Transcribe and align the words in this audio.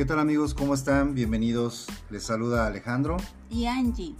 ¿Qué 0.00 0.06
tal 0.06 0.18
amigos? 0.18 0.54
¿Cómo 0.54 0.72
están? 0.72 1.14
Bienvenidos. 1.14 1.86
Les 2.08 2.22
saluda 2.22 2.66
Alejandro. 2.66 3.18
Y 3.50 3.66
Angie. 3.66 4.14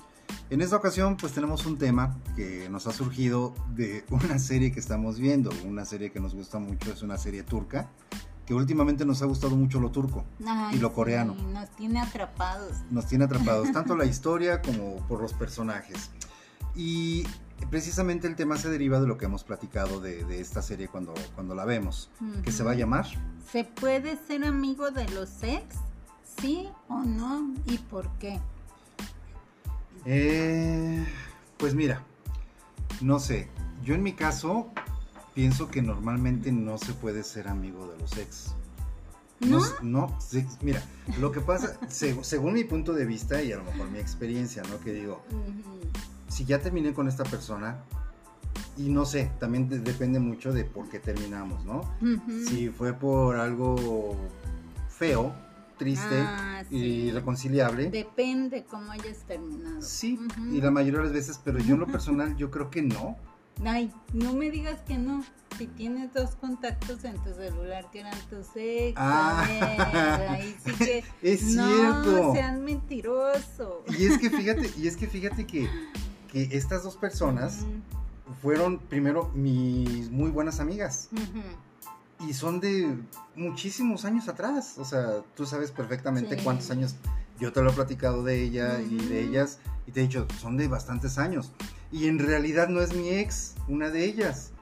En 0.51 0.61
esta 0.61 0.77
ocasión 0.77 1.17
pues 1.17 1.33
tenemos 1.33 1.65
un 1.65 1.79
tema 1.79 2.19
que 2.37 2.69
nos 2.69 2.87
ha 2.87 2.93
surgido 2.93 3.55
de 3.75 4.05
una 4.11 4.39
serie 4.39 4.73
que 4.73 4.79
estamos 4.79 5.19
viendo, 5.19 5.49
una 5.65 5.87
serie 5.87 6.13
que 6.13 6.21
nos 6.21 6.35
gusta 6.35 6.59
mucho, 6.59 6.93
es 6.93 7.01
una 7.01 7.17
serie 7.17 7.45
turca, 7.45 7.89
que 8.45 8.53
últimamente 8.53 9.07
nos 9.07 9.23
ha 9.23 9.25
gustado 9.25 9.57
mucho 9.57 9.81
lo 9.81 9.91
turco 9.91 10.27
Ay, 10.47 10.77
y 10.77 10.81
lo 10.81 10.93
coreano. 10.93 11.35
sí, 11.35 11.47
nos 11.47 11.71
tiene 11.71 12.01
atrapados. 12.01 12.73
Nos 12.91 13.07
tiene 13.07 13.25
atrapados 13.25 13.73
tanto 13.73 13.97
la 13.97 14.05
historia 14.05 14.61
como 14.61 14.97
por 15.09 15.23
los 15.23 15.33
personajes. 15.33 16.11
Y 16.77 17.25
precisamente 17.67 18.27
el 18.27 18.37
tema 18.37 18.57
se 18.57 18.69
deriva 18.71 19.01
de 19.01 19.07
lo 19.07 19.19
que 19.19 19.27
hemos 19.27 19.45
platicado 19.45 20.01
de, 20.01 20.25
de 20.25 20.41
esta 20.41 20.63
serie 20.63 20.89
cuando, 20.89 21.15
cuando 21.35 21.55
la 21.55 21.65
vemos, 21.65 22.11
que 22.45 22.53
se 22.53 22.63
va 22.63 22.73
a 22.73 22.75
llamar 22.75 23.07
¿Se 23.51 23.65
puede 23.65 24.17
ser 24.27 24.45
amigo 24.45 24.91
de 24.91 25.09
los 25.11 25.43
ex? 25.43 25.77
¿Sí 26.41 26.69
o 26.89 27.01
no? 27.03 27.53
¿Y 27.67 27.79
por 27.79 28.09
qué? 28.19 28.39
Eh, 30.05 31.05
pues 31.59 31.75
mira, 31.75 32.03
no 33.01 33.19
sé. 33.19 33.49
Yo 33.85 33.95
en 33.95 34.03
mi 34.03 34.13
caso 34.13 34.69
pienso 35.35 35.69
que 35.69 35.83
normalmente 35.83 36.53
no 36.53 36.79
se 36.79 36.93
puede 36.95 37.23
ser 37.25 37.49
amigo 37.49 37.91
de 37.91 37.99
los 37.99 38.17
ex. 38.17 38.53
¿No? 39.41 39.59
no, 39.81 40.19
sí, 40.21 40.47
mira, 40.61 40.83
lo 41.19 41.33
que 41.33 41.41
pasa, 41.41 41.81
seg- 41.89 42.23
según 42.23 42.53
mi 42.53 42.65
punto 42.65 42.93
de 42.93 43.07
vista 43.07 43.43
y 43.43 43.53
a 43.53 43.57
lo 43.57 43.65
mejor 43.65 43.91
mi 43.91 43.99
experiencia, 43.99 44.63
¿no? 44.65 44.79
Que 44.81 44.93
digo. 44.93 45.23
Si 46.41 46.47
ya 46.47 46.59
terminé 46.59 46.95
con 46.95 47.07
esta 47.07 47.23
persona, 47.25 47.77
y 48.79 48.89
no 48.89 49.05
sé, 49.05 49.31
también 49.39 49.69
de- 49.69 49.79
depende 49.81 50.19
mucho 50.21 50.55
de 50.55 50.65
por 50.65 50.89
qué 50.89 50.99
terminamos, 50.99 51.67
¿no? 51.67 51.83
Si 52.49 52.71
fue 52.71 52.95
por 52.95 53.37
algo 53.37 54.17
feo, 54.89 55.35
triste 55.77 56.17
Ah, 56.19 56.63
sí. 56.67 56.77
y 56.77 57.11
reconciliable, 57.11 57.91
Depende 57.91 58.65
cómo 58.65 58.91
hayas 58.91 59.19
terminado. 59.27 59.83
sí, 59.83 60.19
y 60.51 60.63
la 60.63 60.71
mayoría 60.71 61.01
de 61.01 61.05
las 61.05 61.13
veces, 61.13 61.39
pero 61.45 61.59
yo 61.59 61.75
en 61.75 61.81
lo 61.81 61.87
personal, 61.89 62.35
yo 62.39 62.51
creo 62.51 62.71
que 62.71 62.81
no. 62.81 63.19
Ay, 63.63 63.93
no 64.15 64.33
me 64.33 64.51
digas 64.51 64.81
que 64.89 64.97
no. 64.97 65.23
Si 65.59 65.67
tienes 65.67 66.15
dos 66.15 66.37
contactos 66.37 67.05
en 67.05 67.19
tu 67.23 67.35
celular 67.35 67.91
que 67.91 68.01
eran 68.01 68.19
tus 68.31 68.47
ex, 68.57 68.95
Ah. 68.97 69.45
ahí 70.31 70.57
sí 70.65 70.73
que 70.73 71.05
Es 71.23 71.43
no 71.55 71.69
cierto. 71.69 72.33
seas 72.33 72.59
mentiroso. 72.59 73.85
Y 73.99 74.07
es 74.07 74.17
que 74.17 74.31
fíjate, 74.31 74.71
y 74.79 74.87
es 74.87 74.97
que 74.97 75.07
fíjate 75.07 75.47
que, 75.47 75.69
que 76.31 76.49
estas 76.53 76.83
dos 76.83 76.97
personas 76.97 77.67
fueron 78.43 78.79
primero 78.79 79.31
mis 79.35 80.11
muy 80.11 80.31
buenas 80.31 80.61
amigas. 80.61 81.09
Y 82.27 82.35
son 82.35 82.61
de 82.61 82.99
muchísimos 83.35 84.05
años 84.05 84.29
atrás. 84.29 84.75
O 84.79 84.85
sea, 84.85 85.23
tú 85.35 85.47
sabes 85.47 85.71
perfectamente 85.71 86.37
Sí. 86.37 86.45
cuántos 86.45 86.71
años 86.71 86.95
yo 87.39 87.53
te 87.53 87.63
lo 87.63 87.71
he 87.71 87.73
platicado 87.73 88.23
de 88.23 88.43
ella 88.43 88.81
y 88.81 88.97
de 88.97 89.23
ellas. 89.23 89.59
Y 89.87 89.93
te 89.93 90.01
he 90.01 90.03
dicho, 90.05 90.27
son 90.41 90.57
de 90.57 90.69
bastantes 90.69 91.19
años. 91.19 91.53
Y 91.91 92.07
en 92.07 92.19
realidad 92.19 92.69
no 92.69 92.81
es 92.81 92.95
mi 92.95 93.09
ex, 93.09 93.55
una 93.67 93.89
de 93.91 94.05
ellas. 94.05 94.53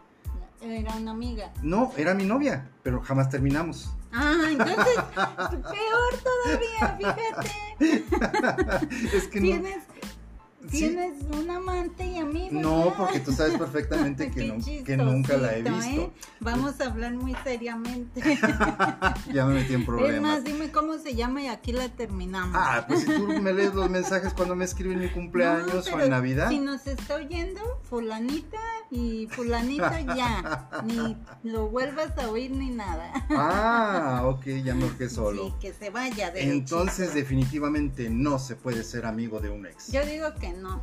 Era 0.63 0.95
una 0.97 1.11
amiga. 1.13 1.53
No, 1.63 1.93
era 1.97 2.15
mi 2.15 2.25
novia, 2.25 2.69
pero 2.83 3.01
jamás 3.01 3.29
terminamos. 3.29 3.91
Ah, 4.13 4.47
entonces, 4.51 4.97
peor 5.51 6.15
todavía, 6.25 6.97
fíjate. 6.99 8.05
es 9.17 9.29
que 9.29 9.41
no. 9.41 9.63
Tienes, 10.71 11.19
sí, 11.21 11.27
un 11.39 11.49
amante 11.51 12.05
y 12.05 12.19
amigo. 12.19 12.61
no, 12.61 12.93
porque 12.99 13.21
tú 13.21 13.33
sabes 13.33 13.57
perfectamente 13.57 14.31
que, 14.33 14.45
no- 14.47 14.57
que 14.85 14.97
nunca 14.97 15.37
la 15.37 15.53
he 15.57 15.63
chistosito, 15.63 15.89
visto. 15.89 16.03
¿eh? 16.03 16.31
Vamos 16.41 16.81
a 16.81 16.87
hablar 16.87 17.15
muy 17.15 17.35
seriamente. 17.45 18.21
Ya 19.33 19.45
me 19.47 19.55
metí 19.55 19.75
en 19.75 19.81
Es 19.81 19.87
problemas. 19.87 20.21
más, 20.23 20.45
dime 20.45 20.71
cómo 20.73 20.99
se 20.99 21.15
llama 21.15 21.43
y 21.43 21.49
aquí 21.49 21.73
la 21.73 21.89
terminamos. 21.89 22.57
Ah, 22.59 22.85
pues 22.89 23.01
si 23.01 23.07
tú 23.07 23.27
me 23.41 23.53
lees 23.53 23.75
los 23.75 23.89
mensajes 23.91 24.33
cuando 24.35 24.57
me 24.57 24.65
escriben 24.65 24.99
mi 24.99 25.09
cumpleaños 25.09 25.89
No, 25.91 25.97
o 25.97 26.01
en 26.01 26.11
Navidad. 26.11 26.49
Si 26.49 26.59
nos 26.59 26.87
está 26.87 27.17
oyendo, 27.17 27.61
fulanita 27.89 28.59
y 28.91 29.29
fulanita 29.31 30.01
ya. 30.01 30.83
Ni 30.87 31.17
lo 31.45 31.69
vuelvas 31.69 32.17
a 32.19 32.29
oír 32.31 32.51
ni 32.51 32.71
nada. 32.71 33.13
Ah, 33.31 34.23
ok, 34.25 34.47
ya 34.65 34.75
me 34.75 34.85
orqué 34.85 35.09
solo. 35.09 35.47
Sí, 35.49 35.55
que 35.61 35.73
se 35.73 35.91
vaya 35.91 36.31
de 36.31 36.51
Entonces 36.51 37.15
definitivamente 37.15 38.09
no 38.11 38.39
se 38.39 38.57
puede 38.57 38.83
ser 38.83 39.07
amigo 39.07 39.41
de 39.41 39.51
un 39.51 39.67
ex. 39.67 39.93
Yo 39.93 40.05
digo 40.07 40.35
que 40.41 40.48
no. 40.53 40.81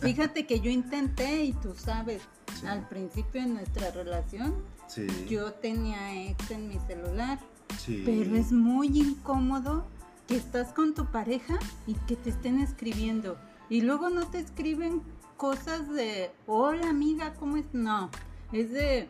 Fíjate 0.00 0.46
que 0.46 0.60
yo 0.60 0.70
intenté 0.70 1.44
y 1.44 1.52
tú 1.54 1.74
sabes, 1.74 2.22
Sí. 2.60 2.66
al 2.66 2.86
principio 2.88 3.40
de 3.42 3.48
nuestra 3.48 3.90
relación, 3.90 4.54
Sí, 4.86 5.06
yo 5.28 5.52
tenía 5.54 6.22
ex 6.30 6.50
en 6.50 6.68
mi 6.68 6.78
celular, 6.80 7.38
sí. 7.78 8.02
pero 8.04 8.36
es 8.36 8.52
muy 8.52 8.88
incómodo 8.88 9.86
que 10.28 10.36
estás 10.36 10.72
con 10.72 10.94
tu 10.94 11.06
pareja 11.06 11.58
y 11.86 11.94
que 11.94 12.14
te 12.16 12.30
estén 12.30 12.60
escribiendo 12.60 13.38
y 13.70 13.80
luego 13.80 14.10
no 14.10 14.26
te 14.28 14.38
escriben 14.38 15.02
cosas 15.38 15.88
de 15.90 16.30
hola 16.46 16.90
amiga, 16.90 17.32
¿cómo 17.34 17.56
es? 17.56 17.66
No, 17.72 18.10
es 18.52 18.70
de 18.70 19.08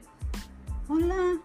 hola, 0.88 1.36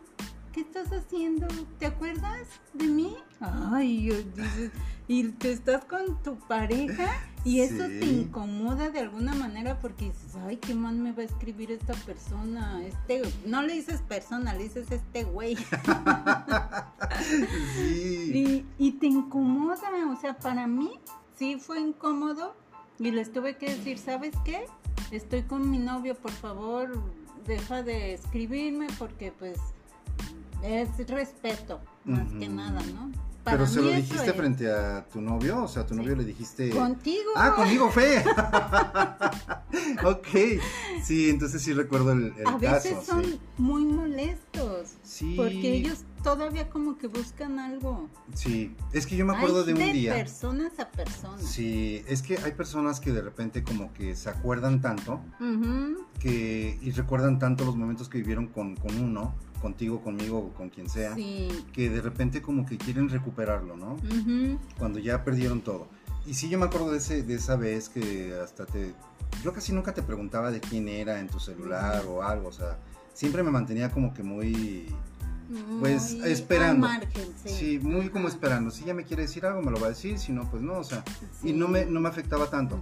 ¿qué 0.54 0.62
estás 0.62 0.92
haciendo? 0.94 1.48
¿Te 1.80 1.88
acuerdas 1.88 2.48
de 2.74 2.86
mí? 2.88 3.16
Ay, 3.42 4.04
yo- 4.04 4.22
dices, 4.36 4.72
y 5.08 5.30
te 5.30 5.52
estás 5.52 5.84
con 5.86 6.22
tu 6.24 6.38
pareja 6.48 7.10
y 7.48 7.62
eso 7.62 7.86
te 7.88 8.06
incomoda 8.06 8.90
de 8.90 9.00
alguna 9.00 9.34
manera 9.34 9.80
porque 9.80 10.06
dices, 10.06 10.36
ay, 10.46 10.58
¿qué 10.58 10.76
más 10.76 10.94
me 10.94 11.14
va 11.14 11.22
a 11.22 11.26
escribir 11.26 11.72
esta 11.72 11.94
persona? 11.94 12.86
Este, 12.86 13.22
no 13.46 13.62
le 13.62 13.72
dices 13.72 14.02
persona, 14.02 14.54
le 14.54 14.64
dices 14.64 14.92
este 14.92 15.24
güey. 15.24 15.56
Sí. 17.76 18.66
Y, 18.78 18.88
y 18.88 18.92
te 18.94 19.08
incomoda, 19.08 19.90
o 20.12 20.20
sea, 20.20 20.38
para 20.38 20.68
mí 20.68 20.92
sí 21.38 21.58
fue 21.58 21.80
incómodo 21.80 22.54
y 23.00 23.12
les 23.12 23.32
tuve 23.32 23.56
que 23.58 23.70
decir, 23.70 23.98
¿sabes 23.98 24.36
qué? 24.44 24.66
Estoy 25.12 25.44
con 25.44 25.72
mi 25.72 25.80
novio, 25.80 26.16
por 26.16 26.32
favor, 26.32 27.02
deja 27.46 27.82
de 27.82 28.14
escribirme 28.14 28.88
porque 29.00 29.32
pues 29.32 29.58
es 30.64 30.90
respeto, 31.08 31.80
más 32.04 32.30
que 32.34 32.50
nada, 32.50 32.82
¿no? 32.94 33.27
Pero 33.52 33.68
se 33.68 33.82
lo 33.82 33.90
dijiste 33.90 34.30
es. 34.30 34.36
frente 34.36 34.72
a 34.72 35.06
tu 35.08 35.22
novio, 35.22 35.64
o 35.64 35.68
sea, 35.68 35.84
a 35.84 35.86
tu 35.86 35.96
novio 35.96 36.16
le 36.16 36.24
dijiste... 36.26 36.70
Contigo. 36.70 37.32
Ah, 37.36 37.54
conmigo 37.56 37.90
fue. 37.90 38.24
ok. 40.06 40.28
Sí, 41.04 41.30
entonces 41.30 41.62
sí 41.62 41.74
recuerdo 41.74 42.12
el, 42.12 42.34
el 42.38 42.48
a 42.48 42.58
veces 42.58 42.94
caso. 42.94 43.06
son 43.06 43.26
sí. 43.26 43.40
muy 43.58 43.86
molestos 43.86 44.90
Sí. 45.04 45.34
porque 45.38 45.74
ellos 45.74 46.04
todavía 46.24 46.70
como 46.70 46.98
que 46.98 47.08
buscan 47.08 47.60
algo. 47.60 48.10
Sí, 48.34 48.76
es 48.92 49.06
que 49.08 49.16
yo 49.16 49.26
me 49.26 49.36
acuerdo 49.36 49.62
Hay 49.62 49.74
de 49.74 49.74
un 49.74 49.94
día. 49.94 50.14
personas 50.14 50.78
a 50.80 50.90
personas. 50.90 51.42
Sí, 51.46 52.04
es 52.08 52.22
que 52.22 52.38
hay 52.40 52.52
personas 52.52 53.00
que 53.00 53.12
de 53.14 53.22
repente 53.22 53.64
como 53.64 53.94
que 53.94 54.16
se 54.16 54.30
acuerdan 54.30 54.82
tanto 54.82 55.22
Ujú. 55.40 56.06
Que 56.20 56.78
y 56.82 56.92
recuerdan 56.92 57.40
tanto 57.40 57.66
los 57.66 57.76
momentos 57.76 58.10
que 58.10 58.18
vivieron 58.18 58.48
con, 58.48 58.76
con 58.76 58.98
uno, 59.00 59.34
contigo, 59.62 60.02
conmigo 60.02 60.38
o 60.40 60.50
con 60.54 60.70
quien 60.70 60.90
sea, 60.90 61.16
Sí. 61.16 61.48
que 61.74 61.90
de 61.90 62.02
repente 62.02 62.42
como 62.42 62.66
que 62.66 62.78
quieren 62.78 63.10
recuperarlo, 63.10 63.76
¿no? 63.78 63.94
Ujú. 63.94 64.60
Cuando 64.78 65.00
ya 65.00 65.24
perdieron 65.24 65.62
todo. 65.62 65.88
Y 66.26 66.34
sí, 66.34 66.50
yo 66.50 66.60
me 66.60 66.66
acuerdo 66.66 66.92
de, 66.92 66.98
ese, 66.98 67.24
de 67.24 67.36
esa 67.36 67.56
vez 67.56 67.90
que 67.90 68.36
hasta 68.44 68.66
te... 68.66 68.94
Yo 69.44 69.54
casi 69.54 69.72
nunca 69.74 69.94
te 69.94 70.02
preguntaba 70.04 70.52
de 70.52 70.60
quién 70.60 70.88
era 70.90 71.20
en 71.20 71.28
tu 71.28 71.40
celular 71.40 72.04
o 72.08 72.22
algo, 72.24 72.50
o 72.50 72.52
sea, 72.52 72.78
siempre 73.14 73.44
me 73.44 73.52
mantenía 73.52 73.92
como 73.92 74.14
que 74.14 74.24
muy... 74.24 74.86
Pues, 75.80 76.16
Muy 76.16 76.30
esperando. 76.30 76.86
margen, 76.88 77.28
sí. 77.42 77.50
Sí, 77.50 77.80
muy 77.82 78.10
como 78.10 78.28
esperando. 78.28 78.70
Si 78.70 78.84
ella 78.84 78.94
me 78.94 79.06
quiere 79.06 79.22
decir 79.24 79.46
algo, 79.46 79.62
me 79.62 79.72
lo 79.72 79.80
va 79.80 79.86
a 79.86 79.90
decir, 79.90 80.20
si 80.20 80.34
no, 80.34 80.50
pues 80.52 80.62
no, 80.62 80.74
o 80.80 80.84
sea... 80.84 81.06
Sí. 81.42 81.50
Y 81.50 81.54
no 81.54 81.70
me, 81.70 81.86
no 81.86 82.02
me 82.02 82.10
afectaba 82.10 82.50
tanto. 82.50 82.78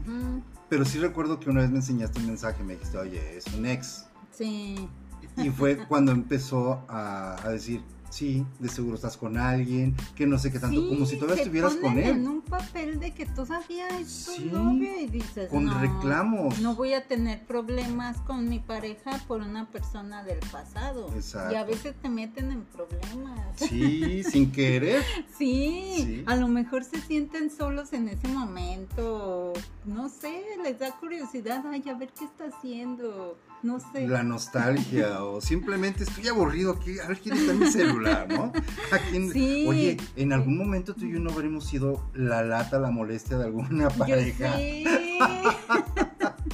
Pero 0.70 0.86
sí 0.86 1.00
recuerdo 1.00 1.40
que 1.40 1.50
una 1.50 1.62
vez 1.62 1.70
me 1.70 1.78
enseñaste 1.78 2.20
un 2.20 2.28
mensaje, 2.28 2.64
me 2.64 2.74
dijiste, 2.74 2.98
oye, 2.98 3.38
es 3.38 3.48
un 3.48 3.66
ex. 3.66 4.08
Sí. 4.32 4.90
Y 5.38 5.50
fue 5.50 5.78
cuando 5.88 6.12
empezó 6.12 6.84
a, 6.88 7.36
a 7.44 7.50
decir, 7.50 7.82
sí, 8.10 8.46
de 8.60 8.70
seguro 8.70 8.96
estás 8.96 9.18
con 9.18 9.38
alguien, 9.38 9.96
que 10.16 10.26
no 10.26 10.38
sé 10.40 10.52
qué 10.52 10.60
tanto, 10.60 10.82
Sí, 10.82 10.88
como 10.90 11.06
si 11.06 11.18
todavía 11.18 11.44
estuvieras 11.44 11.74
con 11.74 11.82
ponen 11.94 12.08
en 12.08 12.22
él. 12.22 12.28
un 12.28 12.42
papel 12.42 13.00
de 13.00 13.14
que 13.14 13.26
todavía 13.26 13.88
es 14.00 14.26
tu 14.26 14.32
Sí, 14.34 14.50
novio 14.52 15.00
y 15.00 15.08
dices, 15.08 15.50
con 15.50 15.66
no, 15.66 15.80
reclamos. 15.80 16.60
No 16.60 16.76
voy 16.76 16.94
a 16.94 17.08
tener 17.08 17.46
problemas 17.46 18.18
con 18.22 18.48
mi 18.50 18.60
pareja 18.60 19.12
por 19.28 19.42
una 19.42 19.70
persona 19.70 20.24
del 20.24 20.40
pasado. 20.52 21.10
Exacto. 21.16 21.54
Y 21.54 21.56
a 21.58 21.64
veces 21.64 21.96
te 22.02 22.10
meten 22.10 22.52
en 22.52 22.64
problemas. 22.64 23.40
Sí, 23.58 24.24
sin 24.30 24.52
querer. 24.52 25.04
Sí, 25.38 25.94
Sí. 25.98 26.24
a 26.26 26.36
lo 26.36 26.48
mejor 26.48 26.84
se 26.84 27.00
sienten 27.02 27.50
solos 27.50 27.94
en 27.94 28.10
ese 28.10 28.28
momento, 28.28 29.54
no 29.86 30.10
sé, 30.10 30.44
les 30.64 30.78
da 30.80 30.92
curiosidad, 31.00 31.64
ay, 31.70 31.84
a 31.90 31.94
ver 31.94 32.10
qué 32.18 32.26
está 32.26 32.46
haciendo, 32.46 33.38
no 33.66 33.80
sé. 33.80 34.08
La 34.08 34.24
nostalgia, 34.24 35.24
o 35.24 35.42
simplemente 35.42 36.04
estoy 36.04 36.28
aburrido 36.28 36.72
aquí, 36.74 37.00
a 37.00 37.08
ver 37.08 37.20
quién 37.20 37.36
está 37.38 37.52
en 37.52 37.60
mi 37.60 37.68
celular, 37.72 38.28
¿no? 38.30 38.52
¿A 38.92 38.98
quién- 39.10 39.32
Sí. 39.34 39.66
Oye, 39.68 39.98
en 40.16 40.32
algún 40.34 40.58
momento 40.58 40.94
tú 40.94 41.06
y 41.06 41.14
yo 41.14 41.20
no 41.20 41.32
habremos 41.32 41.66
sido 41.66 42.02
la 42.14 42.44
lata, 42.44 42.80
la 42.80 42.92
molestia 42.92 43.38
de 43.38 43.46
alguna 43.46 43.90
Yo 43.90 43.98
pareja. 43.98 44.56
sí. 44.58 44.86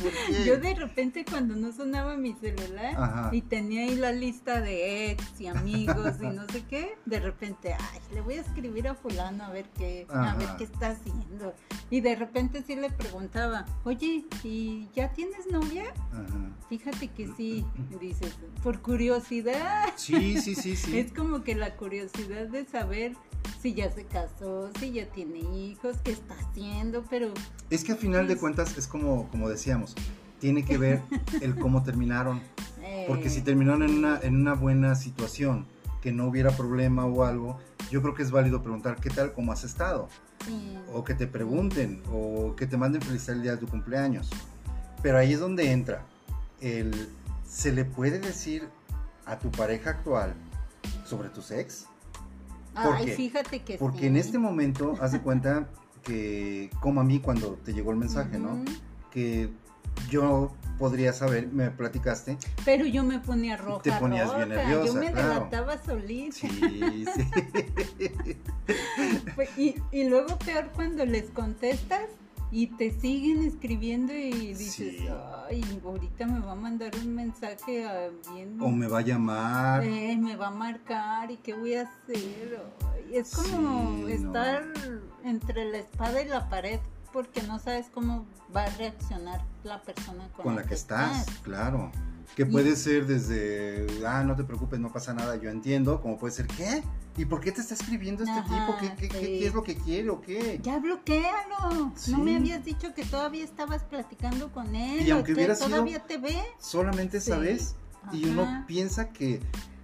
¿Por 0.01 0.12
qué? 0.12 0.45
Yo 0.45 0.57
de 0.57 0.74
repente 0.75 1.25
cuando 1.30 1.56
no 1.56 1.71
sonaba 1.71 2.18
mi 2.18 2.33
celular 2.33 2.95
Ajá. 2.98 3.30
y 3.33 3.42
tenía 3.42 3.83
ahí 3.83 3.95
la 3.95 4.12
lista 4.12 4.62
de 4.62 5.12
ex 5.12 5.39
y 5.39 5.48
amigos 5.48 6.15
y 6.21 6.27
no 6.27 6.48
sé 6.48 6.63
qué, 6.69 6.98
de 7.06 7.19
repente, 7.19 7.74
ay, 7.74 8.00
le 8.13 8.21
voy 8.21 8.36
a 8.36 8.42
escribir 8.42 8.88
a 8.88 8.95
fulano 8.95 9.44
a 9.44 9.50
ver 9.50 9.65
qué, 9.77 10.06
a 10.09 10.36
ver 10.36 10.50
qué 10.57 10.63
está 10.65 10.89
haciendo. 10.89 11.53
Y 11.89 12.01
de 12.01 12.15
repente 12.15 12.63
sí 12.65 12.75
le 12.75 12.89
preguntaba, 12.89 13.65
oye, 13.83 14.25
¿y 14.44 14.88
ya 14.95 15.12
tienes 15.13 15.48
novia? 15.51 15.86
Ajá. 16.12 16.51
Fíjate 16.69 17.07
que 17.09 17.27
sí, 17.36 17.65
dices, 18.01 18.33
por 18.63 18.81
curiosidad. 18.81 19.89
Sí, 19.95 20.39
sí, 20.42 20.56
sí, 20.56 20.75
sí. 20.75 20.98
Es 20.98 21.12
como 21.12 21.44
que 21.44 21.56
la 21.56 21.75
curiosidad 21.75 22.48
de 22.48 22.65
saber 22.65 23.13
si 23.62 23.74
ya 23.74 23.92
se 23.92 24.06
casó, 24.06 24.69
si 24.80 24.92
ya 24.92 25.06
tiene 25.07 25.39
hijos, 25.39 25.98
qué 26.03 26.12
está 26.12 26.36
haciendo, 26.36 27.03
pero 27.09 27.33
Es 27.69 27.83
que 27.83 27.92
al 27.94 27.98
final 27.98 28.27
de 28.27 28.33
Pues- 28.36 28.39
cuentas 28.42 28.77
es 28.77 28.88
como, 28.88 29.30
como 29.30 29.50
decíamos, 29.50 29.90
tiene 30.39 30.63
que 30.65 30.77
ver 30.77 31.01
el 31.41 31.55
cómo 31.55 31.83
terminaron. 31.85 32.41
eh, 32.81 33.05
Porque 33.07 33.29
si 33.29 33.41
terminaron 33.41 33.83
en 33.83 33.97
una, 33.97 34.19
en 34.21 34.35
una 34.35 34.53
buena 34.53 34.95
situación, 34.95 35.65
que 36.01 36.11
no 36.11 36.25
hubiera 36.25 36.49
problema 36.51 37.05
o 37.05 37.23
algo, 37.23 37.59
yo 37.91 38.01
creo 38.01 38.15
que 38.15 38.23
es 38.23 38.31
válido 38.31 38.63
preguntar 38.63 38.95
qué 38.95 39.09
tal, 39.11 39.33
cómo 39.33 39.51
has 39.51 39.63
estado. 39.63 40.09
sí, 40.45 40.77
O 40.93 41.03
que 41.03 41.13
te 41.13 41.27
pregunten, 41.27 42.01
o 42.11 42.55
que 42.55 42.65
te 42.65 42.75
manden 42.77 43.01
felicitar 43.03 43.35
el 43.35 43.43
día 43.43 43.51
de 43.51 43.57
tu 43.57 43.67
cumpleaños. 43.67 44.29
Pero 45.03 45.17
ahí 45.19 45.33
es 45.33 45.39
donde 45.39 45.71
entra. 45.71 46.03
El, 46.59 47.09
¿Se 47.47 47.71
le 47.71 47.85
puede 47.85 48.19
decir 48.19 48.67
a 49.25 49.38
tu 49.38 49.51
pareja 49.51 49.91
actual 49.91 50.33
sobre 51.05 51.29
tus 51.29 51.51
ex? 51.51 51.85
¿por 52.73 52.95
Ay, 52.95 53.05
qué? 53.05 53.11
fíjate 53.13 53.63
que 53.63 53.77
Porque 53.77 53.99
sí. 53.99 54.05
en 54.07 54.15
este 54.15 54.38
momento, 54.39 54.95
haz 55.01 55.11
de 55.11 55.19
cuenta 55.21 55.67
que, 56.03 56.69
como 56.79 57.01
a 57.01 57.03
mí 57.03 57.19
cuando 57.19 57.59
te 57.65 57.73
llegó 57.73 57.91
el 57.91 57.97
mensaje, 57.97 58.39
¿no? 58.39 58.63
Que 59.11 59.49
yo 60.09 60.51
podría 60.79 61.13
saber, 61.13 61.47
me 61.47 61.69
platicaste. 61.69 62.38
Pero 62.65 62.85
yo 62.85 63.03
me 63.03 63.19
ponía 63.19 63.55
roja. 63.57 63.83
Te 63.83 63.91
ponías 63.93 64.35
bien 64.35 64.49
nerviosa, 64.49 64.85
Yo 64.88 64.93
me 64.95 65.11
claro. 65.11 65.27
delataba 65.29 65.77
solita. 65.83 66.35
Sí, 66.38 66.49
sí. 66.49 68.38
Pues, 69.35 69.49
Y, 69.57 69.75
y 69.91 70.05
luego 70.07 70.38
peor 70.39 70.69
cuando 70.73 71.05
les 71.05 71.29
contestas 71.31 72.03
y 72.51 72.67
te 72.67 72.91
siguen 72.91 73.43
escribiendo 73.43 74.13
y 74.13 74.53
dices, 74.53 74.73
Sí. 74.73 75.07
ay, 75.49 75.63
ahorita 75.85 76.25
me 76.27 76.39
va 76.39 76.51
a 76.53 76.55
mandar 76.55 76.91
un 77.01 77.15
mensaje 77.15 77.85
ah, 77.85 78.09
bien... 78.33 78.57
O 78.61 78.69
me 78.69 78.88
va 78.88 78.99
a 78.99 79.01
llamar. 79.01 79.83
Eh, 79.83 80.17
me 80.17 80.35
va 80.35 80.47
a 80.47 80.51
marcar 80.51 81.31
y 81.31 81.38
qué 81.38 81.53
voy 81.53 81.75
a 81.75 81.83
hacer. 81.83 82.59
Es 83.11 83.31
como 83.35 83.95
Sí, 83.97 84.01
no. 84.01 84.07
estar 84.09 84.63
entre 85.23 85.65
la 85.71 85.77
espada 85.79 86.21
y 86.21 86.27
la 86.27 86.49
pared 86.49 86.79
porque 87.11 87.41
no 87.43 87.59
sabes 87.59 87.87
cómo 87.93 88.25
va 88.55 88.63
a 88.63 88.69
reaccionar 88.77 89.41
la 89.63 89.81
persona 89.81 90.27
con, 90.35 90.43
con 90.45 90.55
la 90.55 90.63
que 90.63 90.73
estás, 90.73 91.25
claro. 91.43 91.91
Que 92.35 92.45
puede 92.45 92.77
ser 92.77 93.07
desde, 93.07 93.85
ah, 94.07 94.23
no 94.23 94.37
te 94.37 94.45
preocupes, 94.45 94.79
no 94.79 94.89
pasa 94.93 95.13
nada, 95.13 95.35
yo 95.35 95.49
entiendo, 95.49 96.01
como 96.01 96.17
puede 96.17 96.33
ser, 96.33 96.47
¿qué? 96.47 96.81
¿Y 97.17 97.25
por 97.25 97.41
qué 97.41 97.51
te 97.51 97.59
está 97.59 97.73
escribiendo 97.73 98.23
este 98.23 98.39
Ajá, 98.39 98.67
tipo? 98.67 98.77
¿Qué, 98.79 98.95
qué, 98.95 99.09
qué- 99.09 99.19
sí. 99.19 99.25
qué 99.39 99.47
es 99.47 99.53
lo 99.53 99.63
que 99.63 99.75
quiere 99.75 100.09
o 100.09 100.21
qué? 100.21 100.57
Ya 100.63 100.79
bloquealo. 100.79 101.91
Sí. 101.95 102.11
No 102.13 102.19
me 102.19 102.37
habías 102.37 102.63
dicho 102.63 102.93
que 102.93 103.03
todavía 103.03 103.43
estabas 103.43 103.83
platicando 103.83 104.49
con 104.53 104.73
él. 104.75 105.05
Y 105.05 105.11
aunque 105.11 105.27
que 105.33 105.39
hubiera 105.39 105.55
sido- 105.55 105.69
todavía 105.71 105.99
te 106.05 106.17
ve. 106.17 106.37
Solamente 106.57 107.19
Sí. 107.19 107.31
sabes 107.31 107.75
y 108.13 108.25
uno 108.29 108.63
piensa 108.65 109.09
que 109.09 109.41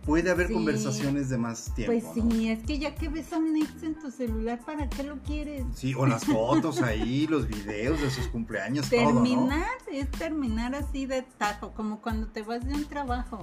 puede 0.08 0.32
haber 0.32 0.48
Sí. 0.48 0.54
conversaciones 0.54 1.30
de 1.30 1.38
más 1.38 1.72
tiempo, 1.76 1.92
Pues 1.94 2.04
¿no? 2.24 2.32
sí, 2.32 2.50
es 2.50 2.64
que 2.64 2.80
ya 2.80 2.96
que 2.96 3.10
ves 3.10 3.32
a 3.34 3.38
un 3.38 3.56
ex 3.58 3.84
en 3.84 3.94
tu 3.94 4.10
celular, 4.10 4.60
¿para 4.66 4.90
qué 4.90 5.04
lo 5.04 5.18
quieres? 5.22 5.66
Sí, 5.76 5.94
o 5.94 6.08
las 6.08 6.26
fotos 6.26 6.82
ahí, 6.82 7.28
los 7.30 7.48
videos 7.48 8.02
de 8.02 8.10
sus 8.10 8.28
cumpleaños, 8.30 8.90
todo, 8.90 9.02
¿no? 9.02 9.08
Terminar 9.22 9.68
es 9.92 10.10
terminar 10.10 10.74
así 10.74 11.06
de 11.06 11.22
tajo, 11.38 11.74
como 11.74 12.02
cuando 12.02 12.28
te 12.28 12.42
vas 12.42 12.66
de 12.66 12.74
un 12.74 12.86
trabajo. 12.86 13.42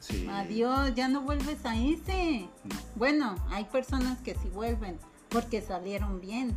Sí. 0.00 0.26
Adiós, 0.30 0.94
ya 0.94 1.08
no 1.08 1.22
vuelves 1.22 1.64
a 1.64 1.76
ese. 1.76 2.48
No. 2.64 2.76
Bueno, 2.96 3.34
hay 3.50 3.64
personas 3.64 4.18
que 4.20 4.34
sí 4.34 4.48
vuelven 4.52 4.98
porque 5.30 5.62
salieron 5.62 6.20
bien. 6.20 6.54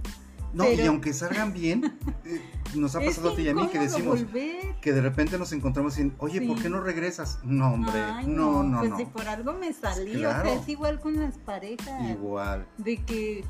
No, 0.55 0.71
y 0.71 0.81
aunque 0.81 1.13
salgan 1.13 1.53
bien, 1.53 1.97
eh, 2.25 2.41
nos 2.75 2.95
ha 2.95 3.01
pasado 3.01 3.31
a 3.31 3.35
ti 3.35 3.43
y 3.43 3.49
a 3.49 3.53
mí 3.53 3.67
que 3.67 3.77
decimos 3.79 4.23
volver. 4.23 4.75
que 4.81 4.93
de 4.93 5.01
repente 5.01 5.37
nos 5.37 5.51
encontramos 5.51 5.99
y, 5.99 6.13
oye, 6.19 6.41
¿por 6.41 6.61
qué 6.61 6.69
no 6.69 6.79
regresas? 6.79 7.39
No, 7.43 7.73
hombre, 7.73 8.01
Ay, 8.01 8.25
no, 8.27 8.63
no, 8.63 8.79
pues 8.79 8.91
no. 8.91 8.97
si 8.97 9.05
por 9.05 9.27
algo 9.27 9.53
me 9.53 9.73
salí, 9.73 10.15
o 10.15 10.29
sea, 10.29 10.53
es 10.53 10.67
igual 10.69 11.01
con 11.01 11.19
las 11.19 11.37
parejas. 11.37 12.09
Igual. 12.09 12.65
De 12.77 12.97
que, 13.03 13.43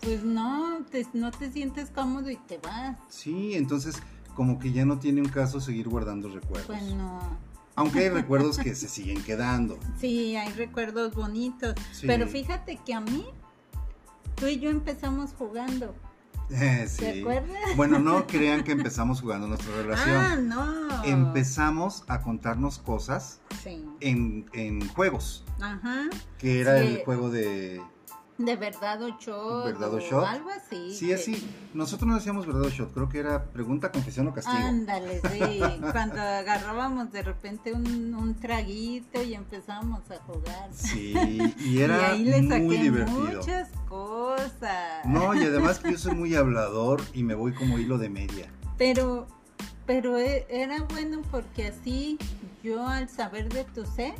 pues 0.00 0.24
no, 0.24 0.84
te, 0.90 1.06
no 1.12 1.30
te 1.30 1.52
sientes 1.52 1.90
cómodo 1.90 2.30
y 2.30 2.36
te 2.36 2.58
vas. 2.58 2.96
Sí, 3.08 3.54
entonces 3.54 4.02
como 4.34 4.58
que 4.58 4.72
ya 4.72 4.84
no 4.84 4.98
tiene 4.98 5.20
un 5.20 5.28
caso 5.28 5.60
seguir 5.60 5.88
guardando 5.88 6.28
recuerdos. 6.28 6.66
Pues 6.66 6.82
no. 6.94 7.20
Aunque 7.76 8.00
hay 8.00 8.08
recuerdos 8.10 8.58
que 8.58 8.74
se 8.74 8.88
siguen 8.88 9.22
quedando. 9.22 9.78
Sí, 10.00 10.34
hay 10.36 10.52
recuerdos 10.52 11.14
bonitos. 11.14 11.74
Sí. 11.92 12.06
Pero 12.06 12.26
fíjate 12.26 12.78
que 12.84 12.94
a 12.94 13.00
mí, 13.00 13.24
tú 14.36 14.46
y 14.46 14.58
yo 14.58 14.70
empezamos 14.70 15.32
jugando. 15.38 15.94
Eh, 16.50 16.86
sí. 16.88 16.98
¿Te 16.98 17.20
acuerdas? 17.20 17.76
Bueno, 17.76 17.98
no 17.98 18.26
crean 18.26 18.64
que 18.64 18.72
empezamos 18.72 19.20
jugando 19.20 19.46
nuestra 19.48 19.74
relación. 19.76 20.16
Ah, 20.16 20.36
no. 20.36 21.04
Empezamos 21.04 22.04
a 22.08 22.22
contarnos 22.22 22.78
cosas 22.78 23.40
Sí. 23.62 23.84
en, 24.00 24.46
en 24.54 24.88
juegos, 24.88 25.44
Ajá. 25.60 26.08
que 26.38 26.60
era 26.60 26.80
Sí. 26.80 26.86
el 26.86 27.04
juego 27.04 27.30
de... 27.30 27.82
De 28.38 28.54
verdad 28.54 29.02
o 29.02 29.08
shot. 29.18 29.64
¿Verdad 29.64 29.92
o 29.92 29.96
o 29.96 30.00
shot? 30.00 30.24
Algo 30.24 30.48
así. 30.50 30.94
Sí, 30.94 31.08
que- 31.08 31.14
así. 31.14 31.50
Nosotros 31.74 32.08
no 32.08 32.14
decíamos 32.14 32.46
verdad 32.46 32.62
o 32.62 32.68
shot, 32.70 32.92
creo 32.94 33.08
que 33.08 33.18
era 33.18 33.44
pregunta, 33.46 33.90
confesión 33.90 34.28
o 34.28 34.32
castigo. 34.32 34.56
Ándale, 34.56 35.20
sí. 35.20 35.60
Cuando 35.92 36.20
agarrábamos 36.22 37.10
de 37.10 37.22
repente 37.22 37.72
un, 37.72 38.14
un 38.14 38.34
traguito 38.36 39.20
y 39.22 39.34
empezábamos 39.34 40.08
a 40.10 40.16
jugar. 40.22 40.68
Sí, 40.72 41.14
y 41.58 41.80
era 41.80 41.98
y 41.98 42.04
ahí 42.20 42.24
le 42.24 42.48
saqué 42.48 42.60
muy 42.62 42.76
divertido. 42.76 43.18
muchas 43.40 43.68
cosas. 43.88 45.04
No, 45.04 45.34
y 45.34 45.42
además 45.44 45.80
que 45.80 45.92
yo 45.92 45.98
soy 45.98 46.14
muy 46.14 46.34
hablador 46.36 47.02
y 47.14 47.24
me 47.24 47.34
voy 47.34 47.52
como 47.54 47.78
hilo 47.78 47.98
de 47.98 48.08
media. 48.08 48.46
Pero, 48.76 49.26
pero 49.84 50.16
e- 50.18 50.46
era 50.48 50.84
bueno 50.84 51.22
porque 51.30 51.66
así 51.66 52.18
yo 52.62 52.86
al 52.86 53.08
saber 53.08 53.52
de 53.52 53.64
tus 53.64 53.98
ex 53.98 54.14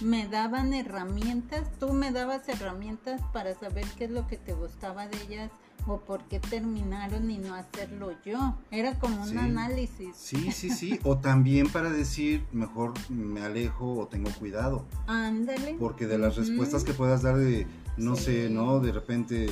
me 0.00 0.28
daban 0.28 0.72
herramientas, 0.74 1.68
tú 1.78 1.92
me 1.92 2.10
dabas 2.12 2.48
herramientas 2.48 3.20
para 3.32 3.54
saber 3.54 3.84
qué 3.96 4.04
es 4.04 4.10
lo 4.10 4.26
que 4.26 4.36
te 4.36 4.52
gustaba 4.52 5.06
de 5.08 5.20
ellas 5.22 5.50
o 5.86 5.98
por 6.00 6.22
qué 6.24 6.38
terminaron 6.38 7.30
y 7.30 7.38
no 7.38 7.54
hacerlo 7.54 8.12
yo. 8.24 8.54
Era 8.70 8.98
como 8.98 9.22
un 9.22 9.28
Sí. 9.30 9.36
análisis. 9.38 10.14
Sí, 10.16 10.52
sí, 10.52 10.70
sí. 10.70 10.98
O 11.04 11.18
también 11.18 11.68
para 11.70 11.90
decir, 11.90 12.44
mejor 12.52 12.92
me 13.08 13.40
alejo 13.40 13.94
o 13.98 14.06
tengo 14.06 14.30
cuidado. 14.38 14.84
Ándale. 15.06 15.76
Porque 15.78 16.06
de 16.06 16.18
las 16.18 16.36
respuestas 16.36 16.84
que 16.84 16.92
puedas 16.92 17.22
dar 17.22 17.36
de, 17.36 17.66
no 17.96 18.16
Sí. 18.16 18.24
sé, 18.24 18.50
¿no? 18.50 18.80
De 18.80 18.92
repente, 18.92 19.46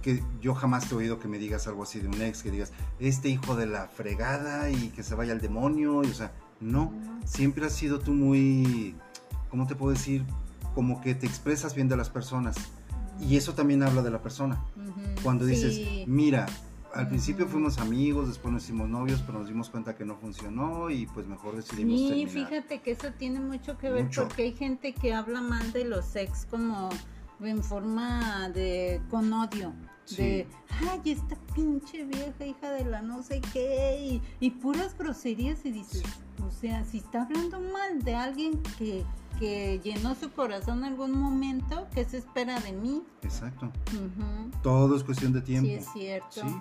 que 0.00 0.22
yo 0.40 0.54
jamás 0.54 0.88
te 0.88 0.94
he 0.94 0.98
oído 0.98 1.18
que 1.20 1.28
me 1.28 1.38
digas 1.38 1.66
algo 1.68 1.82
así 1.84 2.00
de 2.00 2.08
un 2.08 2.20
ex, 2.22 2.42
que 2.42 2.50
digas, 2.50 2.72
este 2.98 3.28
hijo 3.28 3.54
de 3.54 3.66
la 3.66 3.86
fregada 3.88 4.70
y 4.70 4.88
que 4.88 5.02
se 5.02 5.14
vaya 5.14 5.32
al 5.32 5.40
demonio. 5.40 6.02
Y, 6.02 6.06
o 6.06 6.14
sea, 6.14 6.32
no. 6.60 6.92
Siempre 7.24 7.66
has 7.66 7.72
sido 7.74 7.98
tú 8.00 8.12
muy, 8.12 8.96
¿cómo 9.52 9.66
te 9.68 9.76
puedo 9.76 9.92
decir? 9.92 10.24
Como 10.74 11.00
que 11.02 11.14
te 11.14 11.26
expresas 11.26 11.74
bien 11.74 11.86
de 11.88 11.96
las 11.96 12.08
personas. 12.08 12.56
Y 13.20 13.36
eso 13.36 13.52
también 13.52 13.82
habla 13.82 14.02
de 14.02 14.10
la 14.10 14.22
persona. 14.22 14.64
Cuando 15.22 15.44
dices, 15.44 15.74
Sí. 15.76 16.04
mira, 16.08 16.46
al 16.94 17.06
principio 17.08 17.46
fuimos 17.46 17.76
amigos, 17.78 18.28
después 18.28 18.52
nos 18.52 18.64
hicimos 18.64 18.88
novios, 18.88 19.22
pero 19.26 19.38
nos 19.40 19.48
dimos 19.48 19.68
cuenta 19.68 19.94
que 19.94 20.04
no 20.06 20.16
funcionó 20.16 20.88
y 20.90 21.06
pues 21.06 21.26
mejor 21.26 21.54
decidimos 21.54 22.00
Sí, 22.00 22.08
terminar. 22.08 22.30
fíjate 22.48 22.80
que 22.80 22.90
eso 22.92 23.08
tiene 23.18 23.40
mucho 23.40 23.76
que 23.76 23.90
ver 23.90 24.04
Mucho. 24.04 24.22
porque 24.24 24.42
hay 24.44 24.52
gente 24.54 24.94
que 24.94 25.12
habla 25.14 25.42
mal 25.42 25.70
de 25.72 25.84
los 25.84 26.16
ex 26.16 26.46
como 26.50 26.88
en 27.40 27.62
forma 27.62 28.48
de 28.48 29.02
con 29.10 29.30
odio. 29.34 29.72
De, 30.16 30.46
ay, 30.90 31.00
esta 31.12 31.36
pinche 31.54 32.04
vieja 32.04 32.44
hija 32.44 32.70
de 32.72 32.84
la 32.84 33.02
no 33.02 33.22
sé 33.22 33.40
qué, 33.52 33.98
y, 34.00 34.22
y 34.46 34.50
puras 34.50 34.96
groserías 34.98 35.64
y 35.64 35.70
dices, 35.70 36.02
o 36.46 36.50
sea, 36.50 36.84
si 36.84 36.98
está 36.98 37.22
hablando 37.22 37.60
mal 37.60 38.02
de 38.02 38.14
alguien 38.16 38.60
que, 38.78 39.04
que 39.42 39.80
llenó 39.82 40.14
su 40.14 40.30
corazón 40.30 40.78
en 40.78 40.84
algún 40.84 41.18
momento, 41.18 41.88
¿qué 41.92 42.04
se 42.04 42.18
espera 42.18 42.60
de 42.60 42.70
mí? 42.72 43.02
Exacto. 43.22 43.72
Todo 44.62 44.94
es 44.96 45.02
cuestión 45.02 45.32
de 45.32 45.40
tiempo. 45.40 45.66
Sí, 45.68 45.74
es 45.74 45.86
cierto. 45.92 46.40
Sí. 46.42 46.54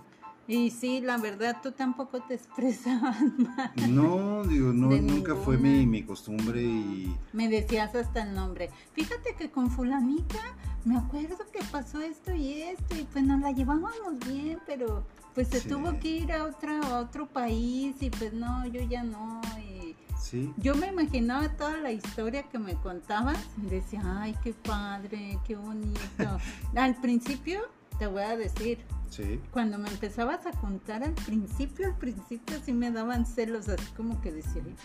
Y 0.47 0.71
sí, 0.71 0.99
la 0.99 1.17
verdad, 1.17 1.57
tú 1.61 1.71
tampoco 1.73 2.21
te 2.23 2.33
expresabas 2.39 3.17
mal. 3.37 3.71
No, 3.87 4.43
digo, 4.45 4.73
no, 4.73 4.89
De 4.89 4.99
nunca 4.99 5.35
fue 5.35 5.57
mi, 5.57 5.85
mi 5.85 6.01
costumbre 6.01 6.63
y 6.63 7.15
Me 7.33 7.47
decías 7.49 7.93
hasta 7.93 8.23
el 8.23 8.33
nombre. 8.33 8.71
Fíjate 8.93 9.35
que 9.37 9.51
con 9.51 9.69
fulanita 9.69 10.39
me 10.83 10.97
acuerdo 10.97 11.37
que 11.53 11.63
pasó 11.71 12.01
esto 12.01 12.33
y 12.33 12.63
esto 12.63 12.95
y 12.99 13.03
pues 13.03 13.23
nos 13.23 13.39
la 13.41 13.51
llevábamos 13.51 14.17
bien, 14.27 14.57
pero 14.65 15.03
pues 15.35 15.49
se 15.49 15.59
Sí. 15.61 15.69
tuvo 15.69 15.99
que 15.99 16.09
ir 16.09 16.31
a 16.33 16.45
otra 16.45 16.79
a 16.81 16.99
otro 16.99 17.27
país 17.27 17.95
y 18.01 18.09
pues 18.09 18.33
no, 18.33 18.65
yo 18.65 18.81
ya 18.81 19.03
no 19.03 19.39
y 19.63 19.70
sí, 20.21 20.53
yo 20.57 20.75
me 20.75 20.87
imaginaba 20.87 21.49
toda 21.49 21.77
la 21.77 21.91
historia 21.91 22.43
que 22.43 22.59
me 22.59 22.75
contabas 22.75 23.39
y 23.61 23.67
decía, 23.67 24.01
"Ay, 24.05 24.35
qué 24.43 24.53
padre, 24.53 25.39
qué 25.45 25.55
bonito." 25.55 25.99
Al 26.75 26.95
principio 27.01 27.61
te 27.99 28.07
voy 28.07 28.23
a 28.23 28.37
decir, 28.37 28.79
Sí. 29.11 29.41
Cuando 29.51 29.77
me 29.77 29.89
empezabas 29.89 30.45
a 30.45 30.51
contar 30.51 31.03
al 31.03 31.11
principio, 31.11 31.85
al 31.85 31.97
principio 31.97 32.57
sí 32.63 32.71
me 32.71 32.91
daban 32.91 33.25
celos, 33.25 33.67
así 33.67 33.85
como 33.97 34.21
que 34.21 34.31
decía, 34.31 34.63
"Ay, 34.65 34.75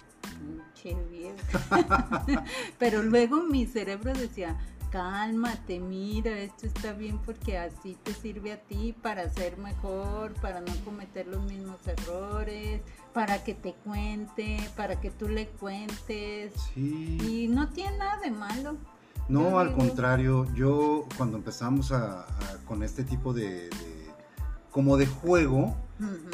pinche 0.74 1.00
vieja". 1.08 1.36
Pero 2.80 3.04
luego 3.04 3.44
mi 3.44 3.66
cerebro 3.66 4.12
decía, 4.14 4.56
cálmate, 4.90 5.80
mira, 5.80 6.30
esto 6.38 6.66
está 6.66 6.92
bien 6.92 7.18
porque 7.18 7.58
así 7.58 7.96
te 8.02 8.12
sirve 8.14 8.52
a 8.52 8.60
ti 8.60 8.94
para 9.02 9.28
ser 9.30 9.58
mejor, 9.58 10.32
para 10.34 10.60
no 10.60 10.72
cometer 10.84 11.26
los 11.26 11.42
mismos 11.44 11.78
errores, 11.86 12.80
para 13.12 13.42
que 13.44 13.54
te 13.54 13.74
cuente, 13.84 14.58
para 14.76 15.00
que 15.00 15.10
tú 15.10 15.28
le 15.28 15.48
cuentes. 15.48 16.52
Sí. 16.74 17.18
Y 17.22 17.48
no 17.48 17.68
tiene 17.70 17.98
nada 17.98 18.20
de 18.20 18.30
malo. 18.30 18.76
No, 19.28 19.58
al 19.58 19.68
digo- 19.68 19.78
contrario, 19.78 20.46
yo 20.54 21.04
cuando 21.16 21.36
empezamos 21.36 21.90
a, 21.92 22.20
a- 22.22 22.58
con 22.66 22.82
este 22.82 23.02
tipo 23.04 23.32
de, 23.32 23.68
de- 23.70 24.06
como 24.70 24.96
de 24.96 25.06
juego, 25.06 25.76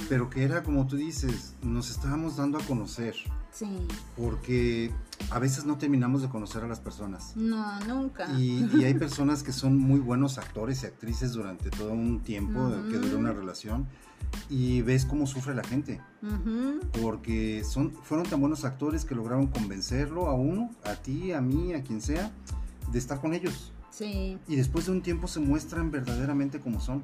Pero 0.08 0.28
que 0.28 0.42
era 0.42 0.62
como 0.62 0.86
tú 0.86 0.96
dices, 0.96 1.54
nos 1.62 1.90
estábamos 1.90 2.36
dando 2.36 2.58
a 2.58 2.62
conocer, 2.62 3.14
Sí, 3.52 3.86
porque 4.16 4.90
a 5.30 5.38
veces 5.38 5.66
no 5.66 5.76
terminamos 5.76 6.22
de 6.22 6.28
conocer 6.30 6.64
a 6.64 6.68
las 6.68 6.80
personas. 6.80 7.36
no, 7.36 7.78
nunca. 7.80 8.32
Y, 8.38 8.66
y 8.74 8.84
hay 8.84 8.94
personas 8.94 9.42
que 9.42 9.52
son 9.52 9.76
muy 9.76 10.00
buenos 10.00 10.38
actores 10.38 10.82
y 10.82 10.86
actrices 10.86 11.32
durante 11.32 11.68
todo 11.68 11.92
un 11.92 12.20
tiempo 12.20 12.72
que 12.90 12.96
dura 12.96 13.18
una 13.18 13.32
relación 13.32 13.86
y 14.48 14.82
ves 14.82 15.04
cómo 15.04 15.26
sufre 15.26 15.54
la 15.54 15.64
gente, 15.64 16.00
porque 17.00 17.62
son, 17.64 17.92
fueron 18.02 18.26
tan 18.26 18.40
buenos 18.40 18.64
actores 18.64 19.04
que 19.04 19.14
lograron 19.14 19.46
convencerlo 19.46 20.28
a 20.28 20.34
uno, 20.34 20.70
a 20.84 20.94
ti, 20.94 21.32
a 21.32 21.40
mí, 21.40 21.74
a 21.74 21.82
quien 21.82 22.00
sea, 22.00 22.30
de 22.90 22.98
estar 22.98 23.20
con 23.20 23.34
ellos. 23.34 23.72
Sí. 23.90 24.38
Y 24.48 24.56
después 24.56 24.86
de 24.86 24.92
un 24.92 25.02
tiempo 25.02 25.28
se 25.28 25.40
muestran 25.40 25.90
verdaderamente 25.90 26.60
como 26.60 26.80
son. 26.80 27.02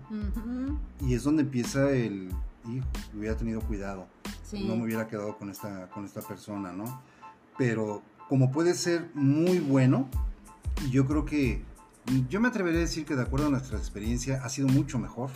Y 1.01 1.15
es 1.15 1.23
donde 1.23 1.43
empieza 1.43 1.91
el, 1.91 2.31
hijo, 2.77 2.87
hubiera 3.17 3.37
tenido 3.37 3.61
cuidado, 3.61 4.07
Sí. 4.45 4.65
no 4.67 4.77
me 4.77 4.85
hubiera 4.85 5.07
quedado 5.09 5.37
con 5.37 5.51
esta, 5.51 5.89
con 5.91 6.05
esta 6.05 6.21
persona, 6.23 6.73
¿no? 6.73 7.03
Pero 7.57 8.03
como 8.29 8.51
puede 8.53 8.75
ser 8.75 9.11
muy 9.15 9.59
bueno, 9.59 10.09
yo 10.91 11.07
creo 11.07 11.25
que, 11.25 11.63
yo 12.29 12.41
me 12.41 12.49
atrevería 12.49 12.79
a 12.79 12.83
decir 12.83 13.05
que 13.05 13.15
de 13.17 13.23
acuerdo 13.23 13.49
a 13.49 13.51
nuestra 13.51 13.77
experiencia 13.79 14.43
ha 14.45 14.49
sido 14.49 14.69
mucho 14.69 14.99
mejor 14.99 15.31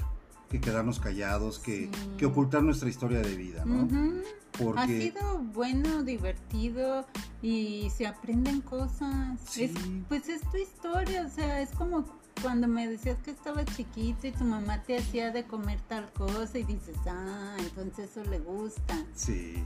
que 0.49 0.61
quedarnos 0.61 1.01
callados, 1.01 1.59
que, 1.59 1.87
Sí. 1.87 1.91
que 2.19 2.27
ocultar 2.27 2.62
nuestra 2.62 2.89
historia 2.89 3.21
de 3.21 3.35
vida, 3.37 3.65
¿no? 3.65 3.83
Ha 3.83 4.59
Porque 4.62 5.01
sido 5.12 5.39
bueno, 5.55 6.03
divertido 6.03 7.07
y 7.41 7.89
se 7.97 8.07
aprenden 8.07 8.61
cosas. 8.61 9.41
Sí. 9.49 9.65
Es, 9.65 9.73
pues 10.09 10.29
es 10.29 10.43
tu 10.51 10.59
historia, 10.59 11.25
o 11.27 11.31
sea, 11.31 11.62
es 11.62 11.71
como 11.71 12.05
cuando 12.42 12.66
me 12.68 12.88
decías 12.88 13.16
que 13.25 13.30
estaba 13.30 13.64
chiquito 13.64 14.26
y 14.26 14.32
tu 14.32 14.44
mamá 14.44 14.82
te 14.82 14.99
hacía 14.99 15.30
de 15.30 15.44
comer 15.44 15.80
tal 15.88 16.11
cosa 16.12 16.58
y 16.58 16.64
dices, 16.64 16.96
ah, 17.06 17.56
entonces 17.58 18.11
eso 18.11 18.22
le 18.28 18.38
gusta. 18.40 19.02
sí, 19.14 19.62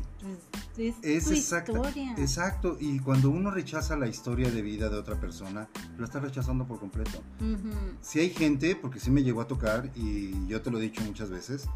Pues, 0.75 0.95
es 1.02 1.26
es 1.26 1.30
exacta- 1.30 1.73
historia. 1.73 2.12
exacto. 2.18 2.76
Y 2.78 2.99
cuando 3.00 3.30
uno 3.30 3.50
rechaza 3.50 3.97
la 3.97 4.06
historia 4.09 4.50
de 4.50 4.62
vida 4.62 4.88
de 4.90 4.97
otra 4.97 5.18
persona, 5.18 5.68
lo 5.97 6.04
está 6.04 6.21
rechazando 6.21 6.66
por 6.66 6.78
completo. 6.78 7.23
Ujú. 7.40 7.71
Si 8.02 8.21
hay 8.21 8.30
gente, 8.30 8.76
porque 8.76 9.00
sí 9.00 9.11
me 9.11 9.23
llegó 9.23 9.40
a 9.40 9.47
tocar 9.49 9.90
y 9.97 10.47
yo 10.47 10.61
te 10.62 10.71
lo 10.71 10.78
he 10.78 10.83
dicho 10.83 11.02
muchas 11.02 11.30
veces, 11.30 11.66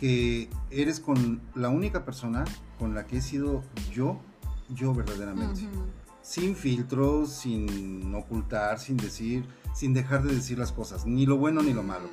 que 0.00 0.48
eres 0.70 0.98
con 1.00 1.40
la 1.54 1.68
única 1.68 2.04
persona 2.04 2.44
con 2.78 2.94
la 2.94 3.06
que 3.06 3.18
he 3.18 3.22
sido 3.22 3.62
yo, 3.92 4.18
yo 4.70 4.94
verdaderamente. 4.94 5.62
Ujú. 5.66 5.84
Sin 6.22 6.56
filtros, 6.56 7.30
sin 7.34 8.14
ocultar, 8.14 8.80
sin 8.80 8.96
decir, 8.96 9.44
sin 9.74 9.92
dejar 9.92 10.22
de 10.22 10.34
decir 10.34 10.58
las 10.58 10.72
cosas, 10.72 11.04
ni 11.04 11.26
lo 11.26 11.36
bueno 11.36 11.62
ni 11.62 11.72
lo 11.74 11.82
malo. 11.82 12.08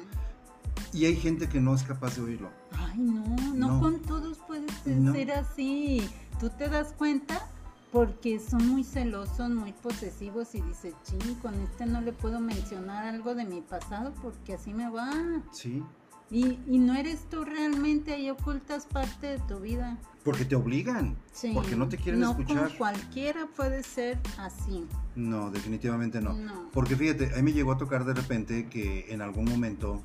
Y 0.93 1.05
hay 1.05 1.15
gente 1.15 1.47
que 1.47 1.61
no 1.61 1.73
es 1.73 1.83
capaz 1.83 2.15
de 2.17 2.23
oírlo. 2.23 2.49
Ay, 2.71 2.97
no, 2.99 3.23
no, 3.55 3.67
No. 3.69 3.79
con 3.79 3.99
todos 4.01 4.39
puede 4.39 4.67
ser, 4.83 4.97
No. 4.97 5.13
ser 5.13 5.31
así. 5.31 6.01
Tú 6.39 6.49
te 6.49 6.67
das 6.67 6.93
cuenta 6.97 7.47
porque 7.91 8.39
son 8.39 8.67
muy 8.67 8.83
celosos, 8.83 9.49
muy 9.49 9.73
posesivos 9.73 10.53
y 10.55 10.61
dices, 10.61 10.93
ching, 11.03 11.35
con 11.35 11.53
este 11.61 11.85
no 11.85 12.01
le 12.01 12.11
puedo 12.13 12.39
mencionar 12.39 13.05
algo 13.05 13.35
de 13.35 13.45
mi 13.45 13.61
pasado 13.61 14.13
porque 14.21 14.53
así 14.55 14.73
me 14.73 14.89
va. 14.89 15.11
Sí. 15.51 15.83
Y, 16.31 16.59
y 16.65 16.79
no 16.79 16.95
eres 16.95 17.25
tú 17.29 17.43
realmente, 17.43 18.13
ahí 18.13 18.29
ocultas 18.29 18.85
parte 18.85 19.27
de 19.27 19.39
tu 19.39 19.59
vida. 19.59 19.97
Porque 20.23 20.45
te 20.45 20.55
obligan. 20.55 21.17
Sí. 21.33 21.51
Porque 21.53 21.75
no 21.75 21.89
te 21.89 21.97
quieren 21.97 22.21
no 22.21 22.31
escuchar. 22.31 22.69
con 22.69 22.77
cualquiera 22.77 23.47
puede 23.55 23.83
ser 23.83 24.17
así. 24.37 24.87
No, 25.15 25.51
definitivamente 25.51 26.21
no. 26.21 26.33
No. 26.33 26.69
Porque 26.71 26.95
fíjate, 26.95 27.33
a 27.33 27.37
mí 27.37 27.43
me 27.43 27.53
llegó 27.53 27.73
a 27.73 27.77
tocar 27.77 28.05
de 28.05 28.13
repente 28.13 28.67
que 28.67 29.11
en 29.11 29.21
algún 29.21 29.43
momento, 29.45 30.01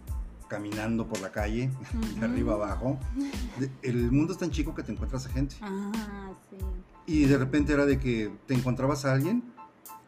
caminando 0.49 1.06
por 1.06 1.21
la 1.21 1.30
calle, 1.30 1.71
de 2.18 2.26
arriba 2.26 2.54
abajo, 2.54 2.99
el 3.83 4.11
mundo 4.11 4.33
es 4.33 4.38
tan 4.38 4.50
chico 4.50 4.75
que 4.75 4.83
te 4.83 4.90
encuentras 4.90 5.26
a 5.26 5.28
gente. 5.28 5.54
Ah, 5.61 6.33
sí. 6.50 6.56
Y 7.06 7.26
de 7.26 7.38
repente 7.38 7.73
era 7.73 7.87
de 7.87 8.00
que 8.00 8.33
te 8.47 8.54
encontrabas 8.54 9.04
a 9.04 9.12
alguien 9.12 9.45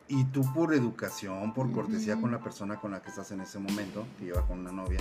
y 0.08 0.24
tú 0.24 0.42
por 0.52 0.74
educación, 0.74 1.52
por 1.52 1.70
cortesía 1.70 2.20
con 2.20 2.32
la 2.32 2.40
persona 2.40 2.76
con 2.80 2.90
la 2.90 3.02
que 3.02 3.10
estás 3.10 3.30
en 3.30 3.42
ese 3.42 3.58
momento, 3.58 4.06
que 4.18 4.26
iba 4.26 4.44
con 4.46 4.60
una 4.60 4.72
novia, 4.72 5.00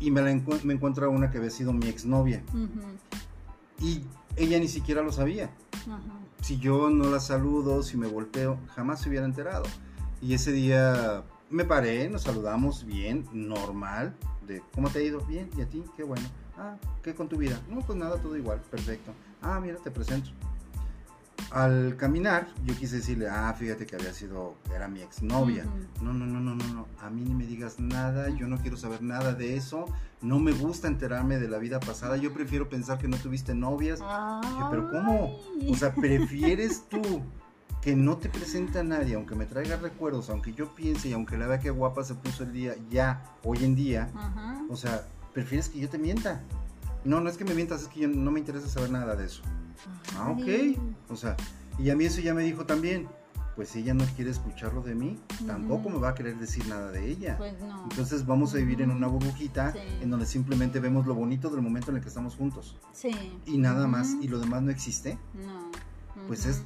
y 0.00 0.10
me, 0.10 0.22
la 0.22 0.32
encu- 0.32 0.62
me 0.64 0.74
encuentro 0.74 1.10
una 1.10 1.30
que 1.30 1.38
había 1.38 1.50
sido 1.50 1.72
mi 1.72 1.86
exnovia 1.88 2.42
Ujú. 2.48 2.80
y 3.80 4.02
ella 4.36 4.58
ni 4.58 4.68
siquiera 4.68 5.02
lo 5.02 5.12
sabía. 5.12 5.50
Si 6.40 6.58
yo 6.58 6.88
no 6.90 7.10
la 7.10 7.20
saludo, 7.20 7.82
si 7.82 7.96
me 7.96 8.06
volteo, 8.06 8.58
jamás 8.74 9.00
se 9.02 9.08
hubiera 9.08 9.26
enterado. 9.26 9.64
Y 10.22 10.34
ese 10.34 10.52
día 10.52 11.22
me 11.50 11.64
paré, 11.64 12.08
nos 12.08 12.22
saludamos 12.22 12.84
bien, 12.84 13.26
normal, 13.32 14.14
de 14.46 14.62
¿cómo 14.74 14.88
te 14.88 15.00
ha 15.00 15.02
ido? 15.02 15.20
Bien, 15.26 15.48
¿y 15.56 15.60
a 15.62 15.66
ti? 15.68 15.84
Qué 15.96 16.02
bueno. 16.02 16.26
Ah, 16.56 16.76
¿qué 17.02 17.14
con 17.14 17.28
tu 17.28 17.36
vida? 17.36 17.60
No, 17.68 17.80
pues 17.80 17.98
nada, 17.98 18.16
todo 18.20 18.36
igual, 18.36 18.60
perfecto. 18.70 19.12
Ah, 19.42 19.60
mira, 19.60 19.76
te 19.78 19.90
presento. 19.90 20.30
Al 21.50 21.96
caminar, 21.96 22.48
yo 22.64 22.76
quise 22.76 22.96
decirle, 22.96 23.28
ah, 23.28 23.52
fíjate 23.58 23.84
que 23.84 23.96
había 23.96 24.12
sido, 24.12 24.54
era 24.74 24.86
mi 24.86 25.00
exnovia. 25.00 25.64
Ujú. 25.64 26.04
No, 26.04 26.12
no, 26.12 26.24
no, 26.24 26.38
no, 26.38 26.54
no, 26.54 26.64
no, 26.74 26.86
a 27.00 27.10
mí 27.10 27.22
ni 27.22 27.34
me 27.34 27.44
digas 27.44 27.80
nada, 27.80 28.28
yo 28.30 28.46
no 28.46 28.58
quiero 28.58 28.76
saber 28.76 29.02
nada 29.02 29.34
de 29.34 29.56
eso, 29.56 29.86
no 30.22 30.38
me 30.38 30.52
gusta 30.52 30.86
enterarme 30.86 31.38
de 31.38 31.48
la 31.48 31.58
vida 31.58 31.80
pasada, 31.80 32.16
yo 32.16 32.32
prefiero 32.32 32.68
pensar 32.68 32.98
que 32.98 33.08
no 33.08 33.16
tuviste 33.16 33.54
novias, 33.54 33.98
Dije, 33.98 34.64
pero 34.70 34.90
¿cómo? 34.90 35.40
O 35.68 35.74
sea, 35.74 35.92
¿prefieres 35.92 36.84
tú 36.88 37.02
que 37.82 37.96
no 37.96 38.18
te 38.18 38.28
presente 38.28 38.78
a 38.78 38.84
nadie, 38.84 39.14
aunque 39.14 39.34
me 39.34 39.46
traiga 39.46 39.76
recuerdos, 39.76 40.30
aunque 40.30 40.52
yo 40.52 40.74
piense 40.74 41.08
y 41.08 41.12
aunque 41.14 41.36
la 41.36 41.46
vea 41.46 41.58
que 41.58 41.70
guapa 41.70 42.04
se 42.04 42.14
puso 42.14 42.44
el 42.44 42.52
día 42.52 42.74
ya, 42.90 43.24
hoy 43.42 43.64
en 43.64 43.74
día? 43.74 44.08
O 44.68 44.76
sea, 44.76 45.04
¿prefieres 45.32 45.68
que 45.68 45.80
yo 45.80 45.88
te 45.88 45.98
mienta? 45.98 46.42
No, 47.04 47.20
no 47.20 47.30
es 47.30 47.36
que 47.36 47.44
me 47.44 47.54
mientas, 47.54 47.82
es 47.82 47.88
que 47.88 48.00
yo 48.00 48.08
no 48.08 48.30
me 48.30 48.38
interesa 48.38 48.68
saber 48.68 48.90
nada 48.90 49.16
de 49.16 49.24
eso. 49.24 49.42
Ah, 50.16 50.30
ok. 50.30 50.78
O 51.10 51.16
sea, 51.16 51.36
y 51.78 51.90
a 51.90 51.96
mí 51.96 52.04
eso 52.04 52.20
ya 52.20 52.34
me 52.34 52.42
dijo 52.42 52.66
también, 52.66 53.08
pues 53.56 53.70
si 53.70 53.80
ella 53.80 53.94
no 53.94 54.04
quiere 54.16 54.30
escucharlo 54.30 54.82
de 54.82 54.94
mí, 54.94 55.18
tampoco 55.46 55.90
me 55.90 55.98
va 55.98 56.10
a 56.10 56.14
querer 56.14 56.38
decir 56.38 56.66
nada 56.68 56.90
de 56.90 57.10
ella. 57.10 57.36
Pues 57.36 57.58
no. 57.60 57.82
Entonces 57.84 58.24
vamos 58.26 58.54
a 58.54 58.58
vivir 58.58 58.80
en 58.82 58.90
una 58.90 59.06
burbujita 59.06 59.72
Sí. 59.72 59.78
en 60.00 60.10
donde 60.10 60.26
simplemente 60.26 60.80
vemos 60.80 61.06
lo 61.06 61.14
bonito 61.14 61.50
del 61.50 61.60
momento 61.62 61.90
en 61.90 61.96
el 61.98 62.02
que 62.02 62.08
estamos 62.08 62.36
juntos. 62.36 62.76
sí. 62.92 63.10
Y 63.46 63.58
nada 63.58 63.86
más, 63.86 64.16
y 64.20 64.28
lo 64.28 64.38
demás 64.38 64.62
no 64.62 64.70
existe. 64.70 65.18
No. 65.34 65.70
pues 66.26 66.44
es 66.46 66.62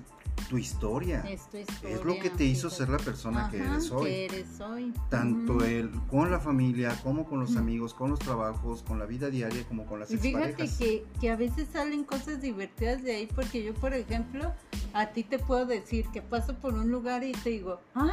tu 0.48 0.58
historia. 0.58 1.20
Es 1.28 1.48
tu 1.50 1.56
historia. 1.56 1.96
Es 1.96 2.04
lo 2.04 2.18
que 2.18 2.30
te 2.30 2.44
hizo 2.44 2.68
ser 2.70 2.88
la 2.88 2.98
persona 2.98 3.48
que 3.50 3.58
eres 3.58 3.90
hoy. 3.90 4.04
que 4.04 4.24
eres 4.26 4.60
hoy. 4.60 4.92
Tanto 5.10 5.54
Ujú. 5.54 5.64
el, 5.64 5.90
con 6.10 6.30
la 6.30 6.38
familia, 6.40 6.98
como 7.02 7.24
con 7.24 7.40
los 7.40 7.56
amigos, 7.56 7.94
con 7.94 8.10
los 8.10 8.18
trabajos, 8.18 8.82
con 8.82 8.98
la 8.98 9.06
vida 9.06 9.30
diaria, 9.30 9.64
como 9.66 9.86
con 9.86 10.00
las 10.00 10.10
Y 10.10 10.18
fíjate 10.18 10.68
que, 10.78 11.06
que 11.20 11.30
a 11.30 11.36
veces 11.36 11.68
salen 11.72 12.04
cosas 12.04 12.40
divertidas 12.40 13.02
de 13.02 13.16
ahí, 13.16 13.28
porque 13.34 13.62
yo, 13.64 13.74
por 13.74 13.94
ejemplo, 13.94 14.52
a 14.92 15.06
ti 15.06 15.24
te 15.24 15.38
puedo 15.38 15.66
decir 15.66 16.06
que 16.12 16.22
paso 16.22 16.54
por 16.56 16.74
un 16.74 16.90
lugar 16.90 17.24
y 17.24 17.32
te 17.32 17.50
digo, 17.50 17.80
ay, 17.94 18.12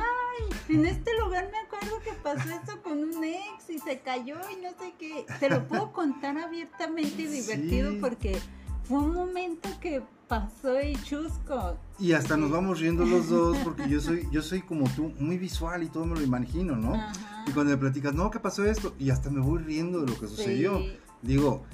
en 0.70 0.86
este 0.86 1.12
lugar 1.20 1.50
me 1.52 1.58
acuerdo 1.60 2.00
que 2.04 2.14
pasó 2.14 2.50
esto 2.50 2.82
con 2.82 2.98
un 3.00 3.24
ex 3.24 3.70
y 3.70 3.78
se 3.80 4.00
cayó 4.00 4.36
y 4.52 4.62
no 4.64 4.70
sé 4.80 4.94
qué. 4.98 5.26
Te 5.40 5.50
lo 5.50 5.68
puedo 5.68 5.92
contar 5.94 6.38
abiertamente 6.38 7.24
y 7.24 7.28
divertido 7.28 7.92
Sí. 7.92 7.98
porque 8.02 8.38
fue 8.84 9.00
un 9.00 9.14
momento 9.14 9.70
que 9.80 10.02
pasó 10.28 10.82
y 10.82 10.96
chusco. 11.04 11.78
Y 12.00 12.14
hasta 12.14 12.38
nos 12.38 12.52
vamos 12.52 12.80
riendo 12.80 13.06
los 13.06 13.30
dos 13.30 13.58
porque 13.64 13.90
yo 13.90 14.00
soy, 14.00 14.28
yo 14.32 14.42
soy 14.42 14.62
como 14.62 14.90
tú, 14.92 15.14
muy 15.20 15.38
visual 15.38 15.84
y 15.84 15.88
todo 15.88 16.06
me 16.06 16.16
lo 16.16 16.22
imagino, 16.22 16.76
¿no? 16.76 16.96
Ajá. 16.96 17.12
Y 17.48 17.52
cuando 17.52 17.72
me 17.72 17.78
platicas, 17.78 18.14
no, 18.14 18.32
¿qué 18.32 18.40
pasó 18.40 18.66
esto? 18.66 18.96
Y 18.98 19.10
hasta 19.10 19.30
me 19.30 19.42
voy 19.42 19.62
riendo 19.62 20.02
de 20.02 20.08
lo 20.12 20.20
que 20.20 20.28
sucedió. 20.28 20.80
Sí. 20.80 20.98
Digo, 21.22 21.66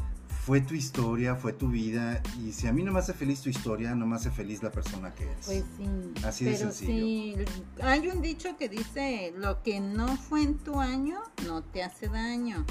fue 0.48 0.62
tu 0.62 0.76
historia, 0.76 1.36
fue 1.36 1.52
tu 1.52 1.68
vida, 1.68 2.22
y 2.42 2.54
si 2.54 2.68
a 2.68 2.72
mí 2.72 2.82
no 2.82 2.94
me 2.94 3.00
hace 3.00 3.14
feliz 3.14 3.42
tu 3.42 3.50
historia, 3.50 3.94
no 3.96 4.08
me 4.08 4.16
hace 4.16 4.32
feliz 4.32 4.64
la 4.64 4.72
persona 4.72 5.14
que 5.14 5.26
eres. 5.26 5.46
Pues 5.46 5.66
sí. 5.76 6.24
Así 6.26 6.46
de 6.46 6.56
sencillo. 6.56 7.46
sí, 7.46 7.46
hay 7.82 8.08
un 8.08 8.22
dicho 8.22 8.56
que 8.56 8.70
dice, 8.70 9.34
lo 9.36 9.62
que 9.62 9.82
no 9.82 10.08
fue 10.16 10.44
en 10.44 10.58
tu 10.58 10.80
año, 10.80 11.22
no 11.46 11.64
te 11.64 11.84
hace 11.84 12.08
daño. 12.08 12.66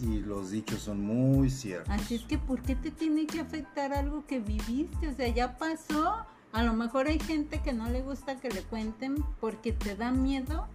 Y 0.00 0.20
los 0.20 0.50
dichos 0.50 0.80
son 0.80 1.00
muy 1.00 1.50
ciertos. 1.50 1.92
Así 1.92 2.16
es 2.16 2.22
que, 2.22 2.38
¿por 2.38 2.60
qué 2.62 2.76
te 2.76 2.90
tiene 2.90 3.26
que 3.26 3.40
afectar 3.40 3.92
algo 3.94 4.26
que 4.26 4.40
viviste? 4.40 5.08
O 5.08 5.14
sea, 5.14 5.28
ya 5.28 5.56
pasó. 5.56 6.26
A 6.52 6.62
lo 6.62 6.72
mejor 6.74 7.06
hay 7.06 7.18
gente 7.18 7.60
que 7.62 7.72
no 7.72 7.88
le 7.88 8.02
gusta 8.02 8.38
que 8.40 8.48
le 8.48 8.62
cuenten 8.62 9.16
porque 9.40 9.72
te 9.72 9.96
da 9.96 10.10
miedo 10.10 10.66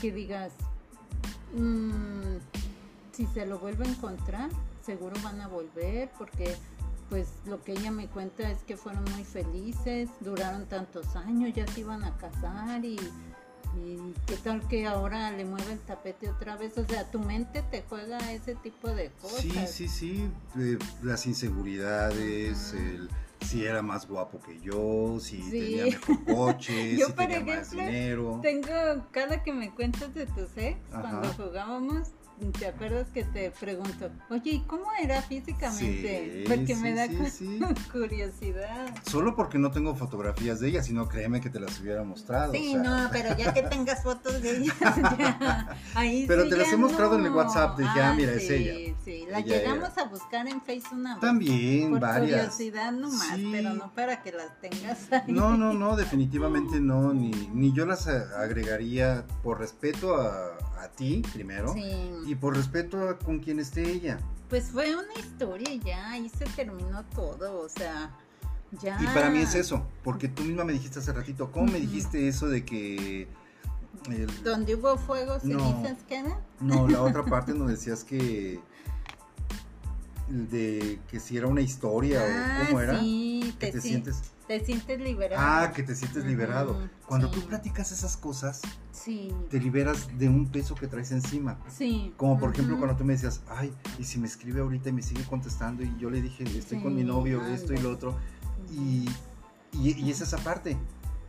que 0.00 0.12
digas, 0.12 0.52
"Mm, 1.54 2.38
si 3.12 3.26
se 3.26 3.46
lo 3.46 3.58
vuelve 3.58 3.84
a 3.84 3.88
encontrar, 3.88 4.50
seguro 4.82 5.16
van 5.22 5.40
a 5.40 5.48
volver 5.48 6.10
porque 6.18 6.56
pues 7.08 7.28
lo 7.46 7.62
que 7.62 7.72
ella 7.72 7.90
me 7.90 8.06
cuenta 8.06 8.50
es 8.50 8.62
que 8.64 8.76
fueron 8.76 9.02
muy 9.14 9.24
felices, 9.24 10.10
duraron 10.20 10.66
tantos 10.66 11.16
años, 11.16 11.54
ya 11.54 11.66
se 11.66 11.80
iban 11.80 12.04
a 12.04 12.16
casar 12.18 12.84
y, 12.84 12.98
y 13.84 14.14
qué 14.26 14.36
tal 14.36 14.66
que 14.68 14.86
ahora 14.86 15.30
le 15.30 15.44
mueve 15.44 15.72
el 15.72 15.78
tapete 15.80 16.28
otra 16.30 16.56
vez, 16.56 16.76
o 16.78 16.84
sea, 16.84 17.10
tu 17.10 17.18
mente 17.18 17.62
te 17.70 17.82
juega 17.88 18.32
ese 18.32 18.54
tipo 18.56 18.88
de 18.88 19.10
cosas. 19.20 19.40
Sí, 19.40 19.52
sí, 19.66 19.88
sí, 19.88 20.30
eh, 20.58 20.78
las 21.02 21.26
inseguridades, 21.26 22.72
el 22.74 23.08
si 23.40 23.64
era 23.64 23.82
más 23.82 24.06
guapo 24.06 24.40
que 24.40 24.60
yo, 24.60 25.18
si 25.20 25.38
tenía 25.50 25.84
mejor 26.08 26.24
coche, 26.24 26.96
yo, 26.96 27.06
si 27.06 27.12
por 27.12 27.26
tenía 27.26 27.38
ejemplo, 27.38 27.56
más 27.56 27.70
dinero. 27.70 28.40
Tengo, 28.42 29.06
cada 29.10 29.42
que 29.42 29.52
me 29.52 29.70
cuentas 29.70 30.12
de 30.14 30.26
tus 30.26 30.56
ex, 30.56 30.78
cuando 30.90 31.28
jugábamos, 31.34 32.08
¿te 32.58 32.66
acuerdas 32.66 33.08
que 33.12 33.24
te 33.24 33.50
pregunto, 33.50 34.10
oye, 34.30 34.52
¿y 34.52 34.60
cómo 34.60 34.86
era 35.00 35.20
físicamente? 35.22 36.44
porque 36.46 36.76
me 36.76 36.94
da 36.94 37.08
curiosidad. 37.92 38.94
Solo 39.08 39.34
porque 39.36 39.58
no 39.58 39.70
tengo 39.70 39.94
fotografías 39.94 40.60
de 40.60 40.68
ella, 40.68 40.82
sino 40.82 41.08
créeme 41.08 41.40
que 41.40 41.50
te 41.50 41.60
las 41.60 41.80
hubiera 41.80 42.04
mostrado. 42.04 42.52
Sí, 42.52 42.74
no, 42.74 43.08
pero 43.12 43.36
ya 43.36 43.52
que 43.52 43.62
tengas 43.62 44.02
fotos 44.02 44.40
de 44.42 44.58
ella, 44.58 44.74
ya, 45.18 45.76
ahí 45.94 46.24
Pero 46.28 46.48
te 46.48 46.56
las 46.56 46.72
he 46.72 46.76
mostrado 46.76 47.18
en 47.18 47.26
el 47.26 47.32
WhatsApp, 47.32 47.78
de 47.78 47.84
ya, 47.84 48.10
ah, 48.10 48.14
mira, 48.14 48.32
es 48.32 48.50
ella. 48.50 48.94
Sí, 49.04 49.24
la 49.30 49.40
llegamos 49.40 49.96
a 49.96 50.04
buscar 50.04 50.46
en 50.46 50.60
Facebook 50.62 50.88
una. 50.92 51.18
También, 51.20 51.90
por 51.90 52.00
varias. 52.00 52.40
curiosidad 52.40 52.92
nomás, 52.92 53.38
pero 53.50 53.74
no 53.74 53.92
para 53.94 54.22
que 54.22 54.32
las 54.32 54.58
tengas 54.60 55.12
ahí. 55.12 55.32
No, 55.32 55.56
no, 55.56 55.72
no, 55.72 55.96
definitivamente 55.96 56.80
no, 56.80 57.12
ni, 57.12 57.30
ni 57.52 57.72
yo 57.72 57.84
las 57.86 58.06
agregaría 58.06 59.26
por 59.42 59.58
respeto 59.58 60.16
a, 60.16 60.56
a 60.80 60.88
ti 60.88 61.22
primero 61.32 61.74
y 62.26 62.34
por 62.34 62.56
respeto 62.56 63.08
a 63.08 63.18
con 63.18 63.38
quien 63.38 63.60
esté 63.60 63.90
ella. 63.90 64.18
Pues 64.48 64.70
fue 64.70 64.94
una 64.94 65.12
historia 65.14 65.74
ya, 65.74 66.10
ahí 66.10 66.28
se 66.28 66.44
terminó 66.46 67.04
todo, 67.14 67.60
o 67.60 67.68
sea, 67.68 68.10
ya. 68.80 68.98
Y 69.00 69.06
para 69.08 69.30
mí 69.30 69.40
es 69.40 69.54
eso, 69.54 69.86
porque 70.02 70.28
tú 70.28 70.42
misma 70.42 70.64
me 70.64 70.72
dijiste 70.72 71.00
hace 71.00 71.12
ratito, 71.12 71.50
¿cómo 71.52 71.72
me 71.72 71.80
dijiste 71.80 72.28
eso 72.28 72.48
de 72.48 72.64
que... 72.64 73.28
donde 74.42 74.74
hubo 74.74 74.96
fuego, 74.96 75.38
cenizas 75.40 75.98
quedan? 76.08 76.38
No, 76.60 76.88
la 76.88 77.02
otra 77.02 77.24
parte 77.26 77.52
donde 77.52 77.74
decías 77.74 78.04
que 78.04 78.60
de 80.28 81.00
que 81.10 81.20
si 81.20 81.36
era 81.36 81.46
una 81.46 81.60
historia 81.60 82.22
o 82.22 82.66
cómo 82.66 82.80
era, 82.80 82.98
sí, 83.00 83.54
que 83.58 83.72
te 83.72 83.80
sientes 83.80 84.32
te 84.48 84.64
sientes 84.64 84.98
liberado. 84.98 85.44
Ah, 85.46 85.72
que 85.74 85.82
te 85.82 85.94
sientes 85.94 86.24
liberado. 86.24 86.88
Cuando 87.06 87.30
tú 87.30 87.42
platicas 87.42 87.92
esas 87.92 88.16
cosas, 88.16 88.62
te 89.04 89.60
liberas 89.60 90.08
de 90.18 90.28
un 90.28 90.48
peso 90.48 90.74
que 90.74 90.86
traes 90.86 91.12
encima. 91.12 91.58
Sí. 91.68 92.14
Como 92.16 92.38
por 92.40 92.52
ejemplo 92.52 92.78
cuando 92.78 92.96
tú 92.96 93.04
me 93.04 93.12
decías, 93.12 93.42
ay, 93.48 93.72
y 93.98 94.04
si 94.04 94.18
me 94.18 94.26
escribe 94.26 94.60
ahorita 94.60 94.88
y 94.88 94.92
me 94.92 95.02
sigue 95.02 95.22
contestando 95.24 95.82
y 95.84 95.94
yo 95.98 96.08
le 96.08 96.22
dije, 96.22 96.44
estoy 96.44 96.80
con 96.82 96.96
mi 96.96 97.04
novio, 97.04 97.46
esto 97.46 97.74
y 97.74 97.78
lo 97.78 97.90
otro. 97.90 98.16
Y, 98.72 99.06
y, 99.74 100.10
es 100.10 100.22
esa 100.22 100.38
parte. 100.38 100.78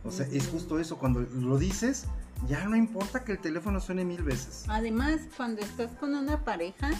O 0.02 0.10
sea, 0.10 0.26
es 0.32 0.48
justo 0.48 0.78
eso. 0.78 0.96
Cuando 0.96 1.20
lo 1.20 1.58
dices, 1.58 2.06
ya 2.48 2.64
no 2.66 2.74
importa 2.74 3.22
que 3.22 3.32
el 3.32 3.38
teléfono 3.38 3.80
suene 3.80 4.02
mil 4.02 4.22
veces. 4.22 4.64
Además, 4.68 5.20
cuando 5.36 5.60
estás 5.60 5.90
con 5.92 6.14
una 6.14 6.42
pareja, 6.42 6.90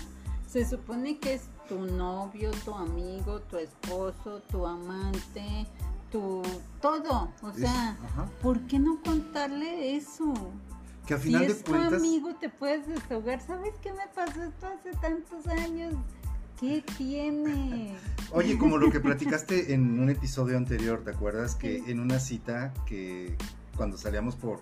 se 0.47 0.69
supone 0.69 1.19
que 1.19 1.35
es 1.35 1.43
tu 1.71 1.79
novio, 1.79 2.51
tu 2.65 2.75
amigo, 2.75 3.41
tu 3.43 3.57
esposo, 3.57 4.43
tu 4.51 4.67
amante, 4.67 5.69
tu 6.11 6.43
todo. 6.83 7.33
O 7.43 7.53
sea, 7.53 7.97
¿por 8.43 8.61
qué 8.67 8.81
no 8.81 9.01
contarle 9.05 9.97
eso? 9.97 10.35
Que 11.07 11.15
a 11.15 11.19
final 11.19 11.45
si 11.45 11.53
es 11.53 11.63
tu 11.63 11.73
amigo, 11.77 12.35
te 12.35 12.49
puedes 12.49 12.89
desahogar. 12.89 13.41
¿Sabes 13.41 13.75
qué 13.81 13.93
me 13.93 14.09
pasó 14.13 14.43
esto 14.43 14.67
hace 14.67 14.91
tantos 15.01 15.47
años? 15.47 15.95
¿Qué 16.59 16.83
tiene? 16.99 17.95
Oye, 18.33 18.59
como 18.59 18.77
lo 18.77 18.91
que 18.91 18.99
platicaste 18.99 19.73
en 19.73 20.01
un 20.01 20.11
episodio 20.11 20.57
anterior, 20.57 21.03
¿te 21.05 21.13
acuerdas? 21.13 21.55
Que 21.55 21.85
en 21.87 22.01
una 22.01 22.19
cita 22.19 22.75
que 22.85 23.37
cuando 23.77 23.97
salíamos 23.97 24.35
por 24.35 24.61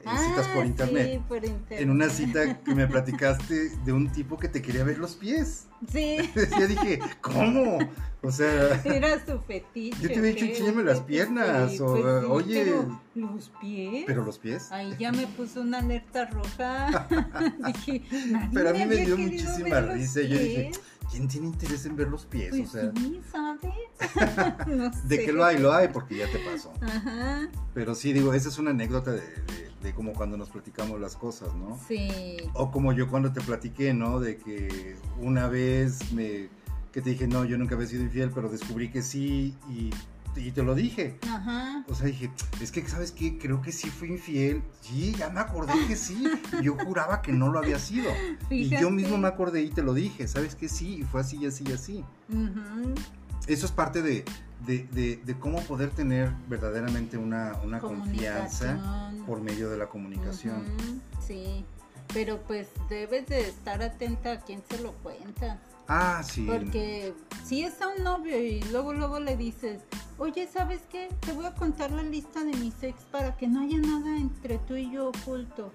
citas 0.00 0.48
por 0.48 0.62
ah, 0.62 0.66
internet. 0.66 1.10
Sí, 1.12 1.24
por 1.28 1.44
internet. 1.44 1.80
En 1.80 1.90
una 1.90 2.08
cita 2.08 2.60
que 2.62 2.74
me 2.74 2.86
platicaste 2.88 3.70
de 3.84 3.92
un 3.92 4.10
tipo 4.10 4.38
que 4.38 4.48
te 4.48 4.62
quería 4.62 4.84
ver 4.84 4.98
los 4.98 5.16
pies. 5.16 5.66
Sí. 5.90 6.18
Yo 6.58 6.66
dije, 6.66 7.00
¿cómo? 7.20 7.78
O 8.22 8.32
sea. 8.32 8.82
Era 8.84 9.24
su 9.24 9.38
fetiche. 9.40 9.96
Yo 10.00 10.08
te 10.08 10.18
había 10.18 10.30
dicho, 10.32 10.44
enséñame 10.44 10.82
las 10.82 11.00
piernas. 11.00 11.80
o, 11.80 11.92
pues 11.92 12.24
oye. 12.24 12.64
Pero, 12.64 13.00
los 13.14 13.50
pies. 13.60 14.04
Pero 14.06 14.24
los 14.24 14.38
pies. 14.38 14.72
Ahí 14.72 14.94
ya 14.98 15.12
me 15.12 15.26
puso 15.26 15.60
una 15.60 15.78
alerta 15.78 16.26
roja. 16.26 17.08
dije, 17.66 18.02
nadie 18.28 18.50
Pero 18.52 18.70
a 18.70 18.72
mí 18.72 18.78
me, 18.80 18.86
me 18.86 18.96
dio 18.96 19.16
muchísima 19.16 19.80
risa. 19.80 20.22
Yo 20.22 20.38
dije, 20.38 20.72
¿quién 21.10 21.28
tiene 21.28 21.46
interés 21.46 21.86
en 21.86 21.96
ver 21.96 22.08
los 22.08 22.26
pies? 22.26 22.50
Pues 22.50 22.68
o 22.68 22.72
sea. 22.72 22.92
Sí, 22.96 23.20
¿sabes? 23.30 24.66
no 24.66 24.90
de 24.90 25.16
sé. 25.16 25.24
que 25.24 25.32
lo 25.32 25.44
hay, 25.44 25.58
lo 25.58 25.72
hay, 25.72 25.88
porque 25.88 26.16
ya 26.16 26.26
te 26.30 26.38
pasó. 26.38 26.72
Ajá. 26.80 27.48
Pero 27.74 27.94
sí, 27.94 28.12
digo, 28.12 28.34
esa 28.34 28.48
es 28.48 28.58
una 28.58 28.70
anécdota 28.70 29.12
de, 29.12 29.20
de, 29.20 29.67
de, 29.82 29.92
como 29.94 30.12
cuando 30.12 30.36
nos 30.36 30.50
platicamos 30.50 31.00
las 31.00 31.16
cosas, 31.16 31.54
¿no? 31.54 31.78
Sí. 31.86 32.36
O 32.54 32.70
como 32.70 32.92
yo 32.92 33.08
cuando 33.08 33.32
te 33.32 33.40
platiqué, 33.40 33.94
¿no? 33.94 34.20
De 34.20 34.36
que 34.36 34.96
una 35.20 35.48
vez 35.48 36.12
me 36.12 36.48
que 36.92 37.02
te 37.02 37.10
dije, 37.10 37.26
no, 37.26 37.44
yo 37.44 37.58
nunca 37.58 37.74
había 37.74 37.86
sido 37.86 38.02
infiel, 38.02 38.30
pero 38.34 38.48
descubrí 38.48 38.90
que 38.90 39.02
sí 39.02 39.54
y, 39.68 39.90
y 40.36 40.52
te 40.52 40.62
lo 40.62 40.74
dije. 40.74 41.18
Ajá. 41.30 41.84
O 41.88 41.94
sea, 41.94 42.06
dije, 42.06 42.30
es 42.60 42.72
que, 42.72 42.86
¿sabes 42.88 43.12
qué? 43.12 43.38
Creo 43.38 43.60
que 43.60 43.72
sí 43.72 43.90
fui 43.90 44.08
infiel. 44.08 44.62
Sí, 44.80 45.14
ya 45.16 45.28
me 45.28 45.40
acordé 45.40 45.74
que 45.86 45.96
sí. 45.96 46.24
Y 46.60 46.64
yo 46.64 46.76
juraba 46.76 47.20
que 47.22 47.32
no 47.32 47.52
lo 47.52 47.58
había 47.58 47.78
sido. 47.78 48.10
Y 48.50 48.68
yo 48.68 48.90
mismo 48.90 49.18
me 49.18 49.28
acordé 49.28 49.62
y 49.62 49.70
te 49.70 49.82
lo 49.82 49.94
dije, 49.94 50.26
¿sabes 50.28 50.54
qué? 50.54 50.68
Sí, 50.68 51.00
y 51.00 51.02
fue 51.02 51.20
así, 51.20 51.44
así, 51.44 51.70
así. 51.72 52.04
Uh 52.30 52.94
Eso 53.46 53.66
es 53.66 53.72
parte 53.72 54.02
de, 54.02 54.24
de, 54.66 54.86
de, 54.92 55.16
de, 55.24 55.38
cómo 55.38 55.60
poder 55.62 55.90
tener 55.90 56.30
verdaderamente 56.48 57.16
una, 57.16 57.56
una 57.64 57.78
confianza 57.80 59.10
por 59.26 59.40
medio 59.40 59.70
de 59.70 59.78
la 59.78 59.86
comunicación. 59.86 60.60
Uh 60.60 60.80
-huh. 60.80 61.00
Sí, 61.26 61.64
pero 62.12 62.40
pues 62.42 62.68
debes 62.88 63.26
de 63.26 63.48
estar 63.48 63.82
atenta 63.82 64.32
a 64.32 64.40
quién 64.40 64.62
se 64.68 64.82
lo 64.82 64.92
cuenta. 64.94 65.58
Ah, 65.86 66.22
sí. 66.22 66.46
Porque 66.46 67.14
si 67.44 67.62
es 67.62 67.80
a 67.80 67.88
un 67.88 68.04
novio 68.04 68.38
y 68.40 68.62
luego 68.64 68.92
luego 68.92 69.20
le 69.20 69.36
dices, 69.36 69.80
oye, 70.18 70.48
¿sabes 70.52 70.80
qué? 70.90 71.08
Te 71.20 71.32
voy 71.32 71.46
a 71.46 71.54
contar 71.54 71.90
la 71.90 72.02
lista 72.02 72.44
de 72.44 72.52
mis 72.56 72.82
ex 72.82 73.02
para 73.04 73.36
que 73.36 73.46
no 73.48 73.60
haya 73.60 73.78
nada 73.78 74.16
entre 74.16 74.58
tú 74.58 74.74
y 74.74 74.90
yo 74.90 75.08
oculto. 75.08 75.72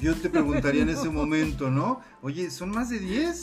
Yo 0.00 0.14
te 0.14 0.28
preguntaría 0.28 0.82
en 0.82 0.88
ese 0.88 1.08
momento, 1.10 1.70
¿no? 1.70 2.00
Oye, 2.22 2.50
¿son 2.50 2.70
más 2.70 2.90
de 2.90 2.98
10? 2.98 3.42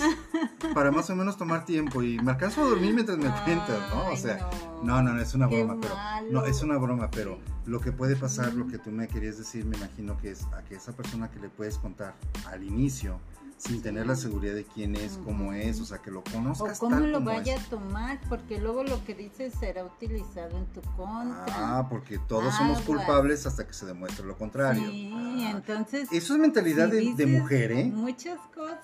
Para 0.73 0.91
más 0.91 1.09
o 1.09 1.15
menos 1.15 1.37
tomar 1.37 1.65
tiempo 1.65 2.03
y 2.03 2.19
me 2.19 2.31
alcanzo 2.31 2.61
a 2.61 2.69
dormir 2.69 2.93
mientras 2.93 3.17
me 3.17 3.29
cuentas, 3.43 3.79
¿no? 3.89 4.11
O 4.11 4.17
sea, 4.17 4.49
no, 4.83 5.01
no, 5.01 5.13
no, 5.13 5.21
es 5.21 5.33
una 5.33 5.47
broma, 5.47 5.77
pero 5.79 5.95
no, 6.29 6.45
es 6.45 6.61
una 6.61 6.77
broma, 6.77 7.09
pero 7.09 7.39
lo 7.65 7.79
que 7.79 7.91
puede 7.91 8.15
pasar, 8.15 8.53
lo 8.53 8.67
que 8.67 8.77
tú 8.77 8.91
me 8.91 9.07
querías 9.07 9.37
decir, 9.37 9.65
me 9.65 9.77
imagino 9.77 10.17
que 10.17 10.31
es 10.31 10.43
a 10.53 10.63
que 10.63 10.75
esa 10.75 10.91
persona 10.91 11.31
que 11.31 11.39
le 11.39 11.49
puedes 11.49 11.77
contar 11.77 12.15
al 12.47 12.63
inicio 12.63 13.19
sin 13.57 13.81
tener 13.81 14.05
la 14.07 14.15
seguridad 14.15 14.53
de 14.55 14.65
quién 14.65 14.95
es, 14.95 15.19
cómo 15.23 15.53
es, 15.53 15.79
o 15.79 15.85
sea, 15.85 15.99
que 15.99 16.11
lo 16.11 16.23
conozcas. 16.23 16.77
O 16.77 16.79
cómo 16.81 16.95
tal 16.97 17.11
lo 17.11 17.19
como 17.19 17.31
vaya 17.31 17.55
es. 17.55 17.65
a 17.65 17.69
tomar, 17.69 18.19
porque 18.27 18.59
luego 18.59 18.83
lo 18.83 19.03
que 19.05 19.13
dices 19.15 19.53
será 19.59 19.85
utilizado 19.85 20.57
en 20.57 20.65
tu 20.67 20.81
contra. 20.97 21.45
Ah, 21.49 21.87
porque 21.89 22.19
todos 22.27 22.53
somos 22.55 22.79
Aguas. 22.79 22.85
culpables 22.85 23.45
hasta 23.45 23.65
que 23.65 23.73
se 23.73 23.85
demuestre 23.85 24.25
lo 24.25 24.37
contrario. 24.37 24.83
Sí, 24.89 25.11
Ah, 25.15 25.51
entonces. 25.55 26.09
Eso 26.11 26.33
es 26.33 26.39
mentalidad 26.39 26.89
si 26.91 27.13
de, 27.13 27.25
mujer, 27.25 27.71
¿eh? 27.71 27.85
Muchas 27.85 28.39
cosas, 28.53 28.79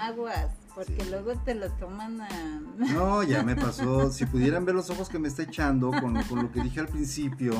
aguas, 0.00 0.48
porque 0.74 1.02
Sí. 1.02 1.10
luego 1.10 1.34
te 1.44 1.54
lo 1.54 1.70
toman 1.72 2.20
a. 2.20 2.60
No, 2.78 3.22
ya 3.22 3.42
me 3.42 3.54
pasó. 3.56 4.10
Si 4.10 4.26
pudieran 4.26 4.64
ver 4.64 4.74
los 4.74 4.90
ojos 4.90 5.08
que 5.08 5.18
me 5.18 5.28
está 5.28 5.42
echando 5.42 5.90
con, 5.90 6.20
con 6.24 6.42
lo 6.42 6.50
que 6.52 6.60
dije 6.62 6.80
al 6.80 6.88
principio, 6.88 7.52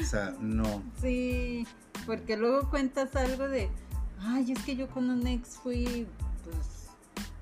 o 0.00 0.04
sea, 0.04 0.34
no. 0.40 0.82
Sí, 1.00 1.66
porque 2.06 2.36
luego 2.36 2.68
cuentas 2.70 3.14
algo 3.16 3.48
de, 3.48 3.70
ay, 4.24 4.52
es 4.52 4.62
que 4.62 4.76
yo 4.76 4.88
con 4.88 5.10
un 5.10 5.26
ex 5.26 5.50
fui, 5.62 6.06
pues, 6.44 6.88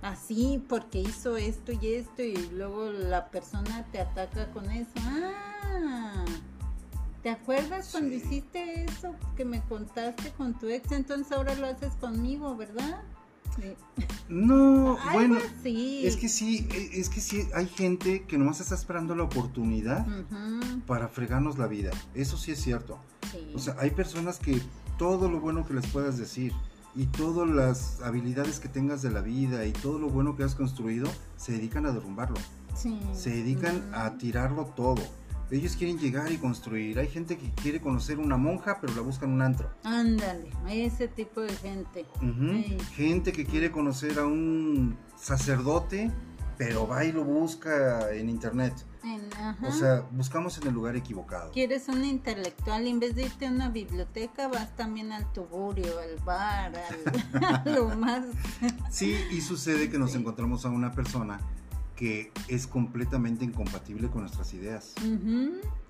así, 0.03 0.63
porque 0.69 1.01
hizo 1.01 1.37
esto 1.37 1.73
y 1.73 1.95
esto, 1.95 2.23
y 2.23 2.37
luego 2.53 2.91
la 2.91 3.31
persona 3.31 3.85
te 3.93 4.01
ataca 4.01 4.51
con 4.53 4.71
eso. 4.71 4.91
Ah, 4.99 6.25
¿te 7.23 7.31
acuerdas 7.31 7.89
cuando 7.93 8.15
hiciste 8.15 8.85
eso 8.85 9.15
que 9.37 9.45
me 9.45 9.63
contaste 9.63 10.31
con 10.33 10.59
tu 10.59 10.69
ex? 10.69 10.91
Entonces 10.93 11.33
ahora 11.33 11.55
lo 11.55 11.67
haces 11.67 11.95
conmigo, 11.95 12.57
¿verdad? 12.57 13.03
Sí. 13.57 13.75
No, 14.29 14.97
Algo 15.03 15.13
bueno, 15.13 15.39
así. 15.61 16.07
es 16.07 16.17
que 16.17 16.29
sí, 16.29 16.67
e- 16.73 17.01
es 17.01 17.09
que 17.09 17.21
sí, 17.21 17.47
hay 17.55 17.67
gente 17.67 18.25
que 18.25 18.39
nomás 18.39 18.61
está 18.61 18.75
esperando 18.75 19.15
la 19.15 19.25
oportunidad 19.25 20.07
para 20.87 21.09
fregarnos 21.09 21.59
la 21.59 21.67
vida. 21.67 21.91
Eso 22.15 22.37
sí 22.37 22.53
es 22.53 22.61
cierto. 22.61 22.99
sí. 23.31 23.53
O 23.55 23.59
sea, 23.59 23.77
hay 23.79 23.91
personas 23.91 24.39
que 24.39 24.61
todo 24.99 25.31
lo 25.31 25.41
bueno 25.41 25.67
que 25.67 25.75
les 25.75 25.87
puedas 25.87 26.17
decir 26.19 26.53
y 26.95 27.07
todas 27.07 27.49
las 27.49 28.01
habilidades 28.03 28.61
que 28.61 28.69
tengas 28.69 29.03
de 29.03 29.11
la 29.11 29.21
vida 29.21 29.65
y 29.65 29.73
todo 29.73 29.99
lo 29.99 30.09
bueno 30.09 30.37
que 30.37 30.45
has 30.45 30.55
construido, 30.55 31.09
se 31.37 31.53
dedican 31.53 31.87
a 31.87 31.93
derrumbarlo. 31.93 32.37
Sí. 32.75 33.01
Se 33.13 33.31
dedican 33.31 33.91
a 33.95 34.17
tirarlo 34.19 34.67
todo. 34.77 35.03
ellos 35.51 35.77
quieren 35.77 35.99
llegar 35.99 36.33
y 36.33 36.39
construir. 36.39 36.99
Hay 36.99 37.09
gente 37.09 37.37
que 37.37 37.51
quiere 37.51 37.81
conocer 37.81 38.19
una 38.19 38.39
monja, 38.39 38.79
pero 38.81 38.95
la 38.95 39.03
busca 39.03 39.27
en 39.27 39.33
un 39.33 39.43
antro. 39.43 39.71
Ándale, 39.85 40.51
ese 40.69 41.09
tipo 41.09 41.43
de 41.43 41.55
gente. 41.55 42.07
Gente 42.95 43.33
que 43.33 43.45
quiere 43.45 43.71
conocer 43.71 44.19
a 44.19 44.27
un 44.27 44.97
sacerdote, 45.17 46.11
pero 46.57 46.87
va 46.87 47.05
y 47.05 47.13
lo 47.13 47.25
busca 47.25 48.15
en 48.15 48.31
internet. 48.31 48.73
O 49.67 49.73
sea, 49.73 50.07
buscamos 50.13 50.59
en 50.59 50.69
el 50.69 50.75
lugar 50.75 50.97
equivocado. 50.97 51.51
Quieres 51.53 51.89
un 51.89 52.05
intelectual, 52.05 52.87
en 52.87 53.01
vez 53.01 53.15
de 53.15 53.23
irte 53.23 53.47
a 53.47 53.51
una 53.51 53.69
biblioteca, 53.69 54.49
vas 54.49 54.75
también 54.77 55.13
al 55.13 55.33
tuburio, 55.33 55.99
al 55.99 56.23
bar, 56.25 56.73
al, 56.77 57.45
a 57.45 57.63
lo 57.67 57.89
más. 57.91 58.25
Sí, 58.91 59.17
y 59.31 59.41
sucede 59.41 59.91
que 59.91 59.99
nos 59.99 60.15
encontramos 60.15 60.65
a 60.65 60.71
una 60.71 60.93
persona 60.93 61.41
que 61.97 62.33
es 62.49 62.67
completamente 62.67 63.45
incompatible 63.45 64.09
con 64.09 64.23
nuestras 64.23 64.55
ideas. 64.55 64.95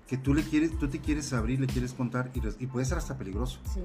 Que 0.07 0.17
tú 0.17 0.33
le 0.33 0.43
quieres, 0.43 0.77
tú 0.77 0.87
te 0.87 0.99
quieres 0.99 1.31
abrir, 1.33 1.59
le 1.59 1.67
quieres 1.67 1.93
contar 1.93 2.31
y, 2.33 2.67
puede 2.67 2.85
ser 2.85 2.97
hasta 2.97 3.17
peligroso. 3.17 3.59
Sí. 3.73 3.81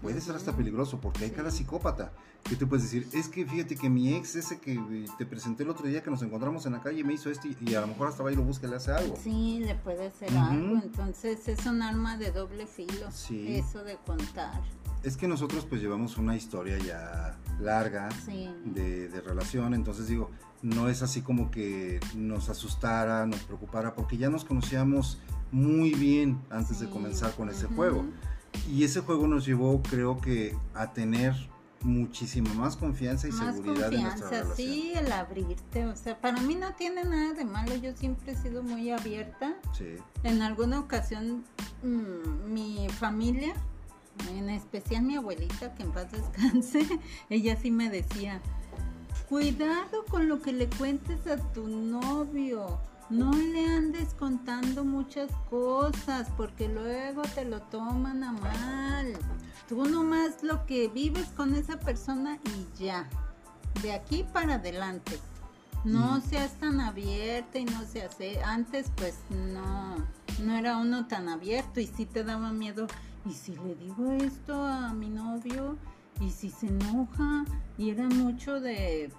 Puede 0.00 0.20
ser 0.20 0.36
hasta 0.36 0.56
peligroso 0.56 1.00
porque 1.00 1.24
hay 1.24 1.30
cada 1.30 1.50
psicópata 1.50 2.12
que 2.48 2.56
tú 2.56 2.68
puedes 2.68 2.84
decir, 2.84 3.06
es 3.12 3.28
que 3.28 3.44
fíjate 3.44 3.76
que 3.76 3.90
mi 3.90 4.14
ex, 4.14 4.36
ese 4.36 4.58
que 4.58 4.80
te 5.18 5.26
presenté 5.26 5.64
el 5.64 5.70
otro 5.70 5.86
día 5.86 6.02
que 6.02 6.10
nos 6.10 6.22
encontramos 6.22 6.64
en 6.66 6.72
la 6.72 6.80
calle, 6.80 7.04
me 7.04 7.12
hizo 7.12 7.30
esto 7.30 7.48
y, 7.48 7.74
a 7.74 7.80
lo 7.80 7.88
mejor 7.88 8.08
hasta 8.08 8.22
va 8.22 8.32
y 8.32 8.36
lo 8.36 8.42
busca 8.42 8.66
y 8.66 8.70
le 8.70 8.76
hace 8.76 8.92
algo. 8.92 9.16
Sí, 9.22 9.60
le 9.60 9.74
puede 9.74 10.06
hacer 10.06 10.34
algo. 10.36 10.80
Entonces 10.82 11.46
es 11.48 11.66
un 11.66 11.82
arma 11.82 12.16
de 12.16 12.30
doble 12.30 12.66
filo. 12.66 13.08
Eso 13.08 13.84
de 13.84 13.96
contar. 14.06 14.62
Es 15.02 15.16
que 15.16 15.28
nosotros 15.28 15.66
pues 15.68 15.80
llevamos 15.80 16.16
una 16.16 16.36
historia 16.36 16.78
ya 16.78 17.38
larga 17.60 18.08
de, 18.64 19.08
de 19.08 19.20
relación, 19.20 19.74
entonces 19.74 20.08
digo, 20.08 20.30
no 20.62 20.88
es 20.88 21.02
así 21.02 21.22
como 21.22 21.50
que 21.50 22.00
nos 22.16 22.48
asustara, 22.48 23.26
nos 23.26 23.40
preocupara, 23.40 23.94
porque 23.94 24.16
ya 24.16 24.28
nos 24.28 24.44
conocíamos 24.44 25.18
muy 25.50 25.94
bien 25.94 26.40
antes 26.50 26.80
de 26.80 26.88
comenzar 26.88 27.34
con 27.34 27.48
ese 27.48 27.66
juego. 27.66 28.04
Y 28.70 28.84
ese 28.84 29.00
juego 29.00 29.26
nos 29.26 29.46
llevó, 29.46 29.82
creo 29.82 30.20
que, 30.20 30.56
a 30.74 30.92
tener 30.92 31.34
muchísima 31.82 32.52
más 32.54 32.76
confianza 32.76 33.28
y 33.28 33.32
seguridad 33.32 33.92
en 33.92 34.02
nuestra 34.02 34.30
relación. 34.30 34.56
Sí, 34.56 34.92
el 34.96 35.12
abrirte, 35.12 35.86
o 35.86 35.94
sea, 35.94 36.20
para 36.20 36.40
mí 36.40 36.56
no 36.56 36.74
tiene 36.74 37.04
nada 37.04 37.34
de 37.34 37.44
malo, 37.44 37.76
yo 37.76 37.96
siempre 37.96 38.32
he 38.32 38.36
sido 38.36 38.62
muy 38.62 38.90
abierta. 38.90 39.54
Sí. 39.76 39.94
En 40.24 40.42
alguna 40.42 40.80
ocasión 40.80 41.44
mm, 41.82 42.52
mi 42.52 42.88
familia, 42.88 43.54
en 44.34 44.50
especial 44.50 45.04
mi 45.04 45.16
abuelita, 45.16 45.74
que 45.74 45.84
en 45.84 45.92
paz 45.92 46.10
descanse, 46.10 46.80
ella 47.30 47.56
sí 47.56 47.70
me 47.70 47.90
decía, 47.90 48.42
Cuidado 49.28 50.06
con 50.08 50.26
lo 50.26 50.40
que 50.40 50.52
le 50.52 50.70
cuentes 50.70 51.26
a 51.26 51.36
tu 51.52 51.68
novio. 51.68 52.80
No 53.10 53.32
le 53.32 53.66
andes 53.66 54.14
contando 54.14 54.84
muchas 54.84 55.30
cosas 55.48 56.28
porque 56.36 56.68
luego 56.68 57.22
te 57.34 57.44
lo 57.44 57.62
toman 57.62 58.22
a 58.22 58.32
mal. 58.32 59.14
Tú 59.68 59.84
nomás 59.84 60.42
lo 60.42 60.66
que 60.66 60.88
vives 60.88 61.28
con 61.36 61.54
esa 61.54 61.78
persona 61.78 62.38
y 62.44 62.82
ya. 62.82 63.08
De 63.82 63.92
aquí 63.92 64.24
para 64.32 64.54
adelante. 64.54 65.18
No 65.84 66.18
mm. 66.18 66.22
seas 66.22 66.52
tan 66.58 66.80
abierta 66.80 67.58
y 67.58 67.64
no 67.64 67.84
se 67.84 68.02
hace. 68.02 68.42
Antes 68.42 68.90
pues 68.96 69.14
no, 69.30 69.96
no 70.42 70.56
era 70.56 70.76
uno 70.76 71.06
tan 71.06 71.28
abierto 71.28 71.80
y 71.80 71.86
sí 71.86 72.04
te 72.04 72.24
daba 72.24 72.52
miedo. 72.52 72.86
¿Y 73.24 73.32
si 73.32 73.56
le 73.56 73.74
digo 73.74 74.12
esto 74.12 74.62
a 74.64 74.92
mi 74.92 75.08
novio? 75.08 75.78
y 76.20 76.30
si 76.30 76.50
se 76.50 76.66
enoja 76.66 77.44
y 77.76 77.90
era 77.90 78.08
mucho 78.08 78.60
de 78.60 79.10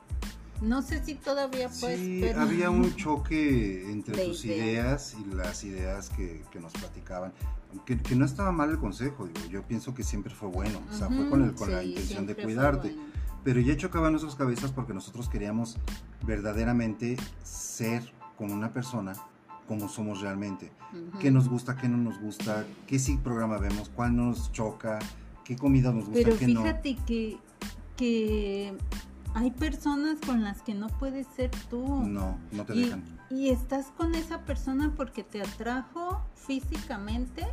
no 0.62 0.82
sé 0.82 1.04
si 1.04 1.16
todavía 1.16 1.70
pues 1.80 2.00
sí, 2.00 2.28
había 2.36 2.70
un 2.70 2.96
choque 2.96 3.90
entre 3.92 4.26
tus 4.26 4.46
ideas. 4.46 5.16
y 5.20 5.36
las 5.36 5.64
ideas 5.64 6.10
que, 6.10 6.44
nos 6.60 6.74
platicaban 6.74 7.34
que, 7.86 8.16
no 8.16 8.26
estaba 8.26 8.52
mal 8.52 8.70
el 8.72 8.80
consejo 8.80 9.28
digo 9.28 9.48
yo 9.50 9.64
pienso 9.64 9.94
que 9.94 10.04
siempre 10.04 10.34
fue 10.34 10.50
bueno 10.50 10.82
o 10.90 10.94
sea 10.94 11.08
fue 11.08 11.30
con, 11.30 11.44
el, 11.44 11.54
con 11.54 11.72
la 11.72 11.84
intención 11.84 12.26
de 12.26 12.36
cuidarte 12.36 12.96
pero 13.44 13.60
ya 13.62 13.78
chocaban 13.78 14.12
nuestras 14.12 14.36
cabezas 14.36 14.72
porque 14.72 14.94
nosotros 14.94 15.30
queríamos 15.30 15.78
verdaderamente 16.26 17.16
ser 17.44 18.04
con 18.38 18.52
una 18.52 18.74
persona 18.74 19.14
como 19.68 19.88
somos 19.88 20.22
realmente 20.22 20.72
qué 21.20 21.32
nos 21.32 21.48
gusta 21.48 21.78
qué 21.78 21.88
no 21.88 21.98
nos 21.98 22.20
gusta 22.20 22.66
qué 22.88 23.00
sí 23.00 23.18
programa 23.24 23.58
vemos 23.60 23.90
cuál 23.90 24.16
nos 24.16 24.52
choca 24.52 25.00
qué 25.50 25.56
comida 25.56 25.92
nos 25.92 26.06
gusta, 26.06 26.22
Pero 26.24 26.36
fíjate 26.36 26.96
que, 27.08 27.38
que 27.98 28.78
hay 29.34 29.52
personas 29.52 30.20
con 30.26 30.44
las 30.44 30.62
que 30.62 30.74
no 30.74 30.88
puedes 30.88 31.28
ser 31.28 31.52
tú. 31.70 32.04
No, 32.04 32.38
no 32.52 32.66
te 32.66 32.74
dejan. 32.74 33.04
Y 33.30 33.50
estás 33.50 33.88
con 33.98 34.16
esa 34.16 34.42
persona 34.42 34.94
porque 34.96 35.24
te 35.24 35.42
atrajo 35.42 36.22
físicamente 36.36 37.48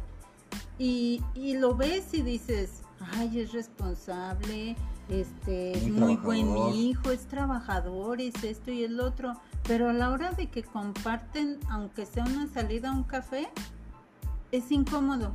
y, 0.79 1.23
y 1.35 1.55
lo 1.55 1.77
ves 1.77 2.13
y 2.15 2.23
dices, 2.23 2.83
ay, 3.13 3.41
es 3.41 3.53
responsable, 3.53 4.77
este, 5.09 5.73
es 5.77 5.89
muy 5.89 6.17
buen 6.17 6.57
hijo, 6.75 7.11
es 7.11 7.27
trabajador, 7.27 8.21
es 8.21 8.43
esto 8.43 8.71
y 8.71 8.85
el 8.85 9.01
otro. 9.01 9.35
Pero 9.65 9.91
a 9.91 9.93
la 9.93 10.11
hora 10.11 10.33
de 10.33 10.49
que 10.49 10.63
comparten, 10.63 11.59
aunque 11.71 12.07
sea 12.07 12.25
una 12.25 12.47
salida 12.49 12.91
a 12.91 12.93
un 12.93 13.05
café, 13.05 13.49
es 14.53 14.71
incómodo. 14.71 15.33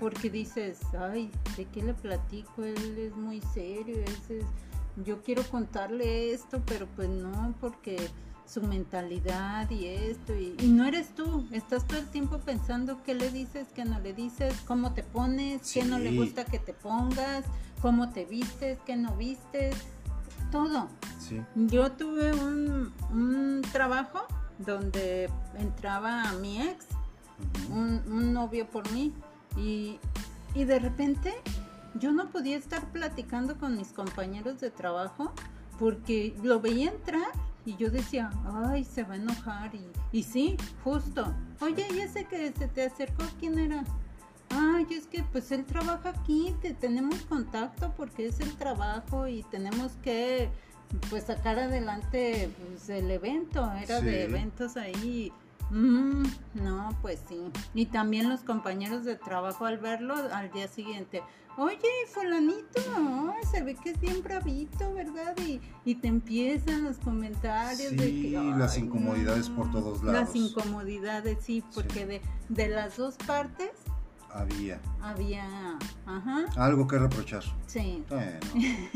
Porque 0.00 0.30
dices, 0.30 0.80
ay, 0.98 1.30
¿de 1.58 1.66
qué 1.66 1.82
le 1.82 1.92
platico? 1.92 2.64
Él 2.64 2.96
es 2.96 3.14
muy 3.14 3.42
serio, 3.52 3.96
es, 3.98 4.46
yo 4.96 5.22
quiero 5.22 5.42
contarle 5.44 6.32
esto, 6.32 6.62
pero 6.66 6.86
pues 6.94 7.08
no, 7.08 7.54
porque 7.60 7.96
su 8.46 8.62
mentalidad 8.62 9.70
y 9.70 9.86
esto, 9.86 10.34
y, 10.34 10.54
no 10.68 10.84
eres 10.84 11.14
tú, 11.14 11.46
estás 11.50 11.86
todo 11.86 11.98
el 11.98 12.06
tiempo 12.08 12.38
pensando 12.38 13.02
qué 13.02 13.14
le 13.14 13.30
dices, 13.30 13.68
qué 13.74 13.84
no 13.84 13.98
le 14.00 14.12
dices, 14.12 14.54
cómo 14.66 14.92
te 14.92 15.02
pones, 15.02 15.72
qué 15.72 15.84
no 15.84 15.98
le 15.98 16.14
gusta 16.14 16.44
que 16.44 16.58
te 16.58 16.74
pongas, 16.74 17.44
cómo 17.80 18.10
te 18.10 18.26
vistes, 18.26 18.78
qué 18.84 18.96
no 18.96 19.16
vistes, 19.16 19.74
todo. 20.52 20.88
Yo 21.54 21.92
tuve 21.92 22.32
un, 22.34 22.92
un 23.10 23.62
trabajo 23.72 24.26
donde 24.58 25.30
entraba 25.58 26.30
mi 26.34 26.60
ex, 26.60 26.86
un, 27.70 28.02
un 28.06 28.32
novio 28.34 28.66
por 28.66 28.90
mí, 28.92 29.14
y, 29.56 29.98
de 30.54 30.78
repente 30.78 31.34
yo 31.94 32.12
no 32.12 32.30
podía 32.30 32.56
estar 32.56 32.84
platicando 32.92 33.56
con 33.58 33.76
mis 33.76 33.92
compañeros 33.92 34.60
de 34.60 34.70
trabajo 34.70 35.32
porque 35.78 36.34
lo 36.42 36.60
veía 36.60 36.90
entrar 36.90 37.28
y 37.64 37.76
yo 37.76 37.90
decía, 37.90 38.30
ay, 38.44 38.84
se 38.84 39.04
va 39.04 39.14
a 39.14 39.16
enojar. 39.16 39.74
Y, 39.74 39.86
y 40.12 40.22
sí, 40.22 40.56
justo. 40.82 41.34
Oye, 41.60 41.86
¿y 41.94 42.00
ese 42.00 42.24
que 42.24 42.52
se 42.52 42.68
te 42.68 42.84
acercó, 42.84 43.24
quién 43.40 43.58
era? 43.58 43.84
Ay, 44.50 44.86
es 44.90 45.06
que 45.06 45.22
pues 45.22 45.50
él 45.50 45.64
trabaja 45.64 46.10
aquí, 46.10 46.54
te, 46.60 46.74
tenemos 46.74 47.22
contacto 47.22 47.92
porque 47.96 48.26
es 48.26 48.40
el 48.40 48.54
trabajo 48.56 49.26
y 49.26 49.42
tenemos 49.44 49.92
que 50.02 50.50
pues 51.10 51.24
sacar 51.24 51.58
adelante 51.58 52.50
pues, 52.68 52.88
el 52.88 53.10
evento, 53.10 53.68
era 53.72 54.00
de 54.00 54.24
eventos 54.24 54.76
ahí 54.76 55.32
Mm, 55.70 56.24
no, 56.54 56.90
pues 57.02 57.20
sí. 57.28 57.40
Y 57.74 57.86
también 57.86 58.28
los 58.28 58.40
compañeros 58.40 59.04
de 59.04 59.16
trabajo 59.16 59.66
al 59.66 59.78
verlo 59.78 60.14
al 60.32 60.50
día 60.52 60.68
siguiente. 60.68 61.22
Oye, 61.56 61.78
fulanito, 62.08 62.80
se 63.50 63.62
ve 63.62 63.76
que 63.76 63.90
es 63.90 64.00
bien 64.00 64.22
bravito, 64.24 64.92
¿verdad? 64.92 65.36
Y, 65.38 65.60
y 65.84 65.94
te 65.94 66.08
empiezan 66.08 66.82
los 66.82 66.98
comentarios 66.98 67.90
sí, 67.90 67.96
de 67.96 68.10
que... 68.10 68.30
las 68.56 68.76
incomodidades 68.76 69.50
por 69.50 69.70
todos 69.70 70.02
lados. 70.02 70.20
Las 70.20 70.34
incomodidades, 70.34 71.38
sí, 71.40 71.62
porque 71.72 72.06
De, 72.06 72.22
de 72.48 72.68
las 72.68 72.96
dos 72.96 73.14
partes 73.24 73.70
había. 74.34 74.80
Había, 75.00 75.78
ajá. 76.06 76.46
Algo 76.56 76.86
que 76.86 76.98
reprochar. 76.98 77.42
Sí. 77.66 78.02
Bueno, 78.08 78.40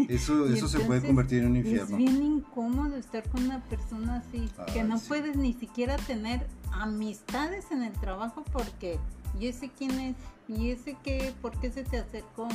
eso, 0.09 0.47
eso 0.53 0.69
se 0.69 0.81
puede 0.81 1.07
convertir 1.07 1.43
en 1.43 1.51
un 1.51 1.57
infierno. 1.57 1.85
Es 1.85 1.97
bien 1.97 2.23
incómodo 2.23 2.97
estar 2.97 3.29
con 3.29 3.45
una 3.45 3.63
persona 3.65 4.17
así, 4.17 4.51
que 4.73 4.83
no 4.83 4.99
puedes 5.01 5.37
ni 5.37 5.53
siquiera 5.53 5.97
tener 5.97 6.47
amistades 6.73 7.71
en 7.71 7.83
el 7.83 7.93
trabajo 7.93 8.45
porque, 8.53 8.99
¿y 9.39 9.47
ese 9.47 9.71
quién 9.71 9.93
es? 10.01 10.17
¿Y 10.49 10.71
ese 10.71 10.97
qué? 11.03 11.33
¿Por 11.41 11.59
qué 11.61 11.71
se 11.71 11.85
te 11.85 11.99
acercó? 11.99 12.49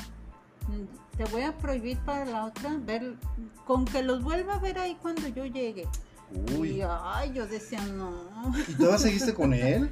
Te 1.18 1.26
voy 1.26 1.42
a 1.42 1.58
prohibir 1.58 1.98
para 2.00 2.26
la 2.26 2.46
otra, 2.46 2.78
ver, 2.78 3.16
con 3.66 3.86
que 3.86 4.04
los 4.04 4.24
vuelva 4.24 4.56
a 4.56 4.60
ver 4.60 4.80
ahí 4.80 4.98
cuando 5.02 5.28
yo 5.28 5.46
llegue. 5.46 5.88
Uy. 6.58 6.78
Y, 6.78 6.82
ay, 6.82 7.32
yo 7.34 7.46
decía, 7.46 7.82
no. 7.86 8.12
¿Y 8.68 8.74
tú 8.74 8.86
seguiste 8.98 9.34
con 9.34 9.54
él? 9.54 9.92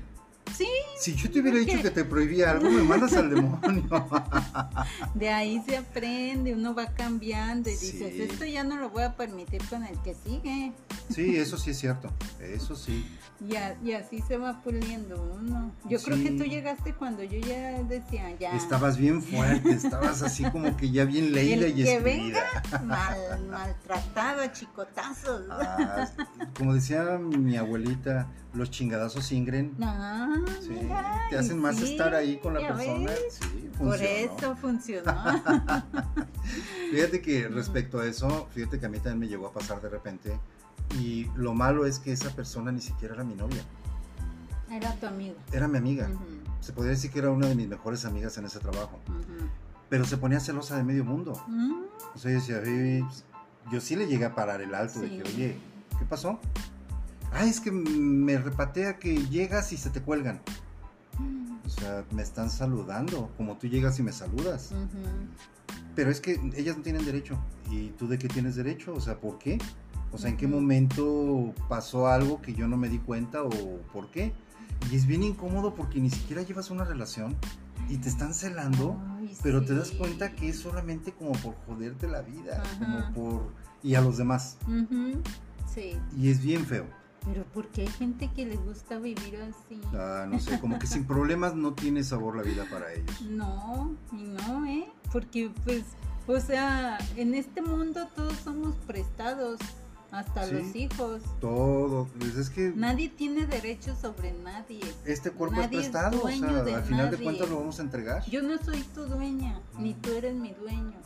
Sí. 0.56 0.68
Si 1.00 1.16
yo 1.16 1.32
te 1.32 1.40
hubiera 1.40 1.58
dicho 1.58 1.82
que 1.82 1.90
te 1.90 2.04
prohibía 2.04 2.52
algo, 2.52 2.70
me 2.70 2.84
mandas 2.84 3.14
al 3.14 3.30
demonio. 3.30 3.84
De 5.16 5.30
ahí 5.30 5.62
se 5.66 5.78
aprende, 5.78 6.54
uno 6.54 6.74
va 6.74 6.88
cambiando 6.88 7.70
y 7.70 7.74
dices, 7.74 8.20
esto 8.20 8.46
ya 8.46 8.64
no 8.64 8.78
lo 8.78 8.90
voy 8.90 9.04
a 9.04 9.16
permitir 9.16 9.62
con 9.70 9.84
el 9.84 9.98
que 10.02 10.16
sigue. 10.16 10.74
Sí, 11.10 11.38
eso 11.38 11.58
sí 11.58 11.72
es 11.72 11.80
cierto, 11.80 12.10
eso 12.40 12.76
sí. 12.76 13.06
Y, 13.40 13.88
y 13.88 13.94
así 13.94 14.22
se 14.28 14.38
va 14.38 14.62
puliendo 14.62 15.22
uno. 15.40 15.72
Yo 15.90 16.00
creo 16.00 16.22
que 16.22 16.32
tú 16.32 16.44
llegaste 16.44 16.94
cuando 16.94 17.24
yo 17.24 17.40
ya 17.40 17.82
decía, 17.84 18.36
ya. 18.40 18.56
Estabas 18.56 18.98
bien 18.98 19.22
fuerte, 19.22 19.72
estabas 19.72 20.22
así 20.22 20.44
como 20.52 20.78
que 20.78 20.92
ya 20.92 21.06
bien 21.06 21.32
leída 21.32 21.68
y 21.68 21.84
que 21.84 22.00
venga 22.00 22.44
mal, 22.86 23.18
maltratado 23.50 24.42
a 24.44 24.52
chicotazos. 24.52 25.46
Ah, 25.50 26.08
como 26.58 26.74
decía 26.74 27.18
mi 27.18 27.58
abuelita, 27.58 28.28
los 28.54 28.70
chingadazos 28.70 29.32
ingren. 29.32 29.76
Ah, 29.82 30.36
Sí, 30.62 30.70
mira, 30.70 31.20
te 31.30 31.38
hacen 31.38 31.60
más 31.60 31.78
sí, 31.78 31.92
estar 31.94 32.14
ahí 32.14 32.38
con 32.38 32.54
la 32.54 32.68
persona. 32.76 33.12
Sí, 33.30 33.70
Por 33.78 33.98
funcionó. 33.98 34.36
eso 34.36 34.56
funcionó. 34.58 35.14
Fíjate 36.92 37.22
que 37.22 37.48
respecto 37.48 38.00
a 38.00 38.06
eso, 38.08 38.48
fíjate 38.54 38.80
que 38.80 38.86
a 38.86 38.90
mí 38.90 38.98
también 38.98 39.20
me 39.20 39.28
llegó 39.28 39.48
a 39.48 39.54
pasar 39.54 39.82
de 39.82 39.90
repente. 39.90 40.38
Y 41.00 41.28
lo 41.36 41.54
malo 41.54 41.86
es 41.86 42.00
que 42.00 42.12
esa 42.12 42.30
persona 42.36 42.72
ni 42.72 42.82
siquiera 42.82 43.14
era 43.16 43.24
mi 43.24 43.36
novia, 43.36 43.64
Era 44.70 44.94
tu 44.96 45.06
amigo. 45.08 45.36
era 45.54 45.68
mi 45.68 45.78
amiga. 45.78 46.10
Se 46.60 46.74
podría 46.74 46.92
decir 46.92 47.12
que 47.12 47.20
era 47.20 47.30
una 47.32 47.48
de 47.48 47.56
mis 47.56 47.68
mejores 47.70 48.04
amigas 48.06 48.38
en 48.38 48.46
ese 48.46 48.60
trabajo. 48.60 49.00
Pero 49.90 50.06
se 50.06 50.18
ponía 50.18 50.40
celosa 50.40 50.76
de 50.78 50.84
medio 50.84 51.06
mundo. 51.06 51.42
Mm, 51.48 51.84
O 52.14 52.18
sea, 52.18 52.32
yo 52.32 52.38
decía, 52.40 52.60
"Oye, 52.62 53.04
pues", 53.08 53.24
yo 53.72 53.80
sí 53.80 53.96
le 53.96 54.06
llegué 54.08 54.26
a 54.26 54.36
parar 54.36 54.62
el 54.62 54.74
alto 54.76 55.00
de 55.00 55.10
que, 55.10 55.22
oye, 55.24 55.58
¿qué 55.98 56.06
pasó? 56.06 56.40
Ay, 57.32 57.50
es 57.50 57.60
que 57.60 57.72
me 57.72 58.38
repatea 58.38 58.98
que 58.98 59.16
llegas 59.28 59.72
y 59.74 59.78
se 59.78 59.90
te 59.90 60.02
cuelgan. 60.02 60.42
O 61.66 61.70
sea, 61.70 62.04
me 62.12 62.22
están 62.22 62.50
saludando, 62.50 63.32
como 63.38 63.58
tú 63.58 63.68
llegas 63.68 63.98
y 64.00 64.04
me 64.04 64.12
saludas. 64.12 64.72
Pero 65.96 66.10
es 66.12 66.20
que 66.20 66.40
ellas 66.56 66.78
no 66.78 66.84
tienen 66.84 67.06
derecho. 67.06 67.38
¿Y 67.70 67.90
tú 67.92 68.08
de 68.08 68.18
qué 68.18 68.28
tienes 68.28 68.56
derecho? 68.56 68.94
O 68.94 69.00
sea, 69.02 69.20
¿por 69.20 69.38
qué? 69.40 69.58
O 70.12 70.18
sea, 70.18 70.30
¿en 70.30 70.38
qué 70.38 70.48
momento 70.48 71.54
pasó 71.70 72.08
algo 72.08 72.42
que 72.42 72.54
yo 72.54 72.68
no 72.68 72.76
me 72.76 72.90
di 72.90 73.00
cuenta 73.00 73.44
o 73.44 73.50
por 73.94 74.12
qué? 74.12 74.34
Y 74.92 74.96
es 74.96 75.06
bien 75.06 75.24
incómodo 75.24 75.74
porque 75.74 76.02
ni 76.02 76.10
siquiera 76.10 76.42
llevas 76.42 76.70
una 76.70 76.84
relación 76.84 77.36
y 77.88 77.98
te 77.98 78.10
están 78.10 78.34
celando, 78.34 79.00
Ay, 79.20 79.36
pero 79.42 79.64
te 79.64 79.74
das 79.74 79.92
cuenta 79.92 80.34
que 80.36 80.50
es 80.50 80.60
solamente 80.60 81.14
como 81.14 81.32
por 81.34 81.56
joderte 81.66 82.08
la 82.08 82.22
vida, 82.22 82.62
Ajá. 82.62 82.80
como 82.80 83.14
por... 83.14 83.54
y 83.84 83.96
a 83.96 84.02
los 84.02 84.18
demás. 84.18 84.58
Sí, 85.74 85.98
Y 86.18 86.30
es 86.30 86.42
bien 86.42 86.66
feo. 86.66 86.86
Pero 87.26 87.46
porque 87.54 87.82
hay 87.82 87.88
gente 87.88 88.30
que 88.36 88.46
le 88.46 88.56
gusta 88.56 88.98
vivir 88.98 89.38
así. 89.42 89.80
Ah, 89.94 90.26
no 90.30 90.40
sé, 90.40 90.60
como 90.60 90.80
que 90.80 90.88
sin 90.88 91.06
problemas 91.08 91.56
no 91.56 91.74
tiene 91.74 92.04
sabor 92.04 92.36
la 92.36 92.44
vida 92.44 92.66
para 92.70 92.92
ellos. 92.94 93.22
No, 93.22 93.96
y 94.12 94.24
no, 94.24 94.66
¿eh? 94.66 94.90
Porque 95.12 95.52
pues, 95.64 95.84
o 96.28 96.40
sea, 96.40 96.98
en 97.18 97.34
este 97.34 97.62
mundo 97.62 98.08
todos 98.16 98.36
somos 98.38 98.76
prestados, 98.88 99.60
hasta 100.12 100.46
Sí. 100.46 100.54
los 100.56 100.76
hijos. 100.76 101.22
Todo, 101.40 102.08
pues 102.20 102.36
es 102.36 102.50
que 102.50 102.74
Nadie 102.76 103.08
tiene 103.10 103.46
derecho 103.46 103.96
sobre 103.96 104.34
nadie. 104.34 104.82
este 105.06 105.32
cuerpo 105.32 105.56
nadie 105.58 105.80
es 105.80 105.86
es 105.86 105.92
prestado, 105.92 106.22
o 106.24 106.28
sea, 106.28 106.76
al 106.76 106.84
final 106.84 107.12
de 107.12 107.18
cuentas 107.18 107.50
lo 107.50 107.60
vamos 107.60 107.80
a 107.80 107.84
entregar. 107.84 108.26
Yo 108.30 108.42
no 108.42 108.58
soy 108.58 108.82
tu 108.94 109.06
dueña, 109.06 109.62
ni 109.80 109.94
tú 109.94 110.12
eres 110.12 110.34
mi 110.36 110.52
dueño. 110.54 110.98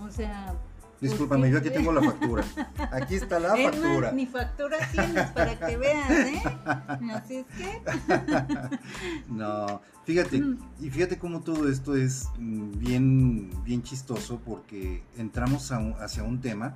O 0.00 0.10
sea, 0.10 0.54
Discúlpame, 1.00 1.42
¿por 1.42 1.50
yo 1.50 1.58
aquí 1.58 1.70
tengo 1.70 1.92
la 1.92 2.02
factura. 2.02 2.44
Aquí 2.92 3.14
está 3.14 3.38
la 3.38 3.54
es 3.56 3.64
más, 3.66 3.76
factura. 3.82 4.12
ni 4.12 4.26
factura 4.26 4.76
tienes 4.92 5.30
para 5.30 5.58
que 5.58 5.76
veas, 5.76 6.10
¿eh? 6.10 6.42
Así 7.14 7.36
es 7.36 7.46
que. 7.56 7.82
No, 9.28 9.80
fíjate, 10.04 10.40
Mm. 10.40 10.58
y 10.80 10.90
fíjate 10.90 11.18
cómo 11.18 11.40
todo 11.40 11.68
esto 11.68 11.94
es 11.96 12.28
mm, 12.38 12.78
bien, 12.78 13.50
bien 13.64 13.82
chistoso 13.82 14.40
porque 14.44 15.02
entramos 15.16 15.70
un- 15.72 15.94
hacia 16.00 16.22
un 16.24 16.40
tema 16.40 16.74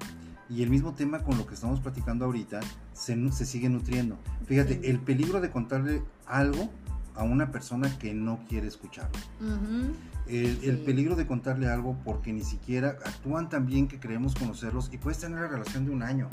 y 0.48 0.62
el 0.62 0.70
mismo 0.70 0.92
tema 0.94 1.20
con 1.22 1.38
lo 1.38 1.46
que 1.46 1.54
estamos 1.54 1.80
platicando 1.80 2.24
ahorita 2.26 2.60
se, 2.92 3.32
se 3.32 3.46
sigue 3.46 3.68
nutriendo. 3.68 4.18
Fíjate, 4.46 4.74
Sí. 4.74 4.80
el 4.90 5.00
peligro 5.00 5.40
de 5.40 5.50
contarle 5.50 6.02
algo 6.26 6.68
a 7.14 7.24
una 7.24 7.50
persona 7.50 7.98
que 7.98 8.14
no 8.14 8.40
quiere 8.48 8.68
escucharlo. 8.68 9.18
El, 9.40 9.92
el 10.26 10.60
Sí. 10.60 10.82
peligro 10.84 11.16
de 11.16 11.26
contarle 11.26 11.68
algo 11.68 11.96
porque 12.04 12.32
ni 12.32 12.42
siquiera 12.42 12.90
actúan 13.04 13.48
tan 13.48 13.66
bien 13.66 13.88
que 13.88 13.98
creemos 13.98 14.34
conocerlos 14.34 14.88
y 14.92 14.98
puedes 14.98 15.18
tener 15.18 15.38
una 15.38 15.48
relación 15.48 15.84
de 15.84 15.90
un 15.90 16.02
año 16.02 16.28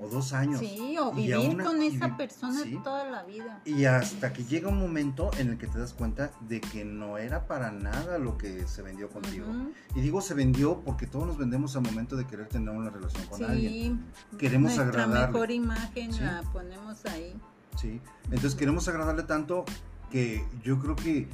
o 0.00 0.08
dos 0.08 0.32
años. 0.32 0.60
Sí, 0.60 0.96
o 0.98 1.12
Y 1.12 1.26
vivir 1.26 1.62
con 1.62 1.82
esa 1.82 2.08
vi- 2.08 2.16
persona 2.16 2.62
sí. 2.62 2.78
toda 2.82 3.10
la 3.10 3.22
vida. 3.24 3.60
Y 3.64 3.84
hasta 3.84 4.32
que 4.32 4.44
llega 4.44 4.68
un 4.68 4.78
momento 4.78 5.30
en 5.38 5.50
el 5.50 5.58
que 5.58 5.66
te 5.66 5.78
das 5.78 5.92
cuenta 5.92 6.30
de 6.48 6.60
que 6.60 6.84
no 6.84 7.18
era 7.18 7.46
para 7.46 7.70
nada 7.70 8.18
lo 8.18 8.38
que 8.38 8.66
se 8.66 8.82
vendió 8.82 9.08
contigo. 9.10 9.46
Y 9.94 10.00
digo 10.00 10.20
se 10.20 10.34
vendió 10.34 10.80
porque 10.84 11.06
todos 11.06 11.26
nos 11.26 11.36
vendemos 11.38 11.76
al 11.76 11.82
momento 11.82 12.16
de 12.16 12.26
querer 12.26 12.48
tener 12.48 12.70
una 12.70 12.90
relación 12.90 13.26
con 13.26 13.44
alguien. 13.44 14.04
Queremos 14.38 14.78
agradarle. 14.78 15.26
mejor 15.32 15.50
imagen 15.50 16.12
Sí. 16.12 16.20
la 16.20 16.42
ponemos 16.52 17.04
ahí. 17.06 17.34
¿sí? 17.78 18.00
Entonces 18.24 18.54
queremos 18.54 18.88
agradarle 18.88 19.22
tanto 19.24 19.64
que 20.10 20.42
yo 20.64 20.78
creo 20.78 20.96
que 20.96 21.28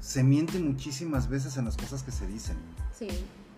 se 0.00 0.22
miente 0.22 0.58
muchísimas 0.58 1.28
veces 1.28 1.56
en 1.56 1.64
las 1.64 1.76
cosas 1.76 2.02
que 2.02 2.12
se 2.12 2.26
dicen. 2.26 2.56
Sí. 2.96 3.08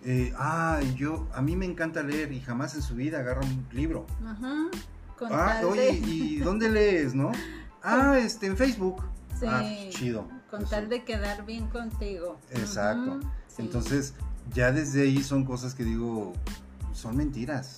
Eh, 0.04 0.32
ah, 0.36 0.80
yo, 0.96 1.28
a 1.34 1.42
mí 1.42 1.56
me 1.56 1.66
encanta 1.66 2.02
leer 2.02 2.32
y 2.32 2.40
jamás 2.40 2.74
en 2.74 2.82
su 2.82 2.94
vida 2.94 3.18
agarra 3.18 3.42
un 3.42 3.66
libro. 3.72 4.06
Ajá. 4.24 4.68
Con 5.18 5.28
Ah, 5.32 5.60
oye, 5.64 5.82
de, 5.82 5.92
¿y 5.92 6.36
dónde 6.44 6.70
lees, 6.70 7.14
no? 7.14 7.32
Ah, 7.82 8.18
este, 8.18 8.46
en 8.46 8.56
Facebook. 8.56 9.02
Sí. 9.38 9.46
Ah, 9.48 9.62
chido. 9.90 10.28
con 10.50 10.62
Eso. 10.62 10.70
tal 10.70 10.88
de 10.88 11.04
quedar 11.04 11.44
bien 11.44 11.68
contigo. 11.68 12.38
Exacto. 12.50 13.20
Sí. 13.48 13.62
Entonces, 13.62 14.14
ya 14.54 14.72
desde 14.72 15.02
ahí 15.02 15.22
son 15.22 15.44
cosas 15.44 15.74
que 15.74 15.84
digo, 15.84 16.32
son 16.92 17.16
mentiras, 17.16 17.74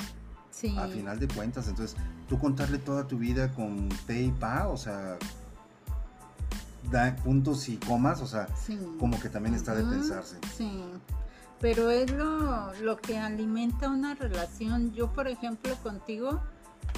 sí. 0.50 0.74
a 0.78 0.86
final 0.88 1.18
de 1.18 1.28
cuentas. 1.28 1.68
Entonces, 1.68 1.96
tú 2.28 2.38
contarle 2.38 2.78
toda 2.78 3.06
tu 3.06 3.18
vida 3.18 3.50
con 3.52 3.88
P 4.06 4.22
y 4.22 4.30
Pa, 4.30 4.68
o 4.68 4.76
sea, 4.76 5.18
da 6.90 7.14
puntos 7.16 7.68
y 7.68 7.76
comas, 7.76 8.20
o 8.22 8.26
sea, 8.26 8.48
Sí. 8.56 8.78
como 8.98 9.18
que 9.20 9.28
también 9.28 9.54
está 9.54 9.74
de 9.74 9.84
pensarse. 9.84 10.38
Sí, 10.56 10.82
pero 11.60 11.90
es 11.90 12.10
lo, 12.10 12.72
lo 12.82 12.96
que 12.96 13.18
alimenta 13.18 13.88
una 13.90 14.14
relación. 14.14 14.92
Yo, 14.92 15.12
por 15.12 15.28
ejemplo, 15.28 15.74
contigo, 15.82 16.40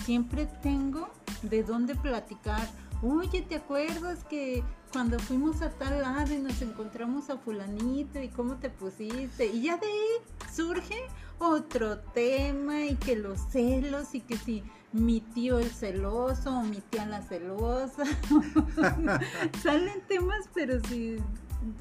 siempre 0.04 0.46
tengo 0.62 1.08
de 1.42 1.62
dónde 1.62 1.94
platicar. 1.94 2.66
Oye, 3.02 3.42
¿te 3.42 3.56
acuerdas 3.56 4.24
que 4.30 4.62
cuando 4.92 5.18
fuimos 5.18 5.60
a 5.62 5.70
tal 5.70 6.00
lado 6.02 6.32
y 6.32 6.38
nos 6.38 6.62
encontramos 6.62 7.30
a 7.30 7.36
fulanito 7.36 8.20
y 8.22 8.28
cómo 8.28 8.56
te 8.56 8.70
pusiste? 8.70 9.46
Y 9.46 9.62
ya 9.62 9.76
de 9.76 9.86
ahí 9.86 10.52
surge 10.54 10.94
otro 11.40 11.98
tema 11.98 12.84
y 12.84 12.94
que 12.94 13.16
los 13.16 13.40
celos 13.50 14.14
y 14.14 14.20
que 14.20 14.36
si 14.36 14.62
mi 14.92 15.20
tío 15.20 15.58
el 15.58 15.70
celoso 15.70 16.58
o 16.58 16.62
mi 16.62 16.80
tía 16.90 17.06
la 17.06 17.22
celosa. 17.22 18.04
Salen 19.62 20.00
temas, 20.08 20.48
pero 20.54 20.78
sí 20.88 21.16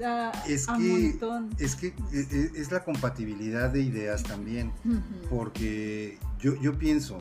a, 0.06 0.32
Es 0.48 0.70
a 0.70 0.78
que- 0.78 0.84
montón. 1.12 1.50
Es 1.58 1.76
que 1.76 1.88
e- 1.88 2.28
e- 2.32 2.52
es 2.56 2.72
la 2.72 2.84
compatibilidad 2.84 3.70
de 3.70 3.82
ideas 3.82 4.24
también, 4.24 4.72
porque 5.30 6.18
yo, 6.40 6.56
yo 6.62 6.78
pienso, 6.78 7.18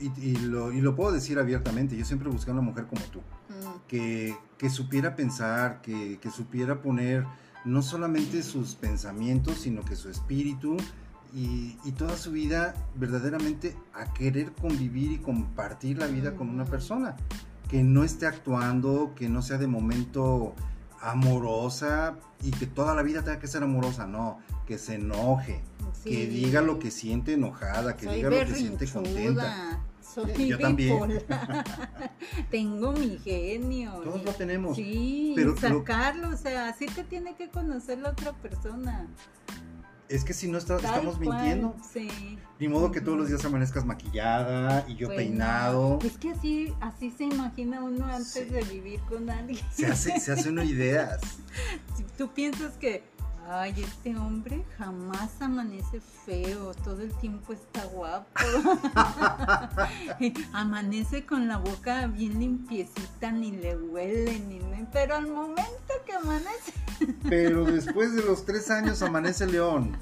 y, 0.00 0.06
y 0.20 0.36
lo, 0.36 0.72
y 0.72 0.80
lo 0.80 0.96
puedo 0.96 1.12
decir 1.12 1.38
abiertamente, 1.38 1.96
yo 1.96 2.04
siempre 2.04 2.28
busqué 2.30 2.50
una 2.50 2.62
mujer 2.62 2.86
como 2.86 3.02
tú. 3.06 3.18
Mm, 3.20 3.86
que, 3.88 4.36
que 4.56 4.70
supiera 4.70 5.14
pensar, 5.16 5.80
que, 5.82 6.18
que 6.20 6.30
supiera 6.30 6.80
poner 6.80 7.24
no 7.64 7.82
solamente 7.82 8.42
sus 8.42 8.74
pensamientos, 8.74 9.58
sino 9.60 9.82
que 9.84 9.94
su 9.96 10.08
espíritu 10.08 10.76
y, 11.34 11.76
y 11.84 11.92
toda 11.92 12.16
su 12.16 12.32
vida 12.32 12.74
verdaderamente 12.94 13.76
a 13.94 14.12
querer 14.12 14.52
convivir 14.52 15.12
y 15.12 15.18
compartir 15.18 15.98
la 15.98 16.06
vida 16.06 16.34
con 16.34 16.48
una 16.48 16.64
persona. 16.64 17.16
Que 17.68 17.82
no 17.84 18.02
esté 18.02 18.26
actuando, 18.26 19.14
que 19.14 19.28
no 19.28 19.42
sea 19.42 19.58
de 19.58 19.66
momento 19.68 20.54
amorosa 21.00 22.16
y 22.42 22.50
que 22.50 22.66
toda 22.66 22.94
la 22.94 23.02
vida 23.02 23.22
tenga 23.22 23.38
que 23.38 23.46
ser 23.46 23.62
amorosa, 23.62 24.06
no, 24.06 24.38
que 24.66 24.78
se 24.78 24.96
enoje, 24.96 25.62
que 26.04 26.26
diga 26.26 26.60
lo 26.62 26.78
que 26.78 26.90
siente 26.90 27.34
enojada, 27.34 27.96
que 27.96 28.06
Soy 28.06 28.16
diga 28.16 28.30
lo 28.30 28.36
que 28.38 28.54
siente 28.54 28.86
contenta. 28.88 29.80
Soy 30.00 30.48
Yo 30.48 30.58
también. 30.58 31.22
Tengo 32.50 32.92
mi 32.92 33.18
genio. 33.18 33.92
Todos 34.02 34.24
lo 34.24 34.32
tenemos. 34.32 34.76
Sí, 34.76 35.32
pero 35.36 35.52
lo- 35.52 35.56
sacarlo, 35.60 36.30
o 36.30 36.36
sea, 36.36 36.68
así 36.68 36.86
te 36.86 37.04
tiene 37.04 37.36
que 37.36 37.48
conocer 37.48 37.98
la 37.98 38.10
otra 38.10 38.32
persona. 38.32 39.06
Es 40.10 40.24
que 40.24 40.34
si 40.34 40.48
no 40.48 40.58
está- 40.58 40.74
estamos 40.76 41.18
cual, 41.18 41.28
mintiendo, 41.38 41.76
Sí. 41.92 42.08
Ni 42.58 42.66
modo 42.68 42.90
que 42.90 43.00
todos 43.00 43.16
los 43.16 43.28
días 43.28 43.44
amanezcas 43.44 43.84
maquillada 43.86 44.84
y 44.88 44.96
yo 44.96 45.06
Pues 45.06 45.18
peinado. 45.18 45.98
Es 46.04 46.18
que 46.18 46.32
así, 46.32 46.74
así 46.80 47.10
se 47.12 47.24
imagina 47.24 47.82
uno 47.82 48.04
antes 48.06 48.26
Sí. 48.32 48.44
de 48.44 48.62
vivir 48.64 48.98
con 49.08 49.30
alguien. 49.30 49.64
Se 49.72 49.86
hace, 49.86 50.18
se 50.18 50.32
hace 50.32 50.48
uno 50.50 50.62
ideas. 50.64 51.20
Tú 52.18 52.28
piensas 52.34 52.72
que, 52.72 53.04
ay, 53.48 53.72
este 53.82 54.16
hombre 54.16 54.64
jamás 54.78 55.30
amanece 55.40 56.00
feo, 56.26 56.74
todo 56.74 57.00
el 57.02 57.14
tiempo 57.14 57.52
está 57.52 57.84
guapo. 57.84 58.26
amanece 60.52 61.24
con 61.24 61.46
la 61.46 61.56
boca 61.58 62.08
bien 62.08 62.40
limpiecita, 62.40 63.30
ni 63.30 63.52
le 63.52 63.76
huele, 63.76 64.40
ni 64.40 64.60
pero 64.92 65.14
al 65.16 65.28
momento 65.28 65.94
que 66.04 66.12
amanece, 66.12 66.72
Pero 67.28 67.64
después 67.64 68.14
de 68.14 68.22
los 68.22 68.44
tres 68.44 68.70
años 68.70 69.02
amanece 69.02 69.46
león. 69.46 69.96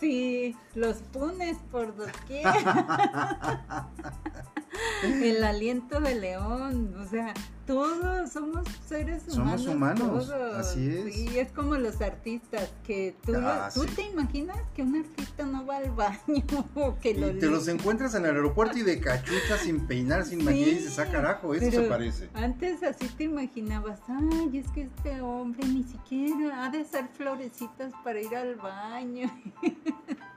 sí, 0.00 0.56
los 0.74 0.98
pones 0.98 1.56
por 1.70 1.94
doquier. 1.96 2.46
el 5.04 5.42
aliento 5.44 6.00
de 6.00 6.14
león, 6.16 6.94
o 6.98 7.08
sea, 7.08 7.32
todos 7.66 8.30
somos 8.30 8.62
seres 8.86 9.22
humanos. 9.28 9.62
Somos 9.62 9.66
humanos, 9.66 10.30
así 10.54 10.86
es. 10.88 11.14
Sí, 11.14 11.38
es 11.38 11.50
como 11.52 11.76
los 11.76 12.00
artistas, 12.02 12.70
que 12.86 13.16
tú, 13.24 13.32
Ah, 13.36 13.70
tú 13.72 13.84
sí. 13.84 13.88
te 13.96 14.02
imaginas 14.02 14.58
que 14.74 14.82
un 14.82 14.96
artista 14.96 15.44
no 15.46 15.64
va 15.64 15.78
al 15.78 15.90
baño 15.92 16.18
o 16.74 16.98
que 16.98 17.14
lo 17.14 17.30
Y 17.30 17.38
te 17.38 17.46
los 17.46 17.66
encuentras 17.68 18.14
en 18.14 18.26
el 18.26 18.32
aeropuerto 18.36 18.76
y 18.78 18.82
de 18.82 19.00
cachucha, 19.00 19.56
sin 19.58 19.86
peinar, 19.86 20.24
sin 20.26 20.40
Sí, 20.40 20.44
maquillaje, 20.44 20.70
y 20.70 20.74
dices, 20.74 20.98
ah, 20.98 21.06
carajo, 21.10 21.54
eso 21.54 21.70
se 21.70 21.88
parece. 21.88 22.28
Antes 22.34 22.82
así 22.82 23.06
te 23.08 23.24
imaginabas, 23.24 24.00
ay, 24.08 24.58
es 24.58 24.70
que 24.72 24.82
este 24.82 25.20
hombre 25.22 25.66
ni 25.66 25.84
siquiera 25.84 26.64
ha 26.66 26.70
de 26.70 26.80
hacer 26.82 27.08
florecitas 27.16 27.92
para 28.04 28.20
ir 28.20 28.34
al 28.36 28.56
baño. 28.56 29.30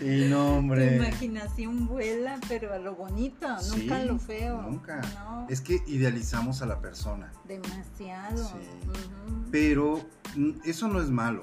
Y 0.00 0.28
no, 0.30 0.36
Tu 0.46 0.52
hombre. 0.52 0.96
imaginación 0.96 1.86
vuela, 1.86 2.38
pero 2.48 2.72
a 2.72 2.78
lo 2.78 2.94
bonito, 2.94 3.46
Sí, 3.60 3.80
nunca 3.82 3.96
a 3.96 4.04
lo 4.04 4.18
feo. 4.18 4.62
Nunca. 4.62 5.00
No, 5.14 5.46
Es 5.48 5.60
que 5.60 5.82
idealizamos 5.86 6.62
a 6.62 6.66
la 6.66 6.80
persona. 6.80 7.32
demasiado. 7.46 8.44
Sí. 8.48 8.54
Pero 9.50 10.00
eso 10.64 10.88
no 10.88 11.00
es 11.00 11.10
malo. 11.10 11.42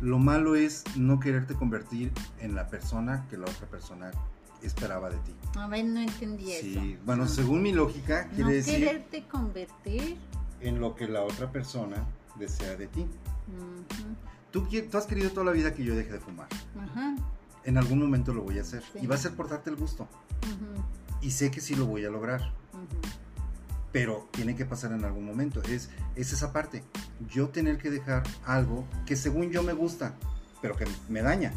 Lo 0.00 0.18
malo 0.18 0.56
es 0.56 0.84
no 0.96 1.20
quererte 1.20 1.54
convertir 1.54 2.10
en 2.40 2.54
la 2.54 2.66
persona 2.68 3.26
que 3.30 3.36
la 3.36 3.44
otra 3.44 3.66
persona 3.68 4.10
esperaba 4.62 5.10
de 5.10 5.16
ti. 5.18 5.34
A 5.56 5.66
ver, 5.68 5.84
no 5.84 6.00
entendí 6.00 6.44
Sí, 6.52 6.72
eso. 6.76 7.00
bueno, 7.04 7.26
según 7.28 7.62
mi 7.62 7.72
lógica, 7.72 8.26
quiere 8.28 8.42
no 8.44 8.48
decir 8.50 8.78
quererte 8.78 9.24
convertir. 9.28 10.16
en 10.60 10.80
lo 10.80 10.94
que 10.94 11.08
la 11.08 11.22
otra 11.22 11.50
persona 11.52 12.04
desea 12.38 12.76
de 12.76 12.86
ti. 12.86 13.06
Tú 14.50 14.66
has 14.96 15.06
querido 15.06 15.30
toda 15.30 15.46
la 15.46 15.52
vida 15.52 15.72
que 15.74 15.82
yo 15.84 15.94
deje 15.94 16.12
de 16.12 16.20
fumar. 16.20 16.46
Ajá. 16.80 17.14
En 17.64 17.78
algún 17.78 17.98
momento 17.98 18.34
lo 18.34 18.42
voy 18.42 18.58
a 18.58 18.62
hacer. 18.62 18.82
Sí. 18.92 19.00
Y 19.02 19.06
va 19.06 19.14
a 19.14 19.18
ser 19.18 19.32
por 19.32 19.48
darte 19.48 19.70
el 19.70 19.76
gusto. 19.76 20.08
Y 21.20 21.30
sé 21.30 21.50
que 21.50 21.60
sí 21.60 21.74
lo 21.74 21.86
voy 21.86 22.04
a 22.04 22.10
lograr. 22.10 22.52
Pero 23.92 24.28
tiene 24.32 24.56
que 24.56 24.64
pasar 24.64 24.92
en 24.92 25.04
algún 25.04 25.24
momento. 25.24 25.62
Es, 25.62 25.90
es 26.16 26.32
esa 26.32 26.52
parte. 26.52 26.82
Yo 27.28 27.50
tener 27.50 27.78
que 27.78 27.90
dejar 27.90 28.22
algo 28.44 28.84
que 29.06 29.16
según 29.16 29.50
yo 29.50 29.62
me 29.62 29.74
gusta, 29.74 30.14
pero 30.62 30.76
que 30.76 30.86
me 31.08 31.22
daña. 31.22 31.52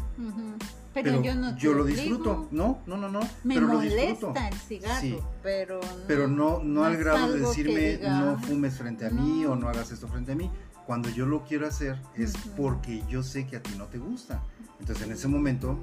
Pero, 0.92 1.22
yo 1.22 1.34
no 1.34 1.54
te 1.56 1.66
lo 1.66 1.84
disfruto. 1.84 2.48
No, 2.50 2.78
no, 2.86 2.96
no, 2.96 3.08
no. 3.08 3.20
Me 3.44 3.54
pero 3.54 3.66
lo 3.66 3.80
disfruto. 3.80 4.28
molesta 4.28 4.48
el 4.48 4.54
cigarro, 4.54 5.00
Sí. 5.00 5.18
pero 5.42 5.80
no. 5.80 6.02
Pero 6.06 6.28
no, 6.28 6.62
no 6.62 6.84
al 6.84 6.96
grado 6.96 7.32
de 7.32 7.40
decirme 7.40 7.96
diga, 7.96 8.18
no 8.20 8.38
fumes 8.38 8.76
frente 8.78 9.06
a 9.06 9.10
mí 9.10 9.44
o 9.44 9.56
no 9.56 9.68
hagas 9.68 9.90
esto 9.92 10.08
frente 10.08 10.32
a 10.32 10.34
mí. 10.36 10.50
Cuando 10.86 11.08
yo 11.10 11.26
lo 11.26 11.44
quiero 11.44 11.66
hacer 11.66 11.98
es 12.14 12.34
porque 12.56 13.02
yo 13.08 13.22
sé 13.22 13.46
que 13.46 13.56
a 13.56 13.62
ti 13.62 13.74
no 13.76 13.86
te 13.86 13.98
gusta. 13.98 14.42
Entonces 14.78 15.04
en 15.06 15.12
ese 15.12 15.26
momento 15.28 15.82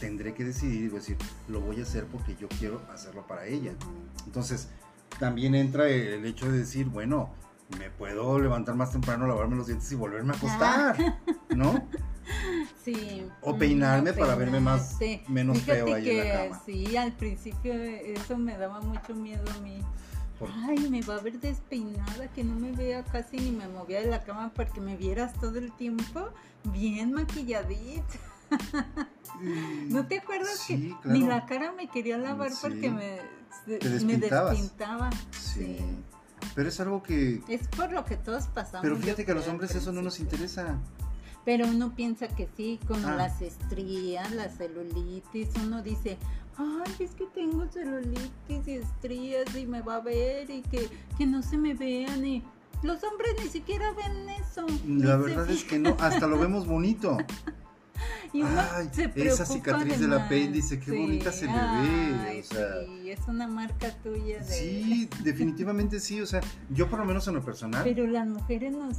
tendré 0.00 0.34
que 0.34 0.44
decidir 0.44 0.84
y 0.84 0.88
decir, 0.88 1.16
lo 1.48 1.60
voy 1.60 1.80
a 1.80 1.82
hacer 1.82 2.06
porque 2.06 2.36
yo 2.40 2.48
quiero 2.58 2.80
hacerlo 2.92 3.26
para 3.26 3.46
ella. 3.46 3.72
Entonces 4.26 4.68
también 5.18 5.54
entra 5.54 5.88
el 5.88 6.24
hecho 6.24 6.50
de 6.50 6.58
decir, 6.58 6.86
bueno, 6.86 7.30
me 7.78 7.90
puedo 7.90 8.38
levantar 8.40 8.74
más 8.74 8.90
temprano, 8.90 9.26
lavarme 9.26 9.56
los 9.56 9.66
dientes 9.68 9.90
y 9.92 9.94
volverme 9.94 10.32
a 10.32 10.36
acostar, 10.36 11.16
¿no? 11.54 11.86
Sí. 12.84 13.26
O 13.42 13.54
mm, 13.54 13.58
peinarme 13.58 14.10
o 14.10 14.14
para 14.16 14.34
verme 14.36 14.60
más- 14.60 14.96
menos 15.28 15.58
Fíjate 15.58 15.82
feo 15.84 15.94
ahí 15.94 16.10
en 16.10 16.18
la 16.18 16.32
cama. 16.44 16.62
Sí, 16.64 16.96
al 16.96 17.12
principio 17.12 17.72
eso 17.74 18.38
me 18.38 18.56
daba 18.56 18.80
mucho 18.80 19.14
miedo 19.14 19.44
a 19.50 19.60
mí. 19.60 19.82
Por- 20.40 20.50
Ay, 20.66 20.88
me 20.90 21.02
va 21.02 21.16
a 21.16 21.20
ver 21.20 21.38
despeinada, 21.38 22.26
que 22.34 22.42
no 22.42 22.54
me 22.56 22.72
vea 22.72 23.04
casi 23.04 23.36
ni 23.36 23.52
me 23.52 23.68
movía 23.68 24.00
de 24.00 24.08
la 24.08 24.24
cama 24.24 24.50
para 24.54 24.68
que 24.72 24.80
me 24.80 24.96
vieras 24.96 25.34
todo 25.38 25.58
el 25.58 25.70
tiempo 25.72 26.28
bien 26.64 27.12
maquilladita. 27.12 28.18
¿No 29.88 30.06
te 30.06 30.18
acuerdas 30.18 30.58
Sí, 30.58 30.94
que 31.02 31.08
ni 31.08 31.20
la 31.26 31.46
cara 31.46 31.72
me 31.72 31.88
quería 31.88 32.18
lavar 32.18 32.50
Sí. 32.50 32.58
porque 32.62 32.90
me, 32.90 33.18
me 34.04 34.16
despintaba? 34.18 35.10
Sí. 35.30 35.76
Pero 36.54 36.68
es 36.68 36.80
algo 36.80 37.02
que... 37.02 37.42
Es 37.48 37.68
por 37.68 37.92
lo 37.92 38.04
que 38.04 38.16
todos 38.16 38.46
pasamos. 38.48 38.82
Pero 38.82 38.96
fíjate 38.96 39.24
que 39.24 39.32
a 39.32 39.34
los 39.34 39.46
hombres 39.46 39.74
eso 39.74 39.92
no 39.92 40.02
nos 40.02 40.18
interesa. 40.20 40.78
Pero 41.44 41.66
uno 41.66 41.94
piensa 41.94 42.28
que 42.28 42.48
sí, 42.56 42.78
con 42.86 43.04
Ah. 43.04 43.14
las 43.14 43.40
estrías, 43.40 44.30
la 44.32 44.48
celulitis, 44.48 45.48
uno 45.62 45.82
dice, 45.82 46.18
ay, 46.60 46.94
es 47.00 47.12
que 47.12 47.26
tengo 47.26 47.66
celulitis 47.70 48.66
y 48.66 48.72
estrías 48.72 49.54
y 49.56 49.66
me 49.66 49.80
va 49.82 49.96
a 49.96 50.00
ver 50.00 50.50
y 50.50 50.62
que, 50.62 50.88
que 51.16 51.26
no 51.26 51.42
se 51.42 51.56
me 51.56 51.74
vean 51.74 52.24
y 52.24 52.42
los 52.82 53.02
hombres 53.04 53.34
ni 53.42 53.48
siquiera 53.48 53.92
ven 53.92 54.28
eso. 54.28 54.66
La 54.86 55.16
verdad 55.16 55.50
es 55.50 55.64
que 55.64 55.78
no, 55.78 55.96
hasta 56.00 56.26
lo 56.26 56.38
vemos 56.38 56.66
bonito. 56.66 57.16
Y 58.32 58.42
Ay, 58.42 58.88
se 58.92 59.10
esa 59.16 59.44
cicatriz 59.44 59.98
de 59.98 60.06
del 60.06 60.14
apéndice, 60.14 60.78
qué 60.78 60.92
bonita 60.92 61.32
se 61.32 61.46
le 61.46 61.52
ve, 61.52 61.58
Ay, 61.58 62.40
o 62.40 62.44
sea. 62.44 62.84
sí, 62.86 63.10
es 63.10 63.20
una 63.26 63.48
marca 63.48 63.92
tuya 64.02 64.38
de... 64.38 64.44
Sí, 64.44 65.10
definitivamente 65.24 65.98
sí. 65.98 66.20
O 66.20 66.26
sea, 66.26 66.40
yo 66.70 66.88
por 66.88 67.00
lo 67.00 67.04
menos 67.04 67.26
en 67.26 67.34
lo 67.34 67.44
personal, 67.44 67.82
Pero 67.82 68.06
las 68.06 68.28
mujeres 68.28 68.72
nos... 68.72 68.98